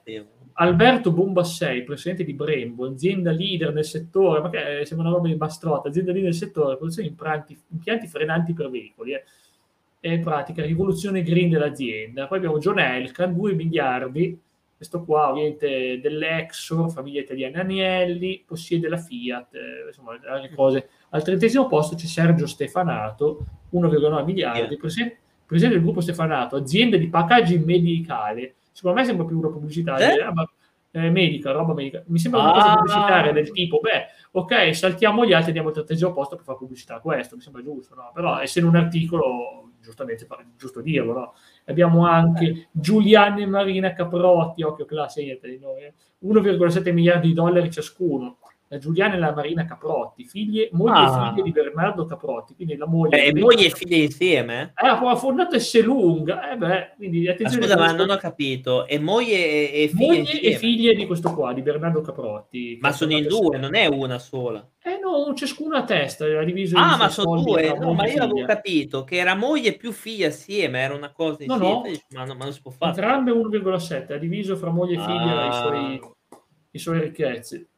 Alberto 0.53 1.11
Bombassei, 1.11 1.85
presidente 1.85 2.23
di 2.23 2.35
Brembo, 2.35 2.85
azienda 2.85 3.31
leader 3.31 3.73
nel 3.73 3.87
settore, 3.87 4.43
ma 4.43 4.51
che 4.51 4.85
sembra 4.85 5.07
una 5.07 5.17
roba 5.17 5.29
di 5.29 5.37
bastrota, 5.37 5.89
azienda 5.89 6.13
leader 6.13 6.31
nel 6.31 6.39
settore, 6.39 6.77
produzione 6.77 7.09
di 7.09 7.15
impianti, 7.15 7.59
impianti 7.69 8.07
frenanti 8.09 8.53
per 8.53 8.69
veicoli. 8.69 9.15
Eh. 9.15 9.25
È 10.01 10.11
in 10.11 10.21
pratica 10.21 10.63
rivoluzione 10.63 11.23
green 11.23 11.49
dell'azienda. 11.49 12.27
Poi 12.27 12.37
abbiamo 12.37 12.59
John 12.59 12.79
Elkan, 12.79 13.33
2 13.33 13.55
miliardi, 13.55 14.39
questo 14.77 15.05
qua 15.05 15.31
ovviamente 15.31 15.99
dell'Exor, 16.01 16.91
famiglia 16.91 17.21
italiana 17.21 17.61
Agnelli, 17.61 18.45
possiede 18.47 18.89
la 18.89 18.99
Fiat, 18.99 19.55
eh, 19.55 19.87
insomma, 19.87 20.19
altre 20.29 20.55
cose. 20.55 20.89
Al 21.11 21.23
trentesimo 21.23 21.67
posto 21.67 21.97
c'è 21.97 22.07
Sergio 22.07 22.47
Stefanato, 22.47 23.45
1,9 23.73 24.25
miliardi, 24.25 24.77
presidente 24.77 25.25
presidente 25.47 25.77
del 25.77 25.85
gruppo 25.85 26.01
Stefanato, 26.01 26.57
azienda 26.57 26.97
di 26.97 27.09
packaging 27.09 27.65
medicale, 27.65 28.57
secondo 28.73 28.99
me 28.99 29.07
sembra 29.07 29.25
più 29.25 29.39
una 29.39 29.49
pubblicità, 29.49 29.97
eh? 29.97 30.19
eh 30.19 30.33
ma, 30.33 30.49
eh, 30.91 31.11
medica, 31.11 31.53
roba 31.53 31.73
medica. 31.73 32.03
Mi 32.07 32.19
sembra 32.19 32.41
una 32.41 32.51
ah. 32.51 32.55
cosa 32.55 32.75
pubblicitaria 32.75 33.33
del 33.33 33.51
tipo, 33.53 33.79
beh, 33.79 34.07
ok, 34.33 34.75
saltiamo 34.75 35.25
gli 35.25 35.33
altri 35.33 35.51
e 35.51 35.53
diamo 35.53 35.69
il 35.69 35.75
tredicesimo 35.75 36.13
posto 36.13 36.35
per 36.35 36.45
fare 36.45 36.59
pubblicità. 36.59 36.99
Questo 37.01 37.37
mi 37.37 37.43
sembra 37.43 37.63
giusto, 37.63 37.95
no? 37.95 38.11
Però 38.13 38.41
essendo 38.41 38.69
un 38.69 38.77
articolo, 38.77 39.71
giustamente, 39.81 40.27
giusto 40.57 40.81
dirlo, 40.81 41.13
no? 41.13 41.35
Abbiamo 41.67 42.07
anche 42.07 42.69
Giuliano 42.71 43.39
e 43.39 43.47
Marina 43.47 43.93
Caprotti, 43.93 44.63
occhio 44.63 44.85
classe, 44.85 45.23
di 45.23 45.59
noi, 45.59 45.93
1,7 46.25 46.93
miliardi 46.93 47.29
di 47.29 47.35
dollari 47.35 47.71
ciascuno 47.71 48.39
Giuliana 48.79 49.15
e 49.15 49.19
la 49.19 49.33
Marina 49.33 49.65
Caprotti, 49.65 50.25
figlie, 50.25 50.69
moglie 50.73 50.99
ah. 50.99 51.27
e 51.27 51.29
figlie 51.31 51.43
di 51.45 51.53
Bernardo 51.53 52.05
Caprotti, 52.05 52.55
quindi 52.55 52.77
la 52.77 52.87
moglie... 52.87 53.25
Eh, 53.25 53.35
moglie 53.35 53.67
e 53.67 53.71
figlie 53.71 53.97
insieme? 53.97 54.73
Eh, 54.75 54.87
ha 54.89 55.17
fondato 55.17 55.55
Esselunga, 55.55 56.51
eh 56.51 56.57
beh, 56.57 56.95
quindi 56.97 57.29
attenzione... 57.29 57.67
Ma 57.67 57.73
scusa, 57.73 57.87
ma 57.87 57.93
non 57.93 58.11
ho 58.11 58.17
capito, 58.17 58.87
e 58.87 58.99
moglie 58.99 59.71
e, 59.71 59.83
e 59.85 59.89
figlie 59.89 60.07
Moglie 60.19 60.41
e 60.41 60.57
figlie 60.57 60.95
di 60.95 61.07
questo 61.07 61.33
qua, 61.33 61.53
di 61.53 61.63
Bernardo 61.63 62.01
Caprotti. 62.01 62.79
Ma 62.81 62.91
sono 62.91 63.13
in 63.13 63.29
due, 63.29 63.57
non 63.57 63.77
è 63.77 63.87
una 63.87 64.19
sola. 64.19 64.69
Eh 64.83 64.99
no, 64.99 65.33
ciascuna 65.35 65.79
a 65.79 65.85
testa, 65.85 66.27
era 66.27 66.45
diviso 66.45 66.77
Ah, 66.77 66.97
ma 66.97 67.09
sono 67.09 67.41
due, 67.41 67.77
no, 67.79 67.93
ma 67.93 68.07
io 68.07 68.23
avevo 68.23 68.45
capito 68.45 69.05
che 69.05 69.17
era 69.17 69.35
moglie 69.35 69.71
e 69.71 69.77
più 69.77 69.93
figlia 69.93 70.29
assieme, 70.29 70.81
era 70.81 70.95
una 70.95 71.13
cosa 71.13 71.45
insieme, 71.45 71.65
no, 71.65 71.83
no. 71.83 71.91
ma, 72.11 72.25
no, 72.25 72.35
ma 72.35 72.45
non 72.45 72.53
si 72.53 72.63
può 72.63 72.71
fare. 72.73 72.91
Entrambe 72.91 73.31
1,7, 73.33 74.13
ha 74.13 74.17
diviso 74.17 74.57
fra 74.57 74.71
moglie 74.71 74.97
e 74.97 75.01
figlia 75.01 75.43
ah. 75.43 75.49
i, 75.49 75.53
suoi, 75.53 76.01
i 76.73 76.79
suoi 76.79 77.01
ricchezze. 77.01 77.69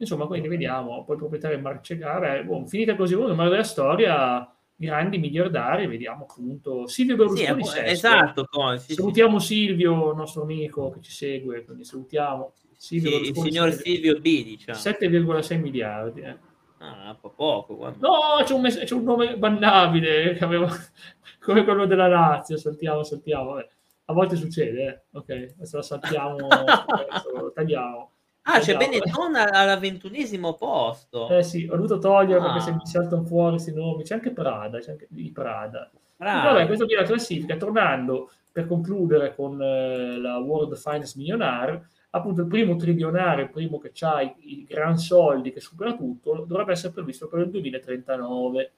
Insomma, 0.00 0.26
quindi 0.26 0.48
vediamo, 0.48 1.04
poi 1.04 1.14
il 1.14 1.20
proprietario 1.20 1.58
Marcegare, 1.58 2.44
boh, 2.44 2.64
finita 2.66 2.94
così 2.94 3.14
uno, 3.14 3.34
ma 3.34 3.48
della 3.48 3.64
storia, 3.64 4.48
grandi 4.76 5.18
miliardari, 5.18 5.88
vediamo 5.88 6.26
appunto 6.28 6.86
Silvio 6.86 7.16
Berlusconi. 7.16 7.64
Sì, 7.64 7.78
esatto, 7.80 8.46
poi, 8.48 8.78
sì, 8.78 8.94
salutiamo 8.94 9.40
sì. 9.40 9.54
Silvio, 9.54 10.12
nostro 10.14 10.42
amico 10.42 10.90
che 10.90 11.00
ci 11.00 11.10
segue, 11.10 11.64
quindi 11.64 11.84
salutiamo. 11.84 12.52
Silvio 12.76 13.18
il 13.18 13.36
signor 13.36 13.72
Silvio 13.72 14.20
B, 14.20 14.22
diciamo. 14.22 14.78
7,6 14.78 15.60
miliardi. 15.60 16.20
Eh. 16.20 16.36
Ah, 16.78 17.16
po 17.20 17.30
poco. 17.30 17.74
Guarda. 17.74 18.06
No, 18.06 18.44
c'è 18.44 18.54
un, 18.54 18.60
mes- 18.60 18.84
c'è 18.84 18.94
un, 18.94 19.02
nome 19.02 19.36
bannabile, 19.36 20.34
che 20.34 20.44
avevo... 20.44 20.68
come 21.40 21.64
quello 21.64 21.86
della 21.86 22.06
Lazio, 22.06 22.56
saltiamo, 22.56 23.02
saltiamo. 23.02 23.54
Vabbè. 23.54 23.68
A 24.04 24.12
volte 24.12 24.36
succede, 24.36 24.86
eh. 24.86 25.02
ok, 25.18 25.54
adesso 25.56 25.76
la 25.76 25.82
saltiamo, 25.82 26.46
adesso, 26.48 27.52
tagliamo. 27.52 28.12
Ah, 28.50 28.60
c'è 28.60 28.76
Benetton 28.76 29.34
al 29.36 29.78
ventunesimo 29.78 30.54
posto. 30.54 31.28
Eh 31.28 31.42
sì, 31.42 31.68
ho 31.70 31.74
dovuto 31.74 31.98
togliere 31.98 32.40
ah. 32.40 32.44
perché 32.44 32.60
se 32.60 32.72
mi 32.72 32.86
saltano 32.86 33.22
fuori 33.24 33.52
questi 33.52 33.74
nomi. 33.74 34.04
C'è 34.04 34.14
anche 34.14 34.30
Prada, 34.30 34.78
c'è 34.78 34.92
anche 34.92 35.06
di 35.10 35.30
Prada. 35.30 35.90
Prada. 36.16 36.52
Vabbè, 36.52 36.66
questa 36.66 36.86
qui 36.86 36.94
è 36.94 36.96
la 36.96 37.04
classifica. 37.04 37.56
Tornando 37.56 38.30
per 38.50 38.66
concludere 38.66 39.34
con 39.34 39.60
eh, 39.60 40.18
la 40.18 40.38
World 40.38 40.76
Finance 40.76 41.18
Millionaire, 41.18 41.88
appunto 42.10 42.40
il 42.40 42.46
primo 42.48 42.76
trilionario, 42.76 43.44
il 43.44 43.50
primo 43.50 43.78
che 43.78 43.92
ha 44.00 44.22
i, 44.22 44.34
i 44.38 44.64
gran 44.64 44.96
soldi, 44.96 45.52
che 45.52 45.60
supera 45.60 45.94
tutto, 45.94 46.44
dovrebbe 46.48 46.72
essere 46.72 46.94
previsto 46.94 47.28
per 47.28 47.40
il 47.40 47.50
2039. 47.50 48.72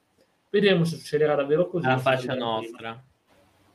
Vedremo 0.49 0.83
se 0.83 0.97
succederà 0.97 1.33
davvero 1.35 1.69
così. 1.69 1.87
La 1.87 1.97
faccia 1.97 2.35
nostra. 2.35 2.77
Prima. 2.77 3.03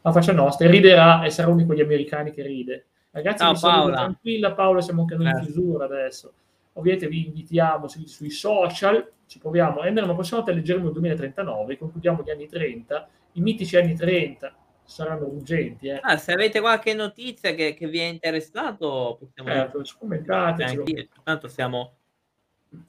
La 0.02 0.12
faccia 0.12 0.32
nostra. 0.32 0.66
E 0.66 0.70
riderà 0.70 1.24
e 1.24 1.30
sarà 1.30 1.48
uno 1.48 1.56
di 1.56 1.64
quegli 1.64 1.80
americani 1.80 2.32
che 2.32 2.42
ride. 2.42 2.86
Ragazzi, 3.16 3.38
Ciao, 3.38 3.58
Paola. 3.58 3.96
tranquilla 3.96 4.52
Paola, 4.52 4.82
siamo 4.82 5.00
anche 5.00 5.14
noi 5.14 5.28
in 5.28 5.40
chiusura 5.40 5.86
adesso. 5.86 6.34
Ovviamente 6.74 7.08
vi 7.08 7.24
invitiamo 7.24 7.88
sui, 7.88 8.06
sui 8.06 8.28
social, 8.28 9.10
ci 9.26 9.38
proviamo 9.38 9.80
a 9.80 9.84
rendere 9.84 10.04
una 10.04 10.14
prossima 10.14 10.40
volta 10.40 10.52
leggeremo 10.52 10.88
il 10.88 10.92
2039, 10.92 11.78
concludiamo 11.78 12.22
gli 12.22 12.30
anni 12.30 12.46
30, 12.46 13.08
i 13.32 13.40
mitici 13.40 13.78
anni 13.78 13.96
30 13.96 14.54
saranno 14.84 15.28
urgenti. 15.28 15.88
Eh. 15.88 15.98
Ah, 16.02 16.18
se 16.18 16.32
avete 16.32 16.60
qualche 16.60 16.92
notizia 16.92 17.54
che, 17.54 17.72
che 17.72 17.88
vi 17.88 18.00
è 18.00 18.04
interessato, 18.04 19.16
possiamo 19.18 19.48
certo, 19.48 19.82
commentate. 19.98 21.08
Tanto 21.24 21.48
siamo 21.48 21.95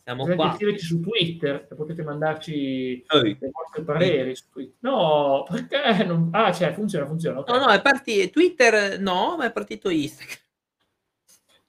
siamo 0.03 0.23
potete 0.23 0.35
qua. 0.35 0.53
scriverci 0.53 0.85
su 0.85 0.99
Twitter, 0.99 1.67
potete 1.67 2.03
mandarci 2.03 3.05
Ehi. 3.07 3.29
i 3.29 3.37
vostri 3.51 3.83
pareri 3.83 4.35
su 4.35 4.45
Twitter. 4.49 4.75
No, 4.79 5.45
perché 5.49 6.03
non... 6.03 6.29
Ah, 6.31 6.51
cioè, 6.51 6.73
funziona, 6.73 7.05
funziona. 7.05 7.39
Okay. 7.39 7.57
No, 7.57 7.65
no, 7.65 7.71
è 7.71 7.81
partito 7.81 8.29
Twitter, 8.31 8.99
no, 8.99 9.35
ma 9.37 9.45
è 9.45 9.51
partito 9.51 9.89
Instagram. 9.89 10.45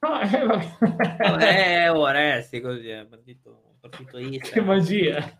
No, 0.00 0.20
eh, 0.20 0.46
vabbè. 0.46 0.76
vabbè, 1.18 1.92
ora 1.92 2.36
eh, 2.36 2.42
sì, 2.42 2.60
così 2.60 2.88
è 2.88 3.04
partito, 3.04 3.74
partito 3.80 4.18
Instagram. 4.18 4.52
Che 4.52 4.60
magia. 4.70 5.38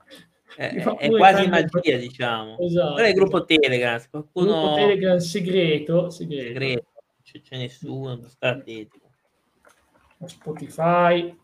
È, 0.57 0.75
è 0.75 1.11
quasi 1.11 1.49
magia, 1.49 1.97
diciamo. 1.97 2.59
Esatto. 2.59 2.95
Però 2.95 3.07
è 3.07 3.11
il 3.11 3.15
gruppo 3.15 3.45
Telegram. 3.45 4.03
Qualcuno... 4.11 4.47
Gruppo 4.47 4.75
Telegram 4.75 5.19
segreto. 5.19 6.11
Segreto. 6.11 6.47
segreto. 6.47 6.87
C'è, 7.23 7.41
c'è 7.41 7.57
nessuno, 7.57 8.21
sta 8.27 8.49
attento. 8.49 8.99
Spotify 10.25 11.37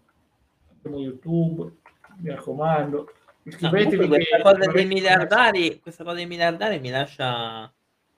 YouTube, 0.90 1.72
mi 2.18 2.30
raccomando. 2.30 3.12
Iscrivetevi. 3.42 4.06
No, 4.06 4.08
questa, 4.08 4.42
cosa 4.42 4.70
dei 4.70 4.86
miliardari, 4.86 5.80
questa 5.80 6.04
cosa 6.04 6.16
dei 6.16 6.26
miliardari 6.26 6.78
mi 6.78 6.90
lascia 6.90 7.72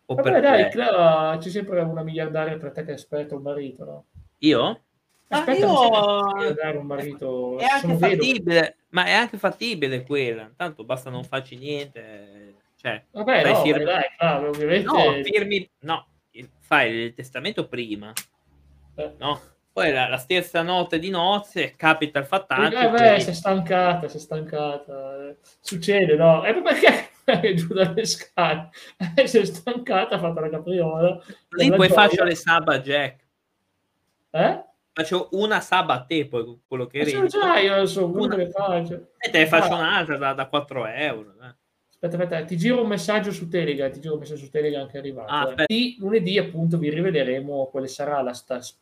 Vabbè, 0.06 0.40
dai, 0.40 0.70
Clara, 0.70 1.36
c'è 1.38 1.48
sempre 1.48 1.80
una 1.80 2.02
miliardaria 2.02 2.56
per 2.58 2.70
te 2.70 2.84
che 2.84 2.92
aspetta 2.92 3.34
un 3.34 3.42
marito, 3.42 3.84
no? 3.84 4.04
Io? 4.38 4.82
Aspetta, 5.28 5.66
ah, 5.66 6.44
io... 6.44 6.78
un 6.78 6.86
marito. 6.86 7.58
È 7.58 7.64
anche 7.64 7.96
fattibile, 7.96 8.76
ma 8.90 9.06
è 9.06 9.12
anche 9.12 9.36
fattibile 9.36 10.04
quella. 10.04 10.48
Tanto 10.54 10.84
basta 10.84 11.10
non 11.10 11.24
farci 11.24 11.56
niente. 11.56 12.54
Cioè, 12.76 13.04
Vabbè, 13.10 13.50
no, 13.50 13.62
firmi... 13.62 13.84
dai, 13.84 14.04
Clara, 14.16 14.48
ovviamente... 14.48 14.86
No, 14.86 15.22
firmi... 15.24 15.70
No, 15.80 16.06
fai 16.60 16.92
il 16.92 17.14
testamento 17.14 17.66
prima. 17.66 18.12
Eh. 18.94 19.12
No? 19.18 19.40
Poi 19.76 19.92
la, 19.92 20.08
la, 20.08 20.16
stessa 20.16 20.62
notte 20.62 20.98
di 20.98 21.10
nozze 21.10 21.74
capita 21.76 22.18
il 22.18 22.24
fattaccio. 22.24 22.78
Eh, 22.78 22.88
beh, 22.88 23.20
si 23.20 23.28
è 23.28 23.32
stancata, 23.34 24.08
si 24.08 24.16
è 24.16 24.20
stancata. 24.20 25.36
Succede, 25.60 26.16
no? 26.16 26.42
E 26.46 26.62
perché 26.62 27.10
è 27.24 27.52
giù 27.52 27.74
dalle 27.74 28.06
scale? 28.06 28.70
si 29.26 29.36
è 29.36 29.44
stancata, 29.44 30.14
ha 30.14 30.18
fatto 30.18 30.40
la 30.40 30.48
capriola. 30.48 31.20
Lì 31.58 31.70
poi 31.70 31.90
faccio 31.90 32.24
le 32.24 32.34
sub 32.34 32.66
a 32.70 32.80
Jack. 32.80 33.26
Eh? 34.30 34.64
Faccio 34.94 35.28
una 35.32 35.60
sub 35.60 35.90
a 35.90 36.04
te, 36.04 36.26
poi 36.26 36.58
quello 36.66 36.86
che 36.86 37.00
eri. 37.00 37.28
già 37.28 37.58
io 37.58 37.84
so, 37.84 38.06
una... 38.06 38.34
le 38.34 38.48
faccio. 38.48 39.08
E 39.18 39.28
te 39.28 39.46
faccio 39.46 39.74
ah. 39.74 39.76
un'altra 39.76 40.16
da, 40.16 40.32
da 40.32 40.46
4 40.46 40.86
euro. 40.86 41.34
Eh. 41.42 41.54
Aspetta, 42.06 42.22
aspetta, 42.22 42.44
ti 42.44 42.56
giro 42.56 42.82
un 42.82 42.88
messaggio 42.88 43.32
su 43.32 43.48
Telegram, 43.48 43.90
ti 43.90 44.00
giro 44.00 44.14
un 44.14 44.20
messaggio 44.20 44.44
su 44.44 44.50
Telegram 44.50 44.86
che 44.88 44.96
è 44.96 44.98
arrivato. 44.98 45.32
Ah, 45.32 45.64
eh. 45.66 45.96
lunedì 45.98 46.38
appunto 46.38 46.78
vi 46.78 46.90
riveleremo 46.90 47.68
quale 47.70 47.88
sarà 47.88 48.22
la 48.22 48.32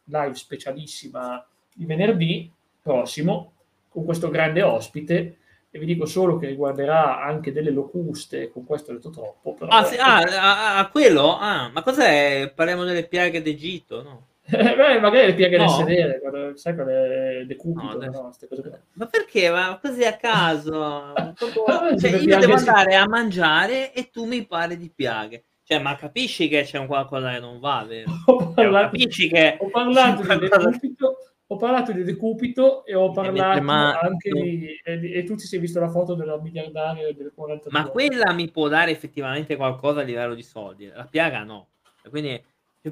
live 0.05 0.35
specialissima 0.35 1.45
di 1.75 1.85
venerdì 1.85 2.51
prossimo 2.81 3.53
con 3.89 4.05
questo 4.05 4.29
grande 4.29 4.63
ospite 4.63 5.37
e 5.71 5.79
vi 5.79 5.87
dico 5.87 6.07
solo 6.07 6.39
che 6.39 6.47
riguarderà 6.47 7.21
anche 7.21 7.51
delle 7.51 7.71
locuste, 7.71 8.51
con 8.51 8.65
questo 8.65 8.93
ho 8.93 8.95
detto 8.95 9.11
troppo. 9.11 9.55
Però 9.55 9.71
ah, 9.73 9.85
sì, 9.85 9.97
ah, 9.97 10.79
a, 10.79 10.89
quello? 10.89 11.37
Ah, 11.37 11.69
ma 11.73 11.83
cos'è? 11.83 12.53
Parliamo 12.55 12.85
delle 12.85 13.07
piaghe 13.09 13.43
d'Egitto, 13.43 14.03
no? 14.03 14.27
Beh, 14.51 15.01
magari 15.01 15.29
le 15.29 15.35
pieghe 15.35 15.57
no. 15.57 15.65
del 15.65 15.75
sedere, 15.75 16.53
sai 16.57 16.75
quelle 16.75 17.45
decupito, 17.47 17.99
no, 17.99 18.11
no, 18.11 18.35
cose 18.47 18.83
Ma 18.93 19.07
perché? 19.07 19.51
Ma 19.51 19.79
così 19.81 20.05
a 20.05 20.17
caso? 20.17 21.15
cioè, 21.99 22.11
io 22.11 22.39
devo 22.39 22.55
andare 22.55 22.95
a 22.95 23.09
mangiare 23.09 23.95
e 23.95 24.11
tu 24.11 24.27
mi 24.27 24.45
parli 24.47 24.77
di 24.77 24.93
piaghe. 24.95 25.45
Cioè, 25.63 25.79
ma 25.79 25.97
capisci 25.97 26.49
che 26.49 26.63
c'è 26.63 26.79
un 26.79 26.87
qualcosa 26.87 27.33
che 27.33 27.41
non 27.41 27.59
va, 27.59 27.87
vero? 27.89 28.11
Ho 28.27 28.53
parlato, 28.53 28.97
cioè, 28.97 29.07
capisci 29.07 29.29
che... 29.29 29.57
Ho 29.59 29.71
parlato 29.71 30.23
di 30.23 30.39
decupito, 30.39 31.17
ho 31.47 31.57
parlato 31.57 31.93
di 31.93 32.05
decupito 32.05 32.85
e 32.85 32.95
ho 32.95 33.11
parlato 33.13 33.63
ma... 33.63 33.99
anche 33.99 34.31
di... 34.31 34.69
E, 34.85 35.19
e, 35.19 35.25
tu 35.25 35.37
ti 35.37 35.47
sei 35.47 35.59
visto 35.59 35.81
la 35.81 35.89
foto 35.89 36.13
della 36.13 36.39
miliardaria 36.39 37.11
del 37.15 37.33
42. 37.35 37.81
Ma 37.81 37.89
quella 37.89 38.33
mi 38.35 38.51
può 38.51 38.69
dare 38.69 38.91
effettivamente 38.91 39.57
qualcosa 39.57 40.01
a 40.01 40.05
livello 40.05 40.35
di 40.35 40.43
soldi. 40.43 40.87
La 40.87 41.07
piaga 41.11 41.43
no. 41.45 41.69
Quindi 42.11 42.39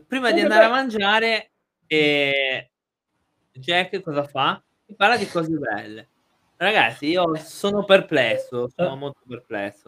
prima 0.01 0.32
di 0.32 0.40
andare 0.40 0.64
a 0.64 0.70
mangiare, 0.70 1.51
eh, 1.86 2.70
Jack 3.53 4.01
cosa 4.01 4.24
fa? 4.24 4.62
Mi 4.86 4.95
parla 4.95 5.16
di 5.16 5.26
cose 5.26 5.51
belle. 5.51 6.09
Ragazzi, 6.57 7.07
io 7.07 7.34
sono 7.36 7.84
perplesso, 7.84 8.68
sono 8.68 8.97
molto 8.97 9.20
perplesso. 9.26 9.80